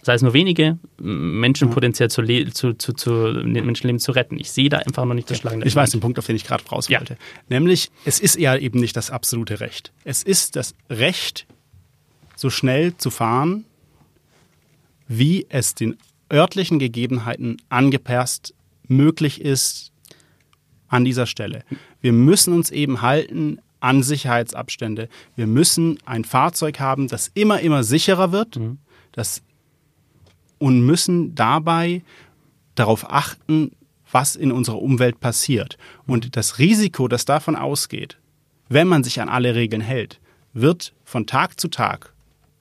sei 0.08 0.14
es 0.14 0.22
nur 0.22 0.32
wenige, 0.32 0.80
Menschen 1.00 1.70
potenziell 1.70 2.10
zu, 2.10 2.24
zu, 2.24 2.74
zu, 2.74 2.94
zu 2.94 3.12
Menschenleben 3.44 4.00
zu 4.00 4.14
retten. 4.14 4.40
Ich 4.40 4.52
sehe 4.52 4.70
da 4.70 4.78
einfach 4.78 5.04
noch 5.04 5.14
nicht 5.14 5.30
das 5.30 5.40
schlagende. 5.40 5.68
Ich 5.68 5.76
weiß 5.76 5.92
den 5.92 6.00
Punkt, 6.00 6.18
auf 6.18 6.26
den 6.26 6.38
ich 6.38 6.46
gerade 6.46 6.64
raus 6.66 6.90
wollte. 6.90 7.16
Ja. 7.16 7.20
Nämlich, 7.50 7.92
es 8.06 8.22
ist 8.22 8.40
ja 8.40 8.56
eben 8.56 8.80
nicht 8.80 8.96
das 8.96 9.12
absolute 9.12 9.60
Recht. 9.60 9.92
Es 10.06 10.24
ist 10.24 10.56
das 10.56 10.76
Recht, 10.90 11.46
so 12.38 12.50
schnell 12.50 12.96
zu 12.96 13.10
fahren, 13.10 13.66
wie 15.10 15.46
es 15.50 15.76
den 15.76 15.98
örtlichen 16.32 16.80
Gegebenheiten 16.80 17.58
angepasst 17.68 18.54
möglich 18.88 19.42
ist 19.42 19.92
an 20.88 21.04
dieser 21.04 21.26
Stelle. 21.26 21.66
Wir 22.00 22.14
müssen 22.14 22.54
uns 22.54 22.72
eben 22.72 23.02
halten 23.02 23.60
an 23.82 24.04
Sicherheitsabstände. 24.04 25.10
Wir 25.36 25.48
müssen 25.48 26.00
ein 26.06 26.24
Fahrzeug 26.24 26.80
haben, 26.80 27.10
das 27.10 27.30
immer, 27.34 27.60
immer 27.60 27.84
sicherer 27.84 28.32
wird, 28.32 28.56
mhm. 28.56 28.78
das 29.12 29.42
und 30.60 30.86
müssen 30.86 31.36
dabei 31.36 32.02
darauf 32.76 33.10
achten, 33.10 33.72
was 34.12 34.36
in 34.36 34.52
unserer 34.52 34.82
Umwelt 34.82 35.20
passiert. 35.20 35.78
Und 36.06 36.36
das 36.36 36.60
Risiko, 36.60 37.08
das 37.08 37.26
davon 37.26 37.56
ausgeht, 37.56 38.18
wenn 38.70 38.88
man 38.88 39.04
sich 39.04 39.22
an 39.22 39.30
alle 39.30 39.56
Regeln 39.56 39.82
hält, 39.82 40.20
wird 40.54 40.94
von 41.04 41.26
Tag 41.26 41.60
zu 41.60 41.68
Tag 41.68 42.14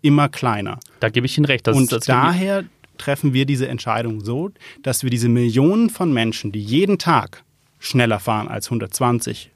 immer 0.03 0.29
kleiner. 0.29 0.79
Da 1.01 1.09
gebe 1.09 1.27
ich 1.27 1.37
Ihnen 1.37 1.47
recht. 1.47 1.69
und 1.69 2.09
daher 2.09 2.65
treffen 2.99 3.33
wir 3.33 3.47
diese 3.47 3.69
Entscheidung 3.69 4.21
so, 4.21 4.51
dass 4.83 5.03
wir 5.03 5.11
diese 5.11 5.29
Millionen 5.29 5.91
von 5.91 6.13
Menschen, 6.13 6.53
die 6.53 6.61
jeden 6.61 6.99
Tag 6.99 7.45
schneller 7.79 8.21
fahren 8.21 8.49
als 8.49 8.67
120 8.67 9.51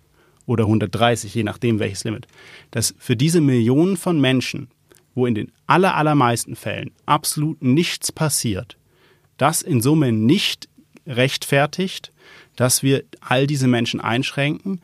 oder 0.46 0.64
130, 0.64 1.34
je 1.34 1.44
nachdem 1.44 1.78
welches 1.78 2.04
Limit, 2.04 2.26
dass 2.70 2.94
für 2.98 3.16
diese 3.16 3.40
Millionen 3.40 3.96
von 3.96 4.20
Menschen, 4.20 4.68
wo 5.14 5.26
in 5.26 5.34
den 5.34 5.52
aller, 5.70 5.94
allermeisten 5.94 6.56
Fällen 6.56 6.90
absolut 7.06 7.62
nichts 7.62 8.10
passiert, 8.10 8.76
das 9.36 9.62
in 9.62 9.80
Summe 9.80 10.10
nicht 10.10 10.68
rechtfertigt, 11.06 12.12
dass 12.56 12.82
wir 12.82 13.04
all 13.20 13.46
diese 13.46 13.68
Menschen 13.68 14.00
einschränken, 14.00 14.80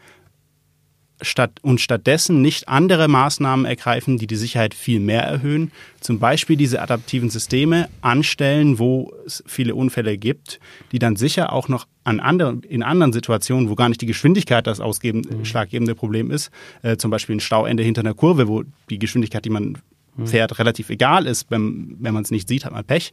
statt, 1.22 1.52
und 1.62 1.80
stattdessen 1.80 2.42
nicht 2.42 2.68
andere 2.68 3.08
Maßnahmen 3.08 3.64
ergreifen, 3.64 4.18
die 4.18 4.26
die 4.26 4.36
Sicherheit 4.36 4.74
viel 4.74 5.00
mehr 5.00 5.22
erhöhen. 5.22 5.72
Zum 6.00 6.18
Beispiel 6.18 6.56
diese 6.56 6.80
adaptiven 6.80 7.30
Systeme 7.30 7.88
anstellen, 8.02 8.78
wo 8.78 9.12
es 9.24 9.42
viele 9.46 9.74
Unfälle 9.74 10.18
gibt, 10.18 10.60
die 10.92 10.98
dann 10.98 11.16
sicher 11.16 11.52
auch 11.52 11.68
noch 11.68 11.86
an 12.04 12.20
anderen, 12.20 12.62
in 12.62 12.82
anderen 12.82 13.12
Situationen, 13.12 13.70
wo 13.70 13.74
gar 13.74 13.88
nicht 13.88 14.02
die 14.02 14.06
Geschwindigkeit 14.06 14.66
das 14.66 14.80
ausschlaggebende 14.80 15.94
mhm. 15.94 15.96
Problem 15.96 16.30
ist, 16.30 16.50
äh, 16.82 16.96
zum 16.96 17.10
Beispiel 17.10 17.36
ein 17.36 17.40
Stauende 17.40 17.82
hinter 17.82 18.02
einer 18.02 18.14
Kurve, 18.14 18.46
wo 18.46 18.62
die 18.90 18.98
Geschwindigkeit, 18.98 19.44
die 19.44 19.50
man 19.50 19.78
fährt, 20.24 20.58
relativ 20.58 20.90
egal 20.90 21.26
ist. 21.26 21.50
Wenn, 21.50 21.96
wenn 21.98 22.14
man 22.14 22.22
es 22.22 22.30
nicht 22.30 22.48
sieht, 22.48 22.64
hat 22.64 22.72
man 22.72 22.84
Pech. 22.84 23.12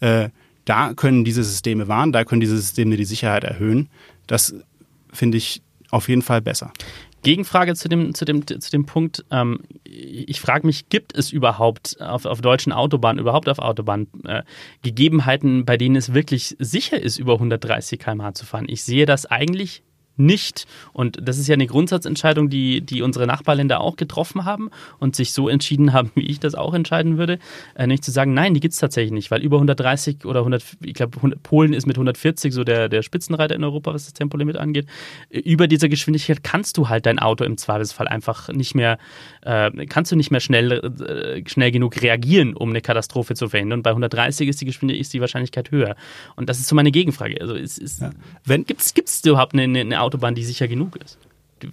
Äh, 0.00 0.30
da 0.64 0.94
können 0.94 1.24
diese 1.24 1.42
Systeme 1.42 1.88
warnen, 1.88 2.12
da 2.12 2.24
können 2.24 2.40
diese 2.40 2.56
Systeme 2.56 2.96
die 2.96 3.04
Sicherheit 3.04 3.44
erhöhen. 3.44 3.88
Das 4.26 4.54
finde 5.12 5.38
ich 5.38 5.62
auf 5.90 6.08
jeden 6.08 6.22
Fall 6.22 6.40
besser. 6.40 6.72
Gegenfrage 7.22 7.74
zu 7.74 7.88
dem, 7.88 8.14
zu 8.14 8.24
dem, 8.24 8.46
zu 8.46 8.70
dem 8.70 8.86
Punkt. 8.86 9.24
Ähm, 9.30 9.60
ich 9.84 10.40
frage 10.40 10.66
mich, 10.66 10.88
gibt 10.88 11.14
es 11.14 11.32
überhaupt 11.32 12.00
auf, 12.00 12.24
auf 12.24 12.40
deutschen 12.40 12.72
Autobahnen, 12.72 13.20
überhaupt 13.20 13.48
auf 13.48 13.58
Autobahnen, 13.58 14.08
äh, 14.24 14.42
Gegebenheiten, 14.82 15.64
bei 15.64 15.76
denen 15.76 15.96
es 15.96 16.14
wirklich 16.14 16.56
sicher 16.58 17.00
ist, 17.00 17.18
über 17.18 17.34
130 17.34 17.98
km/h 17.98 18.34
zu 18.34 18.46
fahren? 18.46 18.66
Ich 18.68 18.84
sehe 18.84 19.04
das 19.04 19.26
eigentlich 19.26 19.82
nicht. 20.20 20.66
Und 20.92 21.18
das 21.20 21.38
ist 21.38 21.48
ja 21.48 21.54
eine 21.54 21.66
Grundsatzentscheidung, 21.66 22.50
die, 22.50 22.80
die 22.80 23.02
unsere 23.02 23.26
Nachbarländer 23.26 23.80
auch 23.80 23.96
getroffen 23.96 24.44
haben 24.44 24.70
und 24.98 25.16
sich 25.16 25.32
so 25.32 25.48
entschieden 25.48 25.92
haben, 25.92 26.10
wie 26.14 26.26
ich 26.26 26.40
das 26.40 26.54
auch 26.54 26.74
entscheiden 26.74 27.18
würde. 27.18 27.38
Äh, 27.74 27.86
nicht 27.86 28.04
zu 28.04 28.10
sagen, 28.10 28.34
nein, 28.34 28.54
die 28.54 28.60
gibt 28.60 28.74
es 28.74 28.80
tatsächlich 28.80 29.12
nicht, 29.12 29.30
weil 29.30 29.42
über 29.42 29.56
130 29.56 30.24
oder 30.24 30.40
100, 30.40 30.62
ich 30.82 30.94
glaube, 30.94 31.18
Polen 31.42 31.72
ist 31.72 31.86
mit 31.86 31.96
140 31.96 32.52
so 32.52 32.64
der, 32.64 32.88
der 32.88 33.02
Spitzenreiter 33.02 33.54
in 33.54 33.64
Europa, 33.64 33.92
was 33.92 34.04
das 34.04 34.14
Tempolimit 34.14 34.56
angeht. 34.56 34.86
Über 35.30 35.66
dieser 35.66 35.88
Geschwindigkeit 35.88 36.42
kannst 36.42 36.76
du 36.76 36.88
halt 36.88 37.06
dein 37.06 37.18
Auto 37.18 37.44
im 37.44 37.56
Zweifelsfall 37.56 38.08
einfach 38.08 38.48
nicht 38.48 38.74
mehr, 38.74 38.98
äh, 39.42 39.70
kannst 39.86 40.12
du 40.12 40.16
nicht 40.16 40.30
mehr 40.30 40.40
schnell, 40.40 40.72
äh, 40.72 41.48
schnell 41.48 41.70
genug 41.70 42.00
reagieren, 42.00 42.54
um 42.54 42.70
eine 42.70 42.80
Katastrophe 42.80 43.34
zu 43.34 43.48
verhindern. 43.48 43.80
Und 43.80 43.82
bei 43.82 43.90
130 43.90 44.48
ist 44.48 44.60
die 44.60 44.66
Geschwindigkeit, 44.66 45.00
ist 45.00 45.12
die 45.12 45.20
Wahrscheinlichkeit 45.20 45.70
höher. 45.70 45.96
Und 46.36 46.48
das 46.48 46.58
ist 46.58 46.68
so 46.68 46.74
meine 46.74 46.90
Gegenfrage. 46.90 47.40
Also 47.40 47.54
ist, 47.54 47.78
ist, 47.78 48.00
ja. 48.00 48.10
gibt 48.56 48.80
es 48.80 49.24
überhaupt 49.24 49.54
eine, 49.54 49.80
eine 49.80 50.00
Autobahn, 50.10 50.34
die 50.34 50.44
sicher 50.44 50.68
genug 50.68 50.96
ist, 50.96 51.18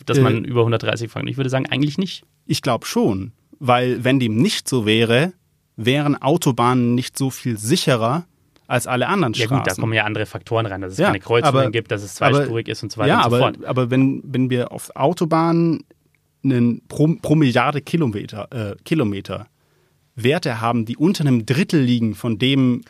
dass 0.06 0.20
man 0.20 0.46
äh, 0.46 0.48
über 0.48 0.62
130 0.62 1.10
fahren. 1.10 1.28
Ich 1.28 1.38
würde 1.38 1.50
sagen, 1.50 1.66
eigentlich 1.68 1.98
nicht. 1.98 2.24
Ich 2.46 2.62
glaube 2.62 2.86
schon, 2.86 3.32
weil 3.60 4.04
wenn 4.04 4.20
dem 4.20 4.38
nicht 4.38 4.70
so 4.70 4.86
wäre, 4.86 5.34
wären 5.76 6.22
Autobahnen 6.22 6.96
nicht 6.96 7.18
so 7.18 7.30
viel 7.30 7.58
sicherer 7.58 8.26
als 8.68 8.86
alle 8.86 9.08
anderen 9.08 9.34
Straßen. 9.34 9.52
Ja 9.52 9.58
gut, 9.60 9.68
da 9.68 9.76
kommen 9.76 9.94
ja 9.94 10.04
andere 10.04 10.26
Faktoren 10.26 10.66
rein, 10.66 10.82
dass 10.82 10.94
es 10.94 11.00
ja, 11.00 11.08
keine 11.08 11.20
Kreuzungen 11.20 11.56
aber, 11.56 11.72
gibt, 11.72 11.92
dass 11.92 12.04
es 12.04 12.16
zweispurig 12.16 12.66
aber, 12.66 12.72
ist 12.72 12.84
und 12.84 12.92
so 12.92 13.00
weiter 13.00 13.10
ja, 13.10 13.26
und 13.26 13.32
so 13.32 13.38
fort. 13.38 13.66
Aber 13.66 13.90
wenn, 13.90 14.22
wenn 14.26 14.50
wir 14.50 14.72
auf 14.72 14.96
Autobahnen 14.96 15.86
einen 16.44 16.82
pro, 16.88 17.08
pro 17.22 17.36
Milliarde 17.36 17.82
Kilometer, 17.82 18.48
äh, 18.52 18.76
Kilometer 18.84 19.48
Werte 20.16 20.60
haben, 20.62 20.86
die 20.86 20.98
unter 20.98 21.22
einem 21.22 21.46
Drittel 21.46 21.82
liegen 21.82 22.16
von 22.16 22.38
dem, 22.40 22.82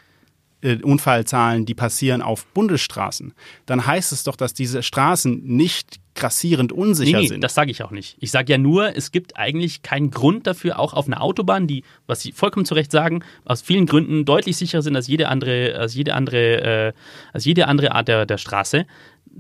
äh, 0.62 0.78
Unfallzahlen, 0.82 1.66
die 1.66 1.76
passieren 1.76 2.22
auf 2.22 2.46
Bundesstraßen, 2.48 3.34
dann 3.66 3.86
heißt 3.86 4.12
es 4.12 4.24
doch, 4.24 4.36
dass 4.36 4.54
diese 4.54 4.84
Straßen 4.84 5.44
nicht 5.44 6.00
grassierend 6.16 6.74
unsicher 6.74 7.18
nee, 7.18 7.24
nee, 7.24 7.28
sind. 7.28 7.44
Das 7.44 7.54
sage 7.54 7.72
ich 7.72 7.84
auch 7.84 7.92
nicht. 7.92 8.18
Ich 8.20 8.32
sage 8.32 8.52
ja 8.52 8.58
nur, 8.58 8.96
es 8.98 9.12
gibt 9.12 9.38
eigentlich 9.38 9.84
keinen 9.84 10.12
Grund 10.12 10.48
dafür, 10.48 10.80
auch 10.80 10.94
auf 10.94 11.08
einer 11.08 11.22
Autobahn, 11.22 11.68
die, 11.68 11.84
was 12.08 12.22
Sie 12.22 12.32
vollkommen 12.32 12.66
zu 12.66 12.74
Recht 12.74 12.92
sagen, 12.92 13.24
aus 13.46 13.62
vielen 13.62 13.86
Gründen 13.86 14.26
deutlich 14.26 14.58
sicherer 14.58 14.82
sind 14.82 14.96
als 14.96 15.08
jede 15.08 15.30
andere, 15.30 15.78
als 15.78 15.94
jede 15.94 16.16
andere, 16.16 16.88
äh, 16.88 16.94
als 17.34 17.46
jede 17.46 17.68
andere 17.68 17.94
Art 17.94 18.08
der, 18.08 18.26
der 18.26 18.38
Straße. 18.38 18.86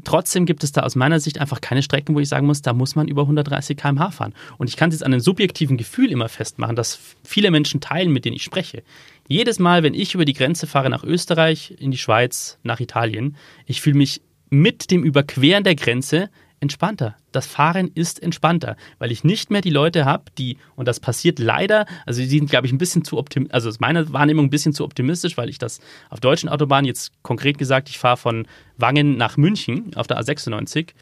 Trotzdem 0.03 0.45
gibt 0.45 0.63
es 0.63 0.71
da 0.71 0.81
aus 0.81 0.95
meiner 0.95 1.19
Sicht 1.19 1.39
einfach 1.39 1.61
keine 1.61 1.83
Strecken, 1.83 2.15
wo 2.15 2.19
ich 2.19 2.29
sagen 2.29 2.47
muss, 2.47 2.61
da 2.61 2.73
muss 2.73 2.95
man 2.95 3.07
über 3.07 3.23
130 3.23 3.75
km/h 3.75 4.11
fahren. 4.11 4.33
Und 4.57 4.69
ich 4.69 4.77
kann 4.77 4.89
es 4.89 4.95
jetzt 4.95 5.03
an 5.03 5.13
einem 5.13 5.19
subjektiven 5.19 5.77
Gefühl 5.77 6.11
immer 6.11 6.29
festmachen, 6.29 6.75
das 6.75 6.99
viele 7.23 7.51
Menschen 7.51 7.81
teilen, 7.81 8.11
mit 8.11 8.25
denen 8.25 8.35
ich 8.35 8.43
spreche. 8.43 8.83
Jedes 9.27 9.59
Mal, 9.59 9.83
wenn 9.83 9.93
ich 9.93 10.13
über 10.13 10.25
die 10.25 10.33
Grenze 10.33 10.67
fahre 10.67 10.89
nach 10.89 11.03
Österreich, 11.03 11.75
in 11.79 11.91
die 11.91 11.97
Schweiz, 11.97 12.57
nach 12.63 12.79
Italien, 12.79 13.35
ich 13.65 13.81
fühle 13.81 13.97
mich 13.97 14.21
mit 14.49 14.91
dem 14.91 15.03
Überqueren 15.03 15.63
der 15.63 15.75
Grenze 15.75 16.29
entspannter. 16.59 17.15
Das 17.31 17.45
Fahren 17.45 17.91
ist 17.93 18.21
entspannter, 18.21 18.77
weil 18.99 19.11
ich 19.11 19.23
nicht 19.23 19.51
mehr 19.51 19.61
die 19.61 19.69
Leute 19.69 20.05
habe, 20.05 20.25
die, 20.37 20.57
und 20.75 20.87
das 20.87 20.99
passiert 20.99 21.39
leider, 21.39 21.85
also 22.05 22.21
die 22.21 22.27
sind, 22.27 22.49
glaube 22.49 22.67
ich, 22.67 22.73
ein 22.73 22.77
bisschen 22.77 23.03
zu 23.03 23.17
optimistisch, 23.17 23.53
also 23.53 23.69
ist 23.69 23.81
meine 23.81 24.11
Wahrnehmung 24.13 24.45
ein 24.45 24.49
bisschen 24.49 24.73
zu 24.73 24.83
optimistisch, 24.83 25.37
weil 25.37 25.49
ich 25.49 25.57
das 25.57 25.79
auf 26.09 26.19
deutschen 26.19 26.49
Autobahnen 26.49 26.85
jetzt 26.85 27.11
konkret 27.21 27.57
gesagt, 27.57 27.89
ich 27.89 27.99
fahre 27.99 28.17
von 28.17 28.47
Wangen 28.77 29.17
nach 29.17 29.37
München 29.37 29.95
auf 29.95 30.07
der 30.07 30.19
A96 30.19 30.93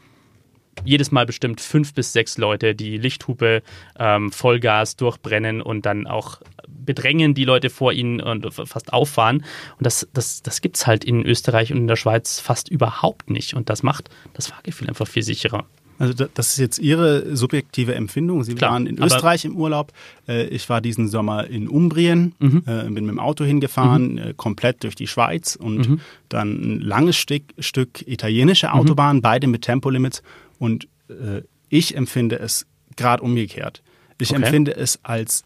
jedes 0.84 1.10
Mal 1.10 1.26
bestimmt 1.26 1.60
fünf 1.60 1.94
bis 1.94 2.12
sechs 2.12 2.38
Leute, 2.38 2.74
die 2.74 2.98
Lichthupe, 2.98 3.62
ähm, 3.98 4.30
Vollgas 4.30 4.96
durchbrennen 4.96 5.62
und 5.62 5.86
dann 5.86 6.06
auch 6.06 6.40
bedrängen 6.68 7.34
die 7.34 7.44
Leute 7.44 7.70
vor 7.70 7.92
ihnen 7.92 8.20
und 8.20 8.52
fast 8.52 8.92
auffahren. 8.92 9.38
Und 9.78 9.86
das, 9.86 10.08
das, 10.12 10.42
das 10.42 10.60
gibt 10.60 10.76
es 10.76 10.86
halt 10.86 11.04
in 11.04 11.24
Österreich 11.24 11.72
und 11.72 11.78
in 11.78 11.86
der 11.88 11.96
Schweiz 11.96 12.40
fast 12.40 12.68
überhaupt 12.68 13.30
nicht. 13.30 13.54
Und 13.54 13.68
das 13.68 13.82
macht 13.82 14.08
das 14.34 14.48
Fahrgefühl 14.48 14.88
einfach 14.88 15.08
viel 15.08 15.22
sicherer. 15.22 15.66
Also 15.98 16.12
das 16.12 16.48
ist 16.48 16.58
jetzt 16.58 16.78
Ihre 16.78 17.36
subjektive 17.36 17.94
Empfindung. 17.94 18.44
Sie 18.44 18.54
Klar, 18.54 18.72
waren 18.72 18.86
in 18.86 19.02
Österreich 19.02 19.44
im 19.44 19.56
Urlaub. 19.56 19.92
Äh, 20.28 20.46
ich 20.48 20.68
war 20.68 20.80
diesen 20.80 21.08
Sommer 21.08 21.46
in 21.46 21.68
Umbrien, 21.68 22.34
mhm. 22.38 22.62
Äh, 22.66 22.84
bin 22.84 23.06
mit 23.06 23.08
dem 23.08 23.18
Auto 23.18 23.44
hingefahren, 23.44 24.12
mhm. 24.12 24.18
Äh, 24.18 24.34
komplett 24.36 24.84
durch 24.84 24.94
die 24.94 25.06
Schweiz 25.06 25.56
und 25.56 25.88
mhm. 25.88 26.00
dann 26.28 26.50
ein 26.50 26.80
langes 26.80 27.16
Stück, 27.16 27.44
Stück 27.58 28.06
italienische 28.06 28.72
Autobahn, 28.72 29.16
mhm. 29.16 29.22
beide 29.22 29.46
mit 29.46 29.62
Tempolimits. 29.62 30.22
Und 30.58 30.88
äh, 31.08 31.42
ich 31.68 31.96
empfinde 31.96 32.38
es 32.38 32.66
gerade 32.96 33.22
umgekehrt. 33.22 33.82
Ich 34.18 34.30
okay. 34.30 34.42
empfinde 34.42 34.76
es 34.76 35.00
als 35.02 35.44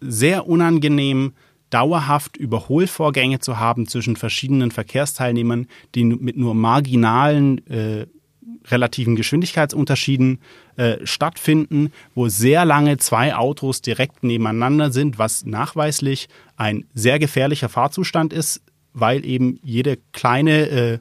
sehr 0.00 0.46
unangenehm, 0.46 1.32
dauerhaft 1.70 2.36
Überholvorgänge 2.36 3.40
zu 3.40 3.58
haben 3.58 3.88
zwischen 3.88 4.16
verschiedenen 4.16 4.70
Verkehrsteilnehmern, 4.70 5.66
die 5.94 6.04
mit 6.04 6.36
nur 6.36 6.54
marginalen 6.54 7.66
äh, 7.66 8.06
relativen 8.66 9.16
Geschwindigkeitsunterschieden 9.16 10.38
äh, 10.76 10.98
stattfinden, 11.04 11.90
wo 12.14 12.28
sehr 12.28 12.64
lange 12.64 12.96
zwei 12.98 13.34
Autos 13.34 13.82
direkt 13.82 14.22
nebeneinander 14.22 14.92
sind, 14.92 15.18
was 15.18 15.44
nachweislich 15.44 16.28
ein 16.56 16.84
sehr 16.94 17.18
gefährlicher 17.18 17.68
Fahrzustand 17.68 18.32
ist, 18.32 18.62
weil 18.92 19.24
eben 19.24 19.58
jede 19.62 19.98
kleine 20.12 20.68
äh, 20.68 20.98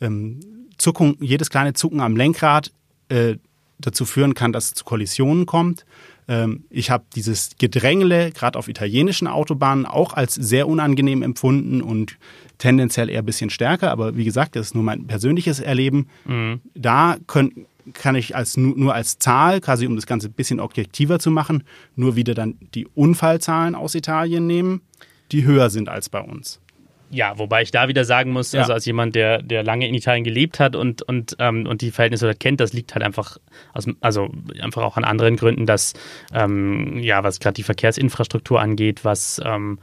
ähm, 0.00 0.40
Zuckung, 0.84 1.16
jedes 1.20 1.48
kleine 1.48 1.72
Zucken 1.72 2.00
am 2.00 2.14
Lenkrad 2.14 2.70
äh, 3.08 3.36
dazu 3.78 4.04
führen 4.04 4.34
kann, 4.34 4.52
dass 4.52 4.66
es 4.66 4.74
zu 4.74 4.84
Kollisionen 4.84 5.46
kommt. 5.46 5.86
Ähm, 6.28 6.64
ich 6.68 6.90
habe 6.90 7.04
dieses 7.16 7.52
Gedrängle, 7.58 8.30
gerade 8.32 8.58
auf 8.58 8.68
italienischen 8.68 9.26
Autobahnen, 9.26 9.86
auch 9.86 10.12
als 10.12 10.34
sehr 10.34 10.68
unangenehm 10.68 11.22
empfunden 11.22 11.80
und 11.80 12.18
tendenziell 12.58 13.08
eher 13.08 13.22
ein 13.22 13.26
bisschen 13.26 13.48
stärker. 13.48 13.90
Aber 13.90 14.16
wie 14.16 14.24
gesagt, 14.24 14.56
das 14.56 14.68
ist 14.68 14.74
nur 14.74 14.84
mein 14.84 15.06
persönliches 15.06 15.58
Erleben. 15.58 16.08
Mhm. 16.26 16.60
Da 16.74 17.16
können, 17.26 17.64
kann 17.94 18.14
ich 18.14 18.36
als, 18.36 18.58
nur 18.58 18.94
als 18.94 19.18
Zahl, 19.18 19.62
quasi 19.62 19.86
um 19.86 19.96
das 19.96 20.06
Ganze 20.06 20.28
ein 20.28 20.32
bisschen 20.32 20.60
objektiver 20.60 21.18
zu 21.18 21.30
machen, 21.30 21.64
nur 21.96 22.14
wieder 22.14 22.34
dann 22.34 22.56
die 22.74 22.86
Unfallzahlen 22.86 23.74
aus 23.74 23.94
Italien 23.94 24.46
nehmen, 24.46 24.82
die 25.32 25.44
höher 25.44 25.70
sind 25.70 25.88
als 25.88 26.10
bei 26.10 26.20
uns. 26.20 26.60
Ja, 27.14 27.38
wobei 27.38 27.62
ich 27.62 27.70
da 27.70 27.86
wieder 27.86 28.04
sagen 28.04 28.32
muss, 28.32 28.52
ja. 28.52 28.60
also 28.60 28.72
als 28.72 28.84
jemand, 28.86 29.14
der, 29.14 29.40
der 29.40 29.62
lange 29.62 29.86
in 29.86 29.94
Italien 29.94 30.24
gelebt 30.24 30.58
hat 30.58 30.74
und, 30.74 31.02
und, 31.02 31.36
ähm, 31.38 31.64
und 31.66 31.80
die 31.80 31.92
Verhältnisse 31.92 32.34
kennt, 32.34 32.58
das 32.58 32.72
liegt 32.72 32.94
halt 32.94 33.04
einfach, 33.04 33.38
aus, 33.72 33.86
also 34.00 34.30
einfach 34.60 34.82
auch 34.82 34.96
an 34.96 35.04
anderen 35.04 35.36
Gründen, 35.36 35.64
dass, 35.64 35.92
ähm, 36.32 36.98
ja, 36.98 37.22
was 37.22 37.38
gerade 37.38 37.54
die 37.54 37.62
Verkehrsinfrastruktur 37.62 38.60
angeht, 38.60 39.04
was 39.04 39.40
ähm, 39.44 39.78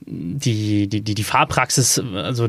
die, 0.00 0.88
die, 0.88 1.00
die, 1.00 1.14
die 1.14 1.24
Fahrpraxis, 1.24 2.02
also 2.14 2.48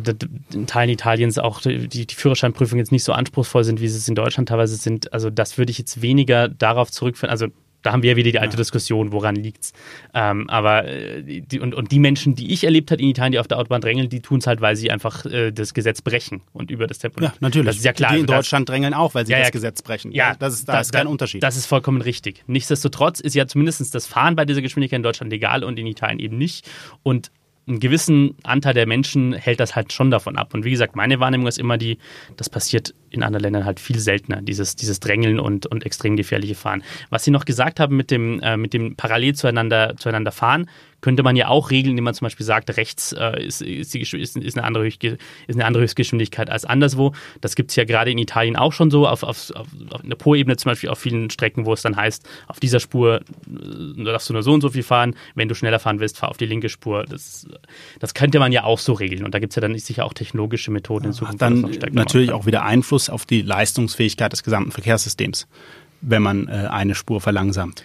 in 0.54 0.68
Teilen 0.68 0.90
Italiens 0.90 1.38
auch 1.38 1.62
die, 1.62 1.88
die 1.88 2.14
Führerscheinprüfungen 2.14 2.80
jetzt 2.80 2.92
nicht 2.92 3.04
so 3.04 3.14
anspruchsvoll 3.14 3.64
sind, 3.64 3.80
wie 3.80 3.88
sie 3.88 3.98
es 3.98 4.08
in 4.08 4.16
Deutschland 4.16 4.50
teilweise 4.50 4.76
sind. 4.76 5.14
Also 5.14 5.30
das 5.30 5.58
würde 5.58 5.72
ich 5.72 5.78
jetzt 5.78 6.02
weniger 6.02 6.50
darauf 6.50 6.92
zurückführen. 6.92 7.32
Also 7.32 7.48
Da 7.82 7.92
haben 7.92 8.04
wir 8.04 8.16
wieder 8.16 8.32
die 8.32 8.40
alte 8.40 8.54
ja. 8.54 8.58
Diskussion, 8.58 9.12
woran 9.12 9.36
liegt's. 9.36 9.74
Ähm, 10.14 10.50
aber 10.50 10.86
äh, 10.86 11.42
die, 11.42 11.60
und, 11.60 11.74
und 11.74 11.92
die 11.92 12.00
Menschen, 12.00 12.36
die 12.36 12.54
ich 12.54 12.64
erlebt 12.64 12.92
habe 12.92 13.02
in 13.02 13.10
Italien, 13.10 13.34
die 13.34 13.40
auf 13.40 13.48
der 13.48 13.58
Autobahn 13.58 13.82
drängeln, 13.82 14.10
die 14.10 14.22
tun 14.22 14.40
es 14.40 14.48
halt, 14.48 14.62
weil 14.62 14.76
sie 14.76 14.92
einfach 14.92 15.26
äh, 15.26 15.52
das 15.52 15.74
Gesetz 15.74 16.02
brechen 16.02 16.42
und 16.54 16.72
über 16.72 16.88
das 16.88 17.00
Tempo. 17.00 17.24
Ja, 17.24 17.34
natürlich. 17.40 17.68
Das 17.68 17.78
ist 17.78 17.86
ja 17.86 17.94
klar. 17.94 18.12
Die 18.12 18.20
in 18.20 18.22
also 18.24 18.36
Deutschland 18.36 18.70
das, 18.70 18.74
drängeln 18.74 18.94
auch, 18.94 19.16
weil 19.16 19.26
sie 19.26 19.32
ja, 19.34 19.40
das 19.40 19.52
Gesetz 19.52 19.82
brechen. 19.82 20.12
Ja, 20.12 20.36
das 20.36 20.54
ist, 20.54 20.68
da, 20.68 20.74
da 20.74 20.82
ist 20.82 20.94
kein 20.94 21.08
Unterschied. 21.08 21.44
Das 21.44 21.58
ist 21.58 21.66
vollkommen 21.66 22.02
richtig. 22.02 22.44
Nichtsdestotrotz 22.48 23.20
ist 23.20 23.36
ja 23.36 23.48
zumindest 23.48 23.94
das 23.94 24.06
Fahren 24.06 24.36
bei 24.36 24.46
dieser 24.46 24.62
Geschwindigkeit 24.62 24.98
in 24.98 25.04
Deutschland 25.04 25.32
legal 25.32 25.64
und 25.64 25.80
in 25.80 25.88
Italien 25.88 26.20
eben 26.20 26.38
nicht. 26.38 26.70
Und 27.04 27.32
einen 27.68 27.80
gewissen 27.80 28.36
Anteil 28.44 28.74
der 28.74 28.88
Menschen 28.88 29.34
hält 29.34 29.60
das 29.60 29.76
halt 29.76 29.94
schon 29.94 30.12
davon 30.12 30.38
ab. 30.38 30.54
Und 30.54 30.66
wie 30.66 30.72
gesagt, 30.72 30.96
meine 30.96 31.20
Wahrnehmung 31.20 31.48
ist 31.48 31.60
immer 31.60 31.78
die, 31.78 31.98
das 32.36 32.50
passiert 32.50 32.94
in 33.12 33.24
anderen 33.24 33.44
Ländern 33.44 33.66
halt 33.66 33.80
viel 33.80 34.00
seltener, 34.00 34.42
dieses, 34.42 34.76
dieses 34.76 35.00
Drängeln 35.00 35.40
und, 35.40 35.66
und 35.68 35.86
extrem 35.86 36.16
gefährliche 36.16 36.56
Fahren. 36.56 36.84
Was 37.10 37.24
Sie 37.24 37.32
noch 37.32 37.46
gesagt 37.46 37.80
haben 37.80 37.96
mit 37.96 38.10
dem, 38.10 38.40
äh, 38.42 38.58
mit 38.58 38.74
dem 38.74 38.96
parallel 38.96 39.36
zueinander, 39.36 39.96
zueinander 39.98 40.32
fahren, 40.32 40.70
könnte 41.02 41.24
man 41.24 41.36
ja 41.36 41.48
auch 41.48 41.72
regeln, 41.72 41.92
indem 41.92 42.06
man 42.06 42.14
zum 42.14 42.26
Beispiel 42.26 42.46
sagt, 42.46 42.76
rechts 42.78 43.14
äh, 43.14 43.44
ist, 43.44 43.62
ist, 43.62 43.94
die, 43.94 44.02
ist, 44.02 44.14
ist, 44.14 44.58
eine 44.58 44.66
andere 44.66 44.88
ist 44.88 45.18
eine 45.50 45.66
andere 45.66 45.84
Höchstgeschwindigkeit 45.84 46.50
als 46.50 46.66
anderswo. 46.66 47.14
Das 47.42 47.56
gibt 47.56 47.72
es 47.72 47.76
ja 47.76 47.84
gerade 47.84 48.12
in 48.12 48.18
Italien 48.18 48.56
auch 48.56 48.74
schon 48.74 48.92
so, 48.92 49.08
auf, 49.08 49.24
auf, 49.24 49.52
auf, 49.52 49.68
auf 49.92 50.02
der 50.04 50.16
Po-Ebene 50.16 50.58
zum 50.58 50.72
Beispiel 50.72 50.90
auf 50.90 51.00
vielen 51.00 51.30
Strecken, 51.30 51.66
wo 51.66 51.74
es 51.74 51.82
dann 51.82 51.96
heißt, 51.96 52.28
auf 52.48 52.60
dieser 52.60 52.80
Spur 52.80 53.22
äh, 53.22 54.04
darfst 54.04 54.30
du 54.30 54.34
nur 54.34 54.44
so 54.44 54.54
und 54.54 54.62
so 54.62 54.70
viel 54.70 54.84
fahren, 54.84 55.16
wenn 55.36 55.48
du 55.48 55.56
schneller 55.56 55.80
fahren 55.80 56.00
willst, 56.00 56.18
fahr 56.18 56.30
auf 56.30 56.38
die 56.38 56.46
linke 56.46 56.70
Spur. 56.70 57.06
Das, 57.06 57.48
das 58.00 58.14
könnte 58.14 58.40
man 58.40 58.52
ja 58.52 58.64
auch 58.64 58.80
so 58.80 58.94
regeln 58.94 59.26
und 59.26 59.34
da 59.34 59.40
gibt 59.40 59.52
es 59.52 59.56
ja 59.56 59.62
dann 59.62 59.78
sicher 59.78 60.06
auch 60.06 60.14
technologische 60.14 60.72
Methoden 60.72 61.08
in 61.08 61.14
Zukunft. 61.14 61.42
Dann 61.42 61.70
natürlich 61.92 62.32
auch 62.32 62.46
wieder 62.46 62.64
Einfluss 62.64 63.10
auf 63.10 63.26
die 63.26 63.42
Leistungsfähigkeit 63.42 64.32
des 64.32 64.44
gesamten 64.44 64.72
Verkehrssystems, 64.72 65.48
wenn 66.02 66.22
man 66.22 66.48
äh, 66.48 66.68
eine 66.70 66.96
Spur 66.96 67.22
verlangsamt. 67.22 67.84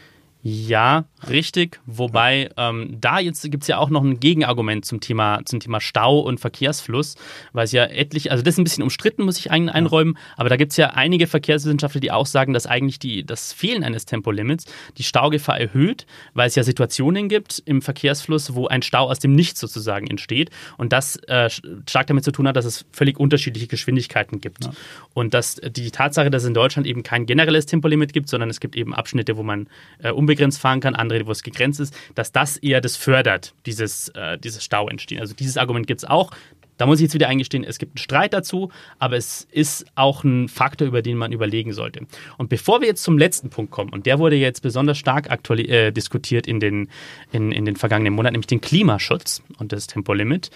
Ja, 0.49 1.07
richtig. 1.29 1.81
Wobei 1.87 2.51
ähm, 2.57 2.99
da 3.01 3.19
jetzt 3.19 3.43
gibt 3.51 3.65
es 3.65 3.69
ja 3.69 3.79
auch 3.79 3.91
noch 3.91 4.05
ein 4.05 4.21
Gegenargument 4.21 4.85
zum 4.85 5.01
Thema, 5.01 5.41
zum 5.45 5.59
Thema 5.59 5.81
Stau 5.81 6.21
und 6.21 6.39
Verkehrsfluss, 6.39 7.17
weil 7.53 7.65
es 7.65 7.73
ja 7.73 7.85
etlich, 7.85 8.31
also 8.31 8.45
das 8.45 8.55
ist 8.55 8.59
ein 8.59 8.65
bisschen 8.65 8.85
umstritten, 8.85 9.25
muss 9.25 9.41
ich 9.41 9.51
ein, 9.51 9.69
einräumen, 9.69 10.17
aber 10.37 10.49
da 10.49 10.57
gibt 10.57 10.71
es 10.71 10.77
ja 10.77 10.91
einige 10.91 11.27
Verkehrswissenschaftler, 11.27 12.01
die 12.01 12.13
auch 12.13 12.27
sagen, 12.27 12.53
dass 12.53 12.67
eigentlich 12.69 13.01
die, 13.01 13.27
das 13.27 13.53
Fehlen 13.53 13.83
eines 13.83 14.07
Tempolimits 14.07 14.67
die 14.99 15.03
Staugefahr 15.03 15.59
erhöht, 15.59 16.07
weil 16.33 16.47
es 16.47 16.55
ja 16.55 16.63
Situationen 16.63 17.29
gibt 17.29 17.61
im 17.65 17.83
Verkehrsfluss, 17.83 18.55
wo 18.55 18.69
ein 18.69 18.83
Stau 18.83 19.11
aus 19.11 19.19
dem 19.19 19.33
Nichts 19.33 19.59
sozusagen 19.59 20.07
entsteht 20.07 20.51
und 20.79 20.93
das 20.93 21.17
äh, 21.27 21.51
stark 21.89 22.07
damit 22.07 22.23
zu 22.23 22.31
tun 22.31 22.47
hat, 22.47 22.55
dass 22.55 22.67
es 22.67 22.87
völlig 22.93 23.19
unterschiedliche 23.19 23.67
Geschwindigkeiten 23.67 24.41
gibt. 24.41 24.67
Ja. 24.67 24.71
Und 25.13 25.35
dass 25.35 25.57
die 25.57 25.91
Tatsache, 25.91 26.31
dass 26.31 26.45
es 26.45 26.49
in 26.49 26.55
Deutschland 26.55 26.87
eben 26.87 27.03
kein 27.03 27.27
generelles 27.27 27.67
Tempolimit 27.67 28.13
gibt, 28.13 28.29
sondern 28.29 28.49
es 28.49 28.61
gibt 28.61 28.77
eben 28.77 28.95
Abschnitte, 28.95 29.37
wo 29.37 29.43
man 29.43 29.67
äh, 29.99 30.13
unbegrenzt 30.13 30.36
unbegrenzt 30.37 30.61
fahren 30.61 30.81
kann, 30.81 30.95
andere, 30.95 31.27
wo 31.27 31.33
es 31.33 31.43
gegrenzt 31.43 31.81
ist, 31.81 31.95
dass 32.15 32.33
das 32.33 32.57
eher 32.59 32.81
das 32.81 32.97
fördert, 32.97 33.55
dieses, 33.65 34.09
äh, 34.11 34.39
dieses 34.39 34.63
Stau 34.63 34.89
entstehen. 34.89 35.21
Also 35.21 35.35
dieses 35.35 35.57
Argument 35.57 35.87
gibt 35.87 36.03
es 36.03 36.05
auch. 36.05 36.31
Da 36.79 36.85
muss 36.85 36.99
ich 36.99 37.05
jetzt 37.05 37.15
wieder 37.15 37.29
eingestehen, 37.29 37.65
es 37.65 37.79
gibt 37.79 37.93
einen 37.93 38.03
Streit 38.03 38.35
dazu, 38.35 38.71
aber 38.99 39.17
es 39.17 39.49
ist 39.51 39.87
auch 39.95 40.25
ein 40.25 40.47
Faktor, 40.49 40.87
über 40.87 41.01
den 41.01 41.17
man 41.17 41.33
überlegen 41.33 41.73
sollte. 41.73 42.07
Und 42.37 42.51
bevor 42.51 42.83
wir 42.83 42.89
jetzt 42.89 43.03
zum 43.03 43.17
letzten 43.17 43.49
Punkt 43.49 43.71
kommen, 43.71 43.91
und 43.95 44.05
der 44.05 44.19
wurde 44.19 44.37
jetzt 44.37 44.61
besonders 44.61 44.99
stark 44.99 45.27
äh, 45.51 45.91
diskutiert 45.91 46.47
in 46.47 46.61
den, 46.61 46.89
in, 47.33 47.51
in 47.51 47.65
den 47.65 47.77
vergangenen 47.77 48.13
Monaten, 48.13 48.35
nämlich 48.35 48.47
den 48.47 48.61
Klimaschutz 48.61 49.43
und 49.59 49.73
das 49.73 49.87
Tempolimit, 49.87 50.51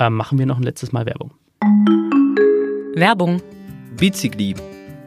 äh, 0.00 0.10
machen 0.10 0.40
wir 0.40 0.46
noch 0.46 0.56
ein 0.56 0.64
letztes 0.64 0.90
Mal 0.90 1.06
Werbung. 1.06 1.30
Werbung. 2.96 3.40
Bicicli. 3.96 4.56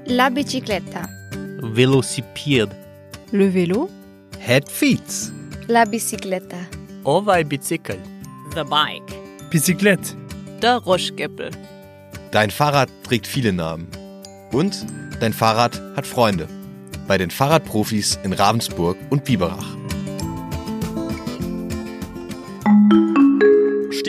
La 0.05 0.29
bicicletta. 0.29 1.01
Velocipede. 1.61 2.71
Le 3.33 3.53
vélo. 3.53 3.89
Head 4.47 4.69
feet. 4.71 5.31
La 5.67 5.85
bicicletta. 5.85 6.57
Ovaj 7.03 7.43
bicycle. 7.43 7.99
The 8.53 8.63
bike. 8.63 9.13
Bicyclette. 9.51 10.15
Der 10.61 10.77
Ruschgeppel. 10.77 11.51
Dein 12.31 12.49
Fahrrad 12.49 12.89
trägt 13.03 13.27
viele 13.27 13.51
Namen. 13.51 13.87
Und 14.53 14.85
dein 15.19 15.33
Fahrrad 15.33 15.81
hat 15.97 16.07
Freunde. 16.07 16.47
Bei 17.07 17.17
den 17.17 17.29
Fahrradprofis 17.29 18.19
in 18.23 18.31
Ravensburg 18.31 18.95
und 19.09 19.25
Biberach. 19.25 19.75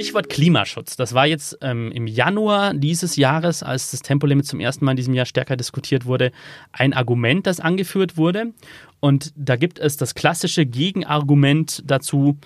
Stichwort 0.09 0.31
Klimaschutz. 0.31 0.97
Das 0.97 1.13
war 1.13 1.27
jetzt 1.27 1.59
ähm, 1.61 1.93
im 1.93 2.07
Januar 2.07 2.73
dieses 2.73 3.17
Jahres, 3.17 3.63
als 3.63 3.91
das 3.91 4.01
Tempolimit 4.01 4.47
zum 4.47 4.59
ersten 4.59 4.87
Mal 4.87 4.93
in 4.93 4.97
diesem 4.97 5.13
Jahr 5.13 5.27
stärker 5.27 5.55
diskutiert 5.55 6.07
wurde, 6.07 6.33
ein 6.73 6.95
Argument, 6.95 7.47
das 7.47 7.61
angeführt 7.61 8.17
wurde. 8.17 8.55
Und 9.01 9.35
da 9.37 9.57
gibt 9.57 9.79
es 9.79 9.99
das 9.99 10.15
klassische 10.15 10.65
Gegenargument 10.65 11.83
dazu, 11.85 12.39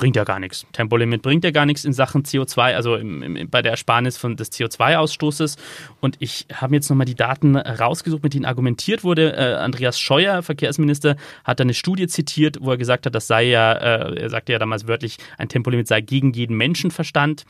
bringt 0.00 0.16
ja 0.16 0.24
gar 0.24 0.40
nichts. 0.40 0.66
Tempolimit 0.72 1.20
bringt 1.20 1.44
ja 1.44 1.50
gar 1.50 1.66
nichts 1.66 1.84
in 1.84 1.92
Sachen 1.92 2.24
CO2, 2.24 2.74
also 2.74 2.96
im, 2.96 3.22
im, 3.22 3.50
bei 3.50 3.60
der 3.60 3.72
Ersparnis 3.72 4.16
von 4.16 4.34
des 4.34 4.50
CO2-Ausstoßes. 4.50 5.58
Und 6.00 6.16
ich 6.20 6.46
habe 6.52 6.74
jetzt 6.74 6.88
nochmal 6.88 7.04
die 7.04 7.14
Daten 7.14 7.54
rausgesucht, 7.54 8.22
mit 8.22 8.32
denen 8.32 8.46
argumentiert 8.46 9.04
wurde. 9.04 9.36
Äh, 9.36 9.56
Andreas 9.56 10.00
Scheuer, 10.00 10.42
Verkehrsminister, 10.42 11.16
hat 11.44 11.60
da 11.60 11.64
eine 11.64 11.74
Studie 11.74 12.08
zitiert, 12.08 12.56
wo 12.62 12.70
er 12.70 12.78
gesagt 12.78 13.04
hat, 13.04 13.14
das 13.14 13.26
sei 13.26 13.44
ja, 13.44 13.72
äh, 13.72 14.22
er 14.22 14.30
sagte 14.30 14.52
ja 14.52 14.58
damals 14.58 14.88
wörtlich, 14.88 15.18
ein 15.36 15.50
Tempolimit 15.50 15.86
sei 15.86 16.00
gegen 16.00 16.32
jeden 16.32 16.56
Menschenverstand. 16.56 17.44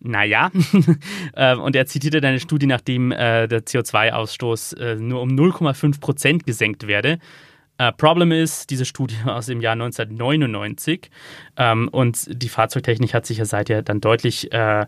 Naja, 0.00 0.50
äh, 1.34 1.54
und 1.54 1.76
er 1.76 1.86
zitierte 1.86 2.20
dann 2.20 2.30
eine 2.30 2.40
Studie, 2.40 2.66
nachdem 2.66 3.12
äh, 3.12 3.46
der 3.46 3.64
CO2-Ausstoß 3.64 4.76
äh, 4.76 4.96
nur 4.96 5.22
um 5.22 5.28
0,5 5.28 6.00
Prozent 6.00 6.46
gesenkt 6.46 6.88
werde. 6.88 7.20
Äh, 7.82 7.90
Problem 7.92 8.30
ist, 8.30 8.70
diese 8.70 8.84
Studie 8.84 9.16
aus 9.26 9.46
dem 9.46 9.60
Jahr 9.60 9.72
1999 9.72 11.10
ähm, 11.56 11.88
und 11.88 12.26
die 12.30 12.48
Fahrzeugtechnik 12.48 13.12
hat 13.12 13.26
sich 13.26 13.38
ja 13.38 13.44
seither 13.44 13.82
dann 13.82 14.00
deutlich 14.00 14.52
äh, 14.52 14.86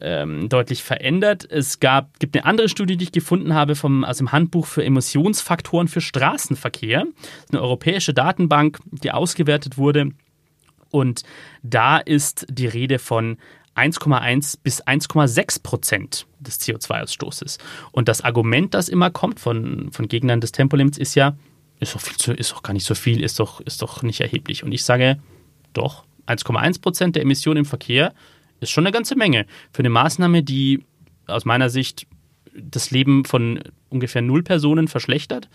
ähm, 0.00 0.48
deutlich 0.48 0.82
verändert. 0.82 1.48
Es 1.48 1.80
gab, 1.80 2.18
gibt 2.18 2.36
eine 2.36 2.44
andere 2.44 2.68
Studie, 2.68 2.96
die 2.96 3.04
ich 3.04 3.12
gefunden 3.12 3.54
habe 3.54 3.76
vom, 3.76 4.04
aus 4.04 4.18
dem 4.18 4.32
Handbuch 4.32 4.66
für 4.66 4.84
Emissionsfaktoren 4.84 5.88
für 5.88 6.00
Straßenverkehr. 6.00 7.06
Eine 7.50 7.62
europäische 7.62 8.12
Datenbank, 8.12 8.78
die 8.90 9.12
ausgewertet 9.12 9.78
wurde. 9.78 10.10
Und 10.90 11.22
da 11.62 11.98
ist 11.98 12.44
die 12.50 12.66
Rede 12.66 12.98
von 12.98 13.38
1,1 13.76 14.58
bis 14.62 14.84
1,6 14.84 15.62
Prozent 15.62 16.26
des 16.40 16.60
CO2-Ausstoßes. 16.60 17.58
Und 17.92 18.08
das 18.08 18.20
Argument, 18.22 18.74
das 18.74 18.88
immer 18.88 19.10
kommt 19.10 19.40
von, 19.40 19.90
von 19.92 20.08
Gegnern 20.08 20.40
des 20.40 20.52
Tempolimits, 20.52 20.98
ist 20.98 21.14
ja, 21.14 21.36
ist 21.80 21.94
doch, 21.94 22.00
viel 22.00 22.16
zu, 22.16 22.32
ist 22.32 22.52
doch 22.52 22.62
gar 22.62 22.72
nicht 22.72 22.86
so 22.86 22.94
viel, 22.94 23.22
ist 23.22 23.40
doch, 23.40 23.60
ist 23.60 23.82
doch 23.82 24.02
nicht 24.02 24.20
erheblich. 24.20 24.64
Und 24.64 24.72
ich 24.72 24.84
sage, 24.84 25.18
doch, 25.72 26.04
1,1 26.26 26.80
Prozent 26.80 27.16
der 27.16 27.22
Emissionen 27.22 27.58
im 27.58 27.64
Verkehr 27.64 28.14
ist 28.60 28.70
schon 28.70 28.86
eine 28.86 28.92
ganze 28.92 29.16
Menge. 29.16 29.46
Für 29.72 29.80
eine 29.80 29.90
Maßnahme, 29.90 30.42
die 30.42 30.84
aus 31.26 31.44
meiner 31.44 31.70
Sicht 31.70 32.06
das 32.54 32.90
Leben 32.90 33.24
von 33.24 33.60
ungefähr 33.90 34.22
null 34.22 34.42
Personen 34.42 34.88
verschlechtert, 34.88 35.48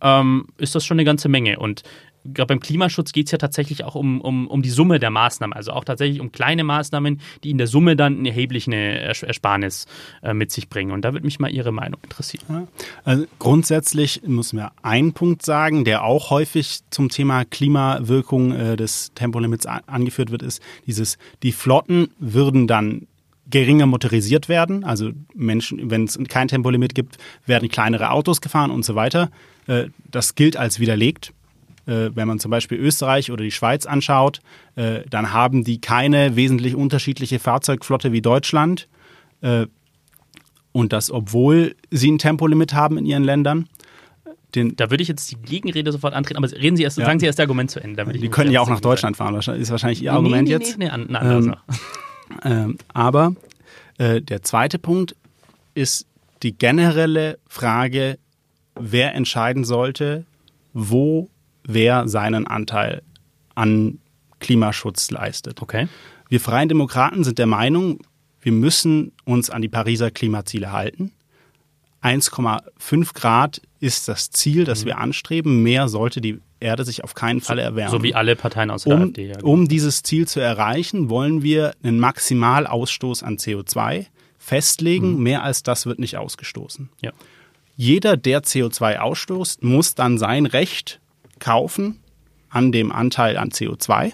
ähm, 0.00 0.46
ist 0.56 0.74
das 0.74 0.84
schon 0.84 0.96
eine 0.96 1.04
ganze 1.04 1.28
Menge. 1.28 1.58
Und 1.58 1.82
gerade 2.24 2.46
beim 2.46 2.60
Klimaschutz 2.60 3.12
geht 3.12 3.26
es 3.26 3.32
ja 3.32 3.38
tatsächlich 3.38 3.84
auch 3.84 3.94
um, 3.94 4.20
um, 4.20 4.46
um 4.48 4.62
die 4.62 4.70
Summe 4.70 4.98
der 4.98 5.10
Maßnahmen, 5.10 5.54
also 5.54 5.72
auch 5.72 5.84
tatsächlich 5.84 6.20
um 6.20 6.32
kleine 6.32 6.64
Maßnahmen, 6.64 7.20
die 7.44 7.50
in 7.50 7.58
der 7.58 7.66
Summe 7.66 7.96
dann 7.96 8.18
eine 8.18 8.28
erhebliche 8.28 8.74
Ersparnis 8.74 9.86
äh, 10.22 10.34
mit 10.34 10.52
sich 10.52 10.68
bringen. 10.68 10.92
Und 10.92 11.02
da 11.02 11.12
würde 11.12 11.24
mich 11.24 11.38
mal 11.38 11.50
Ihre 11.50 11.72
Meinung 11.72 12.00
interessieren. 12.02 12.68
Also 13.04 13.26
grundsätzlich 13.38 14.22
muss 14.26 14.52
man 14.52 14.70
einen 14.82 15.12
Punkt 15.12 15.44
sagen, 15.44 15.84
der 15.84 16.04
auch 16.04 16.30
häufig 16.30 16.80
zum 16.90 17.08
Thema 17.08 17.44
Klimawirkung 17.44 18.52
äh, 18.52 18.76
des 18.76 19.12
Tempolimits 19.14 19.66
angeführt 19.66 20.30
wird, 20.30 20.42
ist 20.42 20.62
dieses, 20.86 21.18
die 21.42 21.52
Flotten 21.52 22.08
würden 22.18 22.66
dann 22.66 23.06
geringer 23.50 23.86
motorisiert 23.86 24.48
werden. 24.48 24.84
Also 24.84 25.10
Menschen, 25.34 25.90
wenn 25.90 26.04
es 26.04 26.18
kein 26.28 26.48
Tempolimit 26.48 26.94
gibt, 26.94 27.16
werden 27.46 27.68
kleinere 27.68 28.10
Autos 28.10 28.40
gefahren 28.40 28.70
und 28.70 28.84
so 28.84 28.94
weiter. 28.94 29.30
Äh, 29.66 29.86
das 30.10 30.34
gilt 30.34 30.56
als 30.56 30.80
widerlegt. 30.80 31.32
Äh, 31.88 32.14
wenn 32.14 32.28
man 32.28 32.38
zum 32.38 32.50
Beispiel 32.50 32.78
Österreich 32.78 33.30
oder 33.32 33.42
die 33.42 33.50
Schweiz 33.50 33.86
anschaut, 33.86 34.40
äh, 34.76 35.00
dann 35.08 35.32
haben 35.32 35.64
die 35.64 35.80
keine 35.80 36.36
wesentlich 36.36 36.74
unterschiedliche 36.74 37.38
Fahrzeugflotte 37.38 38.12
wie 38.12 38.20
Deutschland. 38.20 38.88
Äh, 39.40 39.66
und 40.72 40.92
das, 40.92 41.10
obwohl 41.10 41.74
sie 41.90 42.10
ein 42.10 42.18
Tempolimit 42.18 42.74
haben 42.74 42.98
in 42.98 43.06
ihren 43.06 43.24
Ländern. 43.24 43.68
Den 44.54 44.76
da 44.76 44.90
würde 44.90 45.02
ich 45.02 45.08
jetzt 45.08 45.30
die 45.30 45.36
Gegenrede 45.36 45.90
sofort 45.90 46.12
antreten, 46.12 46.36
aber 46.36 46.50
reden 46.52 46.76
Sie 46.76 46.82
erst, 46.82 46.98
ja. 46.98 47.06
sagen 47.06 47.20
Sie 47.20 47.26
erst 47.26 47.38
das 47.38 47.44
Argument 47.44 47.70
zu 47.70 47.80
Ende. 47.80 48.04
die 48.04 48.28
können 48.28 48.50
ja 48.50 48.60
auch 48.60 48.68
nach 48.68 48.80
Deutschland 48.80 49.16
fahren, 49.16 49.34
ist 49.34 49.70
wahrscheinlich 49.70 50.02
Ihr 50.02 50.12
nee, 50.12 50.16
Argument 50.16 50.44
nee, 50.44 50.54
jetzt. 50.54 50.78
Nee, 50.78 50.90
nee, 50.94 51.06
nee, 51.08 51.18
ähm, 51.20 51.54
ähm, 52.44 52.78
aber 52.92 53.34
äh, 53.96 54.20
der 54.20 54.42
zweite 54.42 54.78
Punkt 54.78 55.16
ist 55.74 56.06
die 56.42 56.56
generelle 56.56 57.38
Frage, 57.46 58.18
wer 58.74 59.14
entscheiden 59.14 59.64
sollte, 59.64 60.24
wo 60.72 61.28
wer 61.68 62.08
seinen 62.08 62.48
Anteil 62.48 63.02
an 63.54 63.98
Klimaschutz 64.40 65.10
leistet. 65.12 65.62
Okay. 65.62 65.86
Wir 66.28 66.40
Freien 66.40 66.68
Demokraten 66.68 67.22
sind 67.22 67.38
der 67.38 67.46
Meinung, 67.46 68.00
wir 68.40 68.52
müssen 68.52 69.12
uns 69.24 69.50
an 69.50 69.62
die 69.62 69.68
Pariser 69.68 70.10
Klimaziele 70.10 70.72
halten. 70.72 71.12
1,5 72.02 73.14
Grad 73.14 73.60
ist 73.80 74.08
das 74.08 74.30
Ziel, 74.30 74.64
das 74.64 74.82
mhm. 74.82 74.86
wir 74.86 74.98
anstreben. 74.98 75.62
Mehr 75.62 75.88
sollte 75.88 76.20
die 76.20 76.40
Erde 76.60 76.84
sich 76.84 77.04
auf 77.04 77.14
keinen 77.14 77.40
Fall 77.40 77.58
erwärmen. 77.58 77.90
So 77.90 78.02
wie 78.02 78.14
alle 78.14 78.36
Parteien 78.36 78.70
außer 78.70 78.88
der 78.88 78.98
um, 78.98 79.04
AfD. 79.04 79.26
Ja, 79.26 79.34
genau. 79.34 79.48
um 79.48 79.68
dieses 79.68 80.02
Ziel 80.02 80.26
zu 80.26 80.40
erreichen, 80.40 81.10
wollen 81.10 81.42
wir 81.42 81.72
einen 81.82 81.98
Maximalausstoß 81.98 83.22
an 83.22 83.36
CO2 83.36 84.06
festlegen. 84.38 85.22
Mehr 85.22 85.42
als 85.42 85.62
das 85.62 85.86
wird 85.86 85.98
nicht 85.98 86.16
ausgestoßen. 86.16 86.88
Ja. 87.02 87.12
Jeder, 87.76 88.16
der 88.16 88.42
CO2 88.42 88.98
ausstoßt, 88.98 89.62
muss 89.62 89.94
dann 89.94 90.18
sein 90.18 90.46
Recht 90.46 91.00
kaufen 91.38 92.00
an 92.50 92.72
dem 92.72 92.92
Anteil 92.92 93.36
an 93.36 93.50
CO2 93.50 94.12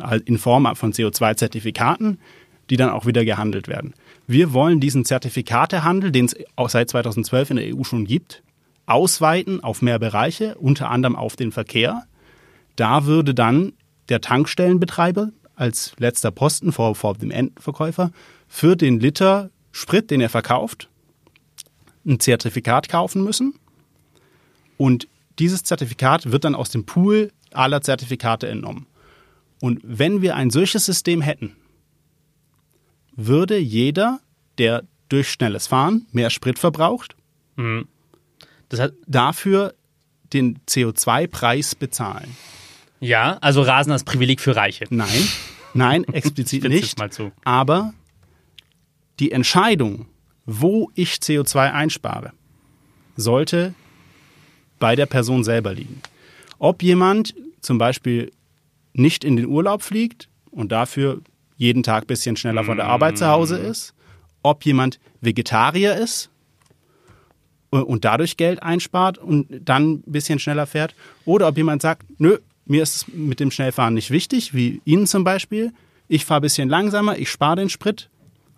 halt 0.00 0.28
in 0.28 0.38
Form 0.38 0.74
von 0.74 0.92
CO2-Zertifikaten, 0.92 2.18
die 2.70 2.76
dann 2.76 2.90
auch 2.90 3.06
wieder 3.06 3.24
gehandelt 3.24 3.68
werden. 3.68 3.94
Wir 4.26 4.52
wollen 4.52 4.80
diesen 4.80 5.04
Zertifikatehandel, 5.04 6.12
den 6.12 6.26
es 6.26 6.36
auch 6.56 6.70
seit 6.70 6.88
2012 6.90 7.50
in 7.50 7.56
der 7.56 7.76
EU 7.76 7.84
schon 7.84 8.04
gibt, 8.04 8.42
ausweiten 8.86 9.62
auf 9.62 9.82
mehr 9.82 9.98
Bereiche, 9.98 10.56
unter 10.56 10.90
anderem 10.90 11.16
auf 11.16 11.36
den 11.36 11.52
Verkehr. 11.52 12.04
Da 12.76 13.04
würde 13.04 13.34
dann 13.34 13.72
der 14.08 14.20
Tankstellenbetreiber 14.20 15.30
als 15.54 15.92
letzter 15.98 16.30
Posten 16.30 16.72
vor, 16.72 16.94
vor 16.94 17.14
dem 17.14 17.30
Endverkäufer 17.30 18.10
für 18.48 18.76
den 18.76 19.00
Liter 19.00 19.50
Sprit, 19.70 20.10
den 20.10 20.20
er 20.20 20.28
verkauft, 20.28 20.88
ein 22.06 22.20
Zertifikat 22.20 22.88
kaufen 22.88 23.22
müssen. 23.22 23.54
Und 24.76 25.08
dieses 25.42 25.64
Zertifikat 25.64 26.30
wird 26.30 26.44
dann 26.44 26.54
aus 26.54 26.70
dem 26.70 26.86
Pool 26.86 27.32
aller 27.52 27.80
Zertifikate 27.80 28.48
entnommen. 28.48 28.86
Und 29.60 29.80
wenn 29.82 30.22
wir 30.22 30.36
ein 30.36 30.50
solches 30.50 30.86
System 30.86 31.20
hätten, 31.20 31.56
würde 33.16 33.58
jeder, 33.58 34.20
der 34.58 34.84
durch 35.08 35.30
schnelles 35.30 35.66
Fahren 35.66 36.06
mehr 36.12 36.30
Sprit 36.30 36.60
verbraucht, 36.60 37.16
Das 38.68 38.78
hat, 38.80 38.92
dafür 39.08 39.74
den 40.32 40.58
CO2-Preis 40.68 41.74
bezahlen. 41.74 42.36
ja, 43.00 43.36
also 43.40 43.62
Rasen 43.62 43.90
als 43.92 44.04
Privileg 44.04 44.40
für 44.40 44.54
Reiche. 44.54 44.84
Nein, 44.90 45.28
nein, 45.74 46.04
explizit 46.12 46.62
nicht. 46.64 46.96
Aber 47.44 47.92
die 49.18 49.32
Entscheidung, 49.32 50.06
wo 50.46 50.90
ich 50.94 51.14
CO2 51.14 51.72
einspare, 51.72 52.32
sollte 53.16 53.74
bei 54.82 54.96
der 54.96 55.06
Person 55.06 55.44
selber 55.44 55.72
liegen. 55.72 56.02
Ob 56.58 56.82
jemand 56.82 57.36
zum 57.60 57.78
Beispiel 57.78 58.32
nicht 58.94 59.22
in 59.22 59.36
den 59.36 59.46
Urlaub 59.46 59.80
fliegt 59.80 60.28
und 60.50 60.72
dafür 60.72 61.20
jeden 61.56 61.84
Tag 61.84 62.02
ein 62.02 62.06
bisschen 62.08 62.36
schneller 62.36 62.64
von 62.64 62.78
der 62.78 62.88
Arbeit 62.88 63.16
zu 63.16 63.28
Hause 63.28 63.58
ist, 63.58 63.94
ob 64.42 64.64
jemand 64.64 64.98
Vegetarier 65.20 65.94
ist 65.94 66.30
und- 67.70 67.84
und 67.84 68.04
dadurch 68.04 68.36
Geld 68.36 68.60
einspart 68.60 69.18
und 69.18 69.46
dann 69.64 69.92
ein 69.92 70.02
bisschen 70.06 70.40
schneller 70.40 70.66
fährt, 70.66 70.96
oder 71.26 71.46
ob 71.46 71.56
jemand 71.56 71.80
sagt, 71.80 72.04
nö, 72.18 72.38
mir 72.66 72.82
ist 72.82 72.96
es 72.96 73.08
mit 73.08 73.38
dem 73.38 73.52
Schnellfahren 73.52 73.94
nicht 73.94 74.10
wichtig, 74.10 74.52
wie 74.52 74.80
Ihnen 74.84 75.06
zum 75.06 75.22
Beispiel. 75.22 75.72
Ich 76.08 76.24
fahre 76.24 76.40
ein 76.40 76.42
bisschen 76.42 76.68
langsamer, 76.68 77.18
ich 77.18 77.30
spare 77.30 77.54
den 77.54 77.68
Sprit 77.68 78.10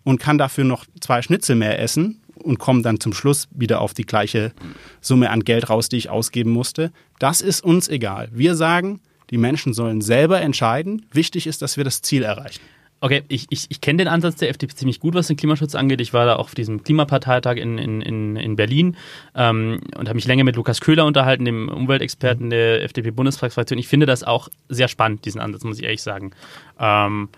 und 0.05 0.21
kann 0.21 0.39
dafür 0.39 0.65
noch 0.65 0.87
zwei 1.01 1.21
Schnitzel 1.21 1.57
mehr 1.57 1.79
essen 1.79 2.23
und 2.45 2.59
komme 2.59 2.83
dann 2.83 3.01
zum 3.01 3.13
Schluss 3.13 3.49
wieder 3.51 3.81
auf 3.81 3.95
die 3.95 4.05
gleiche 4.05 4.53
Summe 5.01 5.31
an 5.31 5.41
Geld 5.41 5.71
raus, 5.71 5.89
die 5.89 5.97
ich 5.97 6.11
ausgeben 6.11 6.51
musste. 6.51 6.93
Das 7.19 7.41
ist 7.41 7.65
uns 7.65 7.89
egal. 7.89 8.29
Wir 8.33 8.55
sagen, 8.55 9.01
die 9.31 9.39
Menschen 9.39 9.73
sollen 9.73 10.01
selber 10.01 10.41
entscheiden. 10.41 11.07
Wichtig 11.13 11.47
ist, 11.47 11.63
dass 11.63 11.77
wir 11.77 11.85
das 11.85 12.03
Ziel 12.03 12.23
erreichen. 12.23 12.61
Okay, 13.01 13.23
ich, 13.29 13.47
ich, 13.51 13.67
ich 13.69 13.81
kenne 13.83 13.99
den 13.99 14.09
Ansatz 14.09 14.37
der 14.37 14.49
FDP 14.49 14.75
ziemlich 14.75 14.99
gut, 14.99 15.15
was 15.15 15.27
den 15.27 15.37
Klimaschutz 15.37 15.75
angeht. 15.75 16.01
Ich 16.01 16.15
war 16.15 16.25
da 16.25 16.37
auf 16.37 16.55
diesem 16.55 16.83
Klimaparteitag 16.83 17.57
in, 17.57 17.77
in, 17.77 18.01
in, 18.01 18.37
in 18.37 18.57
Berlin 18.57 18.97
ähm, 19.35 19.81
und 19.97 20.09
habe 20.09 20.15
mich 20.15 20.27
länger 20.27 20.45
mit 20.45 20.57
Lukas 20.57 20.81
Köhler 20.81 21.05
unterhalten, 21.05 21.45
dem 21.45 21.69
Umweltexperten 21.69 22.49
der 22.49 22.83
FDP-Bundestagsfraktion. 22.85 23.79
Ich 23.79 23.89
finde 23.89 24.07
das 24.07 24.25
auch 24.25 24.49
sehr 24.69 24.89
spannend, 24.89 25.25
diesen 25.27 25.41
Ansatz, 25.41 25.65
muss 25.65 25.79
ich 25.79 25.85
ehrlich 25.85 26.03
sagen. 26.03 26.31
Ähm, 26.79 27.29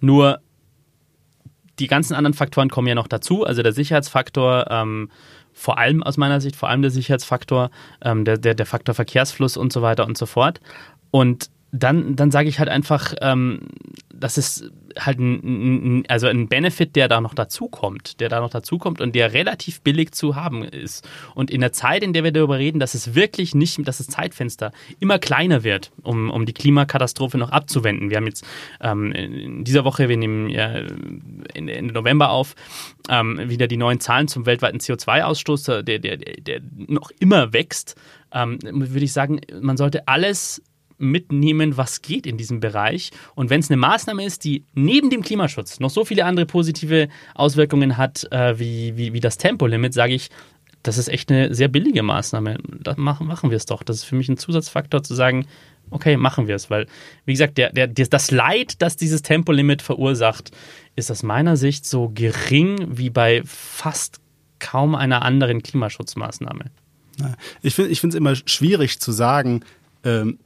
nur 0.00 0.40
die 1.78 1.86
ganzen 1.86 2.14
anderen 2.14 2.34
Faktoren 2.34 2.70
kommen 2.70 2.88
ja 2.88 2.94
noch 2.94 3.08
dazu. 3.08 3.44
Also 3.44 3.62
der 3.62 3.72
Sicherheitsfaktor, 3.72 4.66
ähm, 4.70 5.10
vor 5.52 5.78
allem 5.78 6.02
aus 6.02 6.16
meiner 6.16 6.40
Sicht, 6.40 6.56
vor 6.56 6.68
allem 6.68 6.82
der 6.82 6.90
Sicherheitsfaktor, 6.90 7.70
ähm, 8.02 8.24
der, 8.24 8.38
der, 8.38 8.54
der 8.54 8.66
Faktor 8.66 8.94
Verkehrsfluss 8.94 9.56
und 9.56 9.72
so 9.72 9.82
weiter 9.82 10.06
und 10.06 10.18
so 10.18 10.26
fort. 10.26 10.60
Und 11.10 11.50
dann, 11.72 12.16
dann 12.16 12.30
sage 12.30 12.48
ich 12.48 12.58
halt 12.58 12.68
einfach, 12.68 13.14
ähm, 13.20 13.60
das 14.12 14.38
ist 14.38 14.70
halt 14.98 15.18
ein, 15.18 15.98
ein, 15.98 16.04
also 16.08 16.26
ein 16.26 16.48
Benefit, 16.48 16.96
der 16.96 17.08
da 17.08 17.20
noch 17.20 17.34
dazukommt, 17.34 18.20
der 18.20 18.28
da 18.28 18.40
noch 18.40 18.50
dazukommt 18.50 19.00
und 19.00 19.14
der 19.14 19.32
relativ 19.32 19.80
billig 19.80 20.12
zu 20.12 20.36
haben 20.36 20.64
ist. 20.64 21.08
Und 21.34 21.50
in 21.50 21.60
der 21.60 21.72
Zeit, 21.72 22.02
in 22.02 22.12
der 22.12 22.24
wir 22.24 22.32
darüber 22.32 22.58
reden, 22.58 22.78
dass 22.78 22.94
es 22.94 23.14
wirklich 23.14 23.54
nicht, 23.54 23.86
dass 23.86 23.98
das 23.98 24.06
Zeitfenster 24.06 24.72
immer 25.00 25.18
kleiner 25.18 25.64
wird, 25.64 25.92
um, 26.02 26.30
um 26.30 26.46
die 26.46 26.52
Klimakatastrophe 26.52 27.38
noch 27.38 27.50
abzuwenden. 27.50 28.10
Wir 28.10 28.16
haben 28.16 28.26
jetzt 28.26 28.44
ähm, 28.80 29.12
in 29.12 29.64
dieser 29.64 29.84
Woche, 29.84 30.08
wir 30.08 30.16
nehmen 30.16 30.48
ja 30.48 30.82
Ende, 31.54 31.82
November 31.82 32.30
auf, 32.30 32.54
ähm, 33.08 33.40
wieder 33.48 33.66
die 33.66 33.76
neuen 33.76 34.00
Zahlen 34.00 34.28
zum 34.28 34.46
weltweiten 34.46 34.78
CO2-Ausstoß, 34.78 35.82
der, 35.82 35.98
der, 35.98 36.16
der 36.16 36.60
noch 36.74 37.10
immer 37.18 37.52
wächst. 37.52 37.96
Ähm, 38.32 38.58
würde 38.62 39.04
ich 39.04 39.12
sagen, 39.12 39.40
man 39.60 39.76
sollte 39.76 40.08
alles 40.08 40.62
mitnehmen, 40.98 41.76
was 41.76 42.02
geht 42.02 42.26
in 42.26 42.36
diesem 42.36 42.60
Bereich. 42.60 43.10
Und 43.34 43.50
wenn 43.50 43.60
es 43.60 43.70
eine 43.70 43.76
Maßnahme 43.76 44.24
ist, 44.24 44.44
die 44.44 44.64
neben 44.74 45.10
dem 45.10 45.22
Klimaschutz 45.22 45.80
noch 45.80 45.90
so 45.90 46.04
viele 46.04 46.24
andere 46.24 46.46
positive 46.46 47.08
Auswirkungen 47.34 47.96
hat, 47.96 48.26
äh, 48.30 48.58
wie, 48.58 48.96
wie, 48.96 49.12
wie 49.12 49.20
das 49.20 49.38
Tempolimit, 49.38 49.94
sage 49.94 50.14
ich, 50.14 50.30
das 50.82 50.98
ist 50.98 51.08
echt 51.08 51.30
eine 51.30 51.52
sehr 51.54 51.68
billige 51.68 52.02
Maßnahme. 52.02 52.58
Da 52.80 52.94
machen, 52.96 53.26
machen 53.26 53.50
wir 53.50 53.56
es 53.56 53.66
doch. 53.66 53.82
Das 53.82 53.96
ist 53.96 54.04
für 54.04 54.14
mich 54.14 54.28
ein 54.28 54.36
Zusatzfaktor 54.36 55.02
zu 55.02 55.14
sagen, 55.14 55.46
okay, 55.90 56.16
machen 56.16 56.46
wir 56.46 56.54
es. 56.54 56.70
Weil, 56.70 56.86
wie 57.24 57.32
gesagt, 57.32 57.58
der, 57.58 57.72
der, 57.72 57.88
das 57.88 58.30
Leid, 58.30 58.80
das 58.80 58.96
dieses 58.96 59.22
Tempolimit 59.22 59.82
verursacht, 59.82 60.52
ist 60.94 61.10
aus 61.10 61.22
meiner 61.22 61.56
Sicht 61.56 61.86
so 61.86 62.10
gering 62.14 62.86
wie 62.96 63.10
bei 63.10 63.42
fast 63.44 64.20
kaum 64.58 64.94
einer 64.94 65.22
anderen 65.22 65.62
Klimaschutzmaßnahme. 65.62 66.66
Ich 67.62 67.74
finde 67.74 67.94
es 67.94 68.14
immer 68.14 68.34
schwierig 68.36 69.00
zu 69.00 69.10
sagen, 69.10 69.62
ähm, 70.04 70.38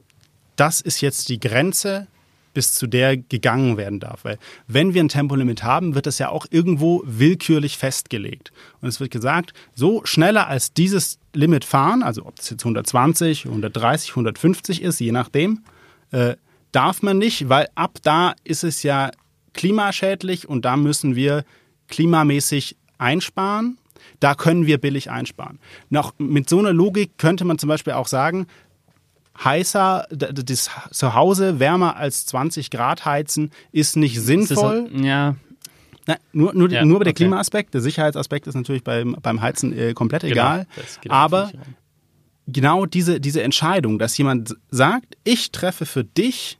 das 0.55 0.81
ist 0.81 1.01
jetzt 1.01 1.29
die 1.29 1.39
Grenze, 1.39 2.07
bis 2.53 2.73
zu 2.73 2.87
der 2.87 3.17
gegangen 3.17 3.77
werden 3.77 3.99
darf. 3.99 4.25
Weil 4.25 4.37
wenn 4.67 4.93
wir 4.93 5.03
ein 5.03 5.09
Tempolimit 5.09 5.63
haben, 5.63 5.95
wird 5.95 6.05
das 6.05 6.19
ja 6.19 6.29
auch 6.29 6.45
irgendwo 6.49 7.01
willkürlich 7.05 7.77
festgelegt. 7.77 8.51
Und 8.81 8.89
es 8.89 8.99
wird 8.99 9.11
gesagt, 9.11 9.53
so 9.73 10.01
schneller 10.05 10.47
als 10.47 10.73
dieses 10.73 11.19
Limit 11.33 11.65
fahren, 11.65 12.03
also 12.03 12.25
ob 12.25 12.39
es 12.39 12.49
jetzt 12.49 12.63
120, 12.63 13.45
130, 13.45 14.11
150 14.11 14.81
ist, 14.81 14.99
je 14.99 15.11
nachdem, 15.11 15.63
äh, 16.11 16.35
darf 16.71 17.01
man 17.01 17.17
nicht, 17.17 17.49
weil 17.49 17.67
ab 17.75 17.99
da 18.03 18.33
ist 18.43 18.63
es 18.63 18.83
ja 18.83 19.11
klimaschädlich 19.53 20.47
und 20.47 20.65
da 20.65 20.77
müssen 20.77 21.15
wir 21.15 21.43
klimamäßig 21.87 22.77
einsparen. 22.97 23.77
Da 24.19 24.35
können 24.35 24.65
wir 24.65 24.77
billig 24.77 25.09
einsparen. 25.09 25.59
Noch 25.89 26.13
mit 26.17 26.49
so 26.49 26.59
einer 26.59 26.73
Logik 26.73 27.17
könnte 27.17 27.45
man 27.45 27.57
zum 27.57 27.69
Beispiel 27.69 27.93
auch 27.93 28.07
sagen, 28.07 28.47
heißer, 29.43 30.07
das 30.09 30.69
Zuhause 30.91 31.59
wärmer 31.59 31.95
als 31.95 32.25
20 32.25 32.69
Grad 32.69 33.05
heizen 33.05 33.51
ist 33.71 33.95
nicht 33.95 34.19
sinnvoll. 34.19 34.89
Ist, 34.93 35.03
ja. 35.03 35.35
Na, 36.07 36.17
nur, 36.33 36.53
nur, 36.53 36.69
ja, 36.69 36.83
nur 36.83 36.99
bei 36.99 37.05
der 37.05 37.11
okay. 37.11 37.23
Klimaaspekt. 37.23 37.73
Der 37.73 37.81
Sicherheitsaspekt 37.81 38.47
ist 38.47 38.55
natürlich 38.55 38.83
beim, 38.83 39.15
beim 39.21 39.41
Heizen 39.41 39.77
äh, 39.77 39.93
komplett 39.93 40.23
genau, 40.23 40.33
egal. 40.33 40.67
Aber 41.09 41.51
genau 42.47 42.85
diese, 42.85 43.19
diese 43.19 43.43
Entscheidung, 43.43 43.99
dass 43.99 44.17
jemand 44.17 44.55
sagt, 44.69 45.17
ich 45.23 45.51
treffe 45.51 45.85
für 45.85 46.03
dich 46.03 46.57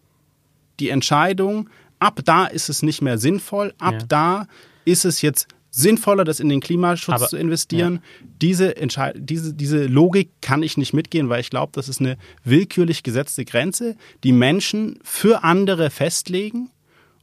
die 0.80 0.90
Entscheidung, 0.90 1.70
ab 2.00 2.20
da 2.26 2.46
ist 2.46 2.70
es 2.70 2.82
nicht 2.82 3.02
mehr 3.02 3.18
sinnvoll, 3.18 3.74
ab 3.80 3.94
ja. 3.94 4.06
da 4.08 4.48
ist 4.86 5.06
es 5.06 5.22
jetzt 5.22 5.48
sinnvoller, 5.72 6.26
das 6.26 6.40
in 6.40 6.50
den 6.50 6.60
Klimaschutz 6.60 7.16
Aber, 7.16 7.28
zu 7.28 7.38
investieren. 7.38 7.96
Ja. 7.96 8.28
Diese, 8.42 8.76
diese, 9.16 9.54
diese 9.54 9.86
Logik 9.86 10.30
kann 10.42 10.62
ich 10.62 10.78
nicht 10.78 10.94
mitgehen, 10.94 11.30
weil 11.30 11.40
ich 11.40 11.50
glaube, 11.50 11.72
das 11.74 11.90
ist 11.90 12.02
eine 12.02 12.18
willkürlich 12.44 13.04
gesetzte 13.04 13.46
Grenze, 13.46 13.96
die 14.24 14.34
Menschen 14.34 15.00
für 15.04 15.44
andere 15.44 15.90
festlegen 15.90 16.70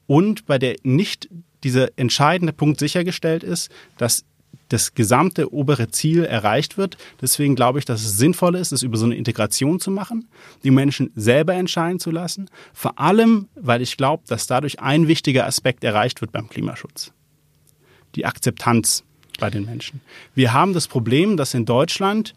und 0.07 0.47
bei 0.47 0.59
der 0.59 0.77
nicht 0.83 1.29
dieser 1.63 1.89
entscheidende 1.97 2.53
Punkt 2.53 2.81
sichergestellt 2.81 3.45
ist, 3.45 3.71
dass 3.99 4.25
das 4.69 4.95
gesamte 4.95 5.53
obere 5.53 5.89
Ziel 5.91 6.25
erreicht 6.25 6.79
wird. 6.79 6.97
Deswegen 7.21 7.55
glaube 7.55 7.79
ich, 7.79 7.85
dass 7.85 8.03
es 8.03 8.17
sinnvoll 8.17 8.55
ist, 8.55 8.73
es 8.73 8.83
über 8.83 8.97
so 8.97 9.07
eine 9.07 9.17
Integration 9.17 9.81
zu 9.81 9.91
machen, 9.91 10.29
die 10.63 10.71
Menschen 10.71 11.11
selber 11.15 11.55
entscheiden 11.55 12.01
zu 12.01 12.11
lassen. 12.11 12.51
Vor 12.73 12.99
allem, 12.99 13.49
weil 13.55 13.83
ich 13.83 13.97
glaube, 13.97 14.25
dass 14.27 14.47
dadurch 14.47 14.81
ein 14.81 15.09
wichtiger 15.09 15.47
Aspekt 15.47 15.85
erreicht 15.85 16.21
wird 16.21 16.33
beim 16.33 16.49
Klimaschutz 16.49 17.13
die 18.19 18.27
Akzeptanz 18.27 19.05
bei 19.39 19.49
den 19.49 19.65
Menschen. 19.65 20.01
Wir 20.35 20.53
haben 20.53 20.75
das 20.75 20.89
Problem, 20.89 21.37
dass 21.37 21.55
in 21.55 21.65
Deutschland 21.65 22.35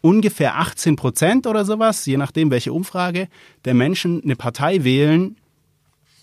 ungefähr 0.00 0.58
18 0.58 0.96
Prozent 0.96 1.46
oder 1.46 1.64
sowas, 1.66 2.06
je 2.06 2.16
nachdem 2.16 2.50
welche 2.50 2.72
Umfrage, 2.72 3.28
der 3.66 3.74
Menschen 3.74 4.22
eine 4.22 4.36
Partei 4.36 4.84
wählen, 4.84 5.36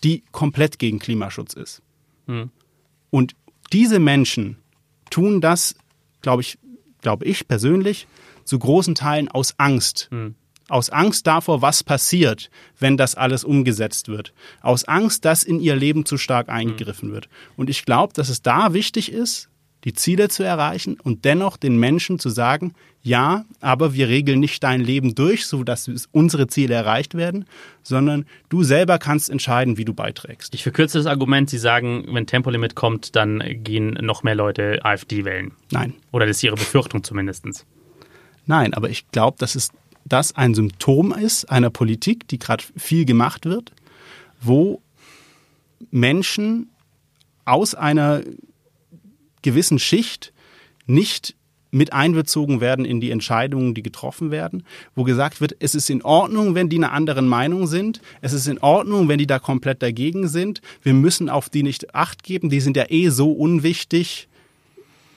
die 0.04 0.24
komplett 0.32 0.80
gegen 0.80 0.98
Klimaschutz 0.98 1.54
ist. 1.54 1.84
Hm. 2.26 2.50
Und 3.12 3.36
diese 3.72 4.00
Menschen 4.00 4.58
tun 5.12 5.40
das, 5.40 5.76
glaube 6.22 6.42
ich, 6.42 6.58
glaube 7.02 7.26
ich 7.26 7.48
persönlich, 7.48 8.08
zu 8.44 8.58
großen 8.58 8.96
Teilen 8.96 9.30
aus 9.30 9.54
Angst. 9.58 10.08
Hm. 10.10 10.34
Aus 10.70 10.90
Angst 10.90 11.28
davor, 11.28 11.62
was 11.62 11.84
passiert, 11.84 12.50
wenn 12.80 12.98
das 12.98 13.16
alles 13.16 13.44
umgesetzt 13.44 14.08
wird, 14.08 14.34
aus 14.62 14.86
Angst, 14.86 15.26
dass 15.26 15.44
in 15.44 15.60
ihr 15.60 15.76
Leben 15.76 16.06
zu 16.06 16.18
stark 16.18 16.50
eingegriffen 16.50 17.12
wird. 17.12 17.28
Und 17.58 17.70
ich 17.70 17.86
glaube, 17.86 18.14
dass 18.14 18.30
es 18.30 18.42
da 18.42 18.74
wichtig 18.74 19.12
ist, 19.12 19.50
die 19.86 19.94
Ziele 19.94 20.28
zu 20.28 20.44
erreichen 20.44 20.98
und 21.02 21.26
dennoch 21.26 21.58
den 21.58 21.78
Menschen 21.78 22.20
zu 22.20 22.30
sagen, 22.30 22.74
ja, 23.02 23.46
aber 23.62 23.94
wir 23.94 24.10
regeln 24.10 24.42
nicht 24.42 24.62
dein 24.62 24.82
Leben 24.82 25.16
durch, 25.16 25.46
so 25.46 25.64
dass 25.64 25.90
unsere 26.12 26.48
Ziele 26.48 26.76
erreicht 26.76 27.16
werden, 27.16 27.46
sondern 27.82 28.26
du 28.50 28.64
selber 28.64 28.98
kannst 29.00 29.30
entscheiden, 29.30 29.78
wie 29.78 29.86
du 29.86 29.94
beiträgst. 29.94 30.54
Ich 30.54 30.64
verkürze 30.64 30.98
das 30.98 31.08
Argument, 31.08 31.50
Sie 31.50 31.58
sagen, 31.58 32.06
wenn 32.12 32.28
Tempolimit 32.28 32.76
kommt, 32.76 33.16
dann 33.16 33.42
gehen 33.64 33.98
noch 34.02 34.24
mehr 34.24 34.36
Leute 34.36 34.84
AfD 34.84 35.24
wählen. 35.24 35.54
Nein. 35.72 35.94
Oder 36.12 36.26
das 36.26 36.38
ist 36.38 36.44
Ihre 36.44 36.58
Befürchtung 36.58 37.04
zumindest. 37.04 37.66
Nein, 38.46 38.74
aber 38.74 38.90
ich 38.90 39.10
glaube, 39.12 39.38
dass 39.40 39.56
es 39.56 39.70
das 40.10 40.36
ein 40.36 40.54
Symptom 40.54 41.14
ist 41.14 41.50
einer 41.50 41.70
Politik, 41.70 42.28
die 42.28 42.40
gerade 42.40 42.64
viel 42.76 43.06
gemacht 43.06 43.46
wird, 43.46 43.72
wo 44.42 44.82
Menschen 45.92 46.70
aus 47.46 47.76
einer 47.76 48.22
gewissen 49.42 49.80
Schicht 49.80 50.34
nicht 50.86 51.36
mit 51.72 51.94
einbezogen 51.94 52.62
werden 52.62 52.84
in 52.84 53.00
die 53.00 53.12
Entscheidungen, 53.12 53.76
die 53.76 53.84
getroffen 53.84 54.32
werden, 54.32 54.64
wo 54.96 55.04
gesagt 55.04 55.40
wird, 55.40 55.56
es 55.60 55.76
ist 55.76 55.90
in 55.90 56.02
Ordnung, 56.02 56.56
wenn 56.56 56.70
die 56.70 56.78
einer 56.78 56.92
anderen 56.92 57.28
Meinung 57.28 57.68
sind, 57.68 58.02
es 58.22 58.34
ist 58.34 58.48
in 58.48 58.58
Ordnung, 58.60 59.08
wenn 59.08 59.20
die 59.20 59.28
da 59.28 59.38
komplett 59.38 59.84
dagegen 59.84 60.28
sind, 60.28 60.62
wir 60.82 60.94
müssen 60.94 61.30
auf 61.30 61.50
die 61.50 61.64
nicht 61.64 61.94
acht 61.94 62.24
geben, 62.24 62.50
die 62.50 62.62
sind 62.62 62.76
ja 62.76 62.86
eh 62.90 63.10
so 63.10 63.32
unwichtig, 63.32 64.29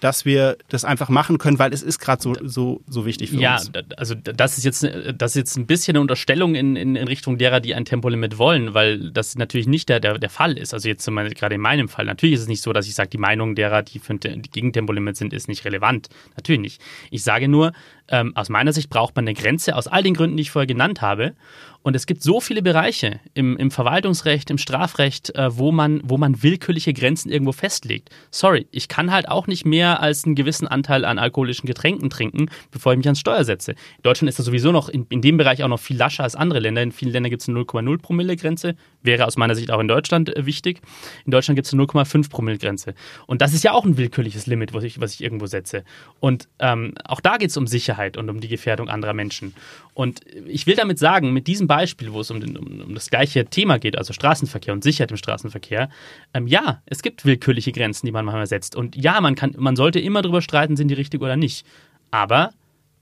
dass 0.02 0.24
wir 0.24 0.58
das 0.68 0.84
einfach 0.84 1.08
machen 1.10 1.38
können, 1.38 1.60
weil 1.60 1.72
es 1.72 1.80
ist 1.80 2.00
gerade 2.00 2.20
so, 2.20 2.34
so, 2.42 2.82
so 2.88 3.06
wichtig 3.06 3.30
für 3.30 3.36
ja, 3.36 3.54
uns. 3.54 3.70
Ja, 3.72 3.82
also 3.96 4.16
das 4.16 4.58
ist, 4.58 4.64
jetzt, 4.64 4.82
das 4.82 5.30
ist 5.30 5.36
jetzt 5.36 5.56
ein 5.56 5.66
bisschen 5.66 5.94
eine 5.94 6.00
Unterstellung 6.00 6.56
in, 6.56 6.74
in, 6.74 6.96
in, 6.96 7.06
Richtung 7.06 7.38
derer, 7.38 7.60
die 7.60 7.72
ein 7.72 7.84
Tempolimit 7.84 8.36
wollen, 8.36 8.74
weil 8.74 9.12
das 9.12 9.36
natürlich 9.36 9.68
nicht 9.68 9.88
der, 9.88 10.00
der, 10.00 10.18
der 10.18 10.28
Fall 10.28 10.58
ist. 10.58 10.74
Also 10.74 10.88
jetzt 10.88 11.06
gerade 11.06 11.54
in 11.54 11.60
meinem 11.60 11.88
Fall. 11.88 12.06
Natürlich 12.06 12.34
ist 12.34 12.40
es 12.40 12.48
nicht 12.48 12.62
so, 12.62 12.72
dass 12.72 12.88
ich 12.88 12.96
sage, 12.96 13.10
die 13.10 13.18
Meinung 13.18 13.54
derer, 13.54 13.82
die, 13.82 14.00
für, 14.00 14.16
die 14.16 14.42
gegen 14.42 14.72
Tempolimit 14.72 15.16
sind, 15.16 15.32
ist 15.32 15.46
nicht 15.46 15.64
relevant. 15.64 16.08
Natürlich 16.34 16.60
nicht. 16.60 16.82
Ich 17.12 17.22
sage 17.22 17.46
nur, 17.46 17.70
ähm, 18.12 18.36
aus 18.36 18.48
meiner 18.48 18.72
Sicht 18.72 18.90
braucht 18.90 19.16
man 19.16 19.24
eine 19.26 19.34
Grenze 19.34 19.74
aus 19.74 19.88
all 19.88 20.04
den 20.04 20.14
Gründen, 20.14 20.36
die 20.36 20.42
ich 20.42 20.50
vorher 20.52 20.66
genannt 20.66 21.00
habe. 21.00 21.34
Und 21.82 21.96
es 21.96 22.06
gibt 22.06 22.22
so 22.22 22.40
viele 22.40 22.62
Bereiche 22.62 23.18
im, 23.34 23.56
im 23.56 23.72
Verwaltungsrecht, 23.72 24.50
im 24.50 24.58
Strafrecht, 24.58 25.34
äh, 25.34 25.56
wo, 25.56 25.72
man, 25.72 26.00
wo 26.04 26.16
man 26.16 26.42
willkürliche 26.42 26.92
Grenzen 26.92 27.30
irgendwo 27.30 27.50
festlegt. 27.52 28.10
Sorry, 28.30 28.68
ich 28.70 28.86
kann 28.86 29.10
halt 29.10 29.28
auch 29.28 29.48
nicht 29.48 29.66
mehr 29.66 30.00
als 30.00 30.24
einen 30.24 30.36
gewissen 30.36 30.68
Anteil 30.68 31.04
an 31.04 31.18
alkoholischen 31.18 31.66
Getränken 31.66 32.08
trinken, 32.08 32.50
bevor 32.70 32.92
ich 32.92 32.98
mich 32.98 33.06
ans 33.06 33.18
Steuer 33.18 33.44
setze. 33.44 33.72
In 33.72 34.02
Deutschland 34.04 34.28
ist 34.28 34.38
das 34.38 34.46
sowieso 34.46 34.70
noch 34.70 34.88
in, 34.88 35.06
in 35.08 35.22
dem 35.22 35.36
Bereich 35.36 35.64
auch 35.64 35.68
noch 35.68 35.80
viel 35.80 35.96
lascher 35.96 36.22
als 36.22 36.36
andere 36.36 36.60
Länder. 36.60 36.82
In 36.82 36.92
vielen 36.92 37.10
Ländern 37.10 37.30
gibt 37.30 37.42
es 37.42 37.48
eine 37.48 37.58
0,0 37.58 38.00
Promille 38.00 38.36
Grenze, 38.36 38.76
wäre 39.02 39.26
aus 39.26 39.36
meiner 39.36 39.56
Sicht 39.56 39.72
auch 39.72 39.80
in 39.80 39.88
Deutschland 39.88 40.36
äh, 40.36 40.46
wichtig. 40.46 40.80
In 41.24 41.32
Deutschland 41.32 41.56
gibt 41.56 41.66
es 41.66 41.72
eine 41.72 41.82
0,5 41.82 42.30
Promille 42.30 42.58
Grenze. 42.58 42.94
Und 43.26 43.42
das 43.42 43.54
ist 43.54 43.64
ja 43.64 43.72
auch 43.72 43.84
ein 43.84 43.96
willkürliches 43.96 44.46
Limit, 44.46 44.72
was 44.72 44.84
ich, 44.84 45.00
was 45.00 45.14
ich 45.14 45.22
irgendwo 45.22 45.46
setze. 45.46 45.82
Und 46.20 46.48
ähm, 46.60 46.94
auch 47.04 47.20
da 47.20 47.38
geht 47.38 47.50
es 47.50 47.56
um 47.56 47.66
Sicherheit 47.66 48.01
und 48.16 48.28
um 48.28 48.40
die 48.40 48.48
Gefährdung 48.48 48.88
anderer 48.88 49.14
Menschen. 49.14 49.54
Und 49.94 50.20
ich 50.46 50.66
will 50.66 50.76
damit 50.76 50.98
sagen, 50.98 51.32
mit 51.32 51.46
diesem 51.46 51.66
Beispiel, 51.66 52.12
wo 52.12 52.20
es 52.20 52.30
um, 52.30 52.40
den, 52.40 52.56
um, 52.56 52.80
um 52.80 52.94
das 52.94 53.10
gleiche 53.10 53.44
Thema 53.44 53.78
geht, 53.78 53.96
also 53.96 54.12
Straßenverkehr 54.12 54.72
und 54.74 54.82
Sicherheit 54.82 55.10
im 55.10 55.16
Straßenverkehr, 55.16 55.90
ähm, 56.34 56.46
ja, 56.46 56.82
es 56.86 57.02
gibt 57.02 57.24
willkürliche 57.24 57.72
Grenzen, 57.72 58.06
die 58.06 58.12
man 58.12 58.24
manchmal 58.24 58.46
setzt. 58.46 58.76
Und 58.76 58.96
ja, 58.96 59.20
man, 59.20 59.34
kann, 59.34 59.54
man 59.58 59.76
sollte 59.76 60.00
immer 60.00 60.22
darüber 60.22 60.42
streiten, 60.42 60.76
sind 60.76 60.88
die 60.88 60.94
richtig 60.94 61.20
oder 61.20 61.36
nicht. 61.36 61.66
Aber 62.10 62.52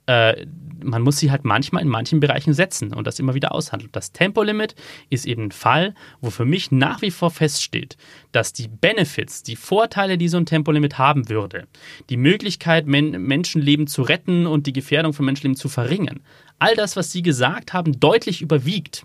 äh, 0.07 0.47
man 0.83 1.03
muss 1.03 1.19
sie 1.19 1.31
halt 1.31 1.45
manchmal 1.45 1.83
in 1.83 1.89
manchen 1.89 2.21
Bereichen 2.21 2.55
setzen 2.55 2.95
und 2.95 3.07
das 3.07 3.19
immer 3.19 3.35
wieder 3.35 3.53
aushandeln. 3.53 3.91
Das 3.93 4.13
Tempolimit 4.13 4.75
ist 5.11 5.27
eben 5.27 5.45
ein 5.45 5.53
Fall, 5.53 5.95
wo 6.21 6.31
für 6.31 6.45
mich 6.45 6.71
nach 6.71 7.03
wie 7.03 7.11
vor 7.11 7.31
feststeht, 7.31 7.97
dass 8.33 8.53
die 8.53 8.69
Benefits, 8.69 9.43
die 9.43 9.57
Vorteile, 9.57 10.19
die 10.19 10.29
so 10.29 10.39
ein 10.39 10.47
Tempolimit 10.47 10.99
haben 10.99 11.29
würde, 11.29 11.67
die 12.09 12.17
Möglichkeit, 12.17 12.87
Men 12.87 13.11
Menschenleben 13.11 13.87
zu 13.87 14.03
retten 14.03 14.47
und 14.47 14.67
die 14.67 14.73
Gefährdung 14.73 15.13
von 15.13 15.27
Menschenleben 15.27 15.57
zu 15.57 15.69
verringern, 15.69 16.21
all 16.59 16.75
das, 16.75 16.97
was 16.97 17.13
Sie 17.13 17.23
gesagt 17.23 17.73
haben, 17.73 17.99
deutlich 18.01 18.43
überwiegt. 18.43 19.05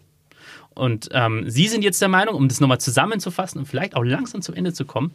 Und 0.75 1.09
ähm, 1.13 1.49
Sie 1.49 1.67
sind 1.67 1.83
jetzt 1.83 2.01
der 2.01 2.09
Meinung, 2.09 2.35
um 2.35 2.47
das 2.47 2.59
nochmal 2.59 2.79
zusammenzufassen 2.79 3.59
und 3.59 3.65
vielleicht 3.65 3.95
auch 3.95 4.03
langsam 4.03 4.41
zum 4.41 4.55
Ende 4.55 4.73
zu 4.73 4.85
kommen, 4.85 5.11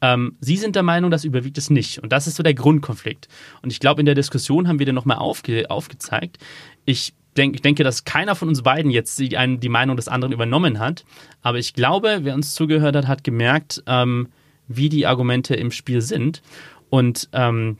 ähm, 0.00 0.36
Sie 0.40 0.56
sind 0.56 0.74
der 0.74 0.82
Meinung, 0.82 1.10
das 1.10 1.24
überwiegt 1.24 1.58
es 1.58 1.70
nicht. 1.70 2.02
Und 2.02 2.12
das 2.12 2.26
ist 2.26 2.36
so 2.36 2.42
der 2.42 2.54
Grundkonflikt. 2.54 3.28
Und 3.62 3.70
ich 3.70 3.78
glaube, 3.78 4.00
in 4.00 4.06
der 4.06 4.14
Diskussion 4.14 4.68
haben 4.68 4.78
wir 4.78 4.86
den 4.86 4.94
nochmal 4.94 5.18
aufge 5.18 5.70
aufgezeigt. 5.70 6.38
Ich 6.86 7.12
denk, 7.36 7.54
ich 7.54 7.62
denke, 7.62 7.84
dass 7.84 8.04
keiner 8.04 8.34
von 8.34 8.48
uns 8.48 8.62
beiden 8.62 8.90
jetzt 8.90 9.18
die, 9.18 9.36
die, 9.58 9.68
Meinung 9.68 9.96
des 9.96 10.08
anderen 10.08 10.32
übernommen 10.32 10.78
hat. 10.78 11.04
Aber 11.42 11.58
ich 11.58 11.74
glaube, 11.74 12.20
wer 12.22 12.34
uns 12.34 12.54
zugehört 12.54 12.96
hat, 12.96 13.06
hat 13.06 13.24
gemerkt, 13.24 13.82
ähm, 13.86 14.28
wie 14.68 14.88
die 14.88 15.06
Argumente 15.06 15.54
im 15.54 15.70
Spiel 15.70 16.00
sind. 16.00 16.42
Und 16.88 17.28
ähm, 17.32 17.78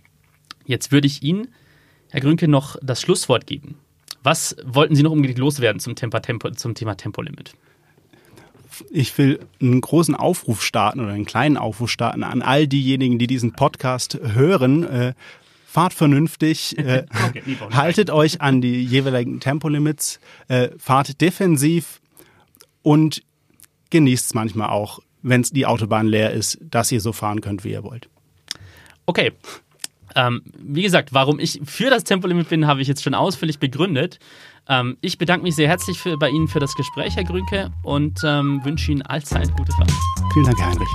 jetzt 0.65 0.93
würde 0.93 1.07
ich 1.07 1.23
Ihnen, 1.23 1.49
Herr 2.11 2.21
Grünke, 2.21 2.49
noch 2.49 2.77
das 2.83 3.01
Schlusswort 3.01 3.47
geben. 3.47 3.77
Was 4.23 4.57
wollten 4.65 4.95
Sie 4.95 5.03
noch 5.03 5.11
unbedingt 5.11 5.39
loswerden 5.39 5.81
zum, 5.81 5.97
Tempo, 5.97 6.19
Tempo, 6.21 6.51
zum 6.51 6.75
Thema 6.75 6.95
Tempolimit? 6.95 7.55
Ich 8.91 9.17
will 9.19 9.41
einen 9.61 9.81
großen 9.81 10.15
Aufruf 10.15 10.63
starten 10.63 11.01
oder 11.01 11.13
einen 11.13 11.27
kleinen 11.27 11.57
Aufruf 11.57 11.91
starten 11.91 12.23
an 12.23 12.41
all 12.41 12.67
diejenigen, 12.67 13.19
die 13.19 13.27
diesen 13.27 13.53
Podcast 13.53 14.19
hören. 14.23 14.85
Äh, 14.85 15.15
fahrt 15.67 15.95
vernünftig, 15.95 16.77
äh, 16.79 17.05
okay, 17.29 17.43
haltet 17.73 18.11
euch 18.11 18.41
an 18.41 18.61
die 18.61 18.85
jeweiligen 18.85 19.41
Tempolimits, 19.41 20.21
äh, 20.49 20.69
fahrt 20.79 21.21
defensiv 21.21 22.01
und 22.83 23.23
genießt 23.91 24.27
es 24.27 24.35
manchmal 24.35 24.69
auch, 24.69 25.01
wenn 25.23 25.43
die 25.43 25.67
Autobahn 25.67 26.07
leer 26.07 26.33
ist, 26.33 26.59
dass 26.61 26.93
ihr 26.93 27.01
so 27.01 27.13
fahren 27.13 27.41
könnt, 27.41 27.65
wie 27.65 27.71
ihr 27.71 27.85
wollt. 27.85 28.09
Okay, 29.07 29.33
ähm, 30.17 30.43
wie 30.59 30.83
gesagt, 30.83 31.13
warum 31.13 31.39
ich 31.39 31.61
für 31.65 31.91
das 31.91 32.05
Tempolimit 32.05 32.49
bin, 32.49 32.67
habe 32.67 32.83
ich 32.83 32.89
jetzt 32.89 33.03
schon 33.03 33.15
ausführlich 33.15 33.59
begründet. 33.59 34.19
Ähm, 34.69 34.97
ich 35.01 35.19
bedanke 35.19 35.45
mich 35.45 35.57
sehr 35.57 35.69
herzlich 35.69 35.99
für, 35.99 36.17
bei 36.17 36.31
Ihnen 36.31 36.49
für 36.49 36.61
das 36.61 36.75
Gespräch, 36.75 37.17
Herr 37.17 37.25
Grünke, 37.25 37.71
und 37.83 38.21
ähm, 38.25 38.65
wünsche 38.65 38.93
Ihnen 38.93 39.03
allzeit 39.03 39.55
gute 39.57 39.73
Fahrt. 39.73 39.93
Vielen 40.33 40.47
Dank, 40.47 40.59
Herr 40.59 40.71
Heinrich. 40.71 40.89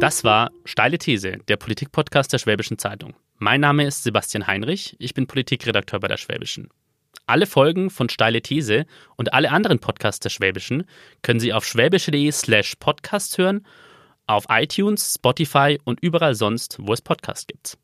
Das 0.00 0.24
war 0.24 0.50
Steile 0.64 0.96
These, 0.96 1.38
der 1.48 1.58
Politikpodcast 1.58 2.32
der 2.32 2.38
Schwäbischen 2.38 2.78
Zeitung. 2.78 3.14
Mein 3.42 3.62
Name 3.62 3.86
ist 3.86 4.02
Sebastian 4.02 4.46
Heinrich, 4.46 4.96
ich 4.98 5.14
bin 5.14 5.26
Politikredakteur 5.26 5.98
bei 5.98 6.08
der 6.08 6.18
Schwäbischen. 6.18 6.68
Alle 7.24 7.46
Folgen 7.46 7.88
von 7.88 8.10
Steile 8.10 8.42
These 8.42 8.84
und 9.16 9.32
alle 9.32 9.50
anderen 9.50 9.78
Podcasts 9.78 10.20
der 10.20 10.28
Schwäbischen 10.28 10.84
können 11.22 11.40
Sie 11.40 11.54
auf 11.54 11.64
schwäbische.de 11.64 12.30
slash 12.32 12.74
podcast 12.78 13.38
hören, 13.38 13.66
auf 14.26 14.44
iTunes, 14.50 15.14
Spotify 15.14 15.78
und 15.84 16.02
überall 16.02 16.34
sonst, 16.34 16.76
wo 16.80 16.92
es 16.92 17.00
Podcasts 17.00 17.46
gibt. 17.46 17.78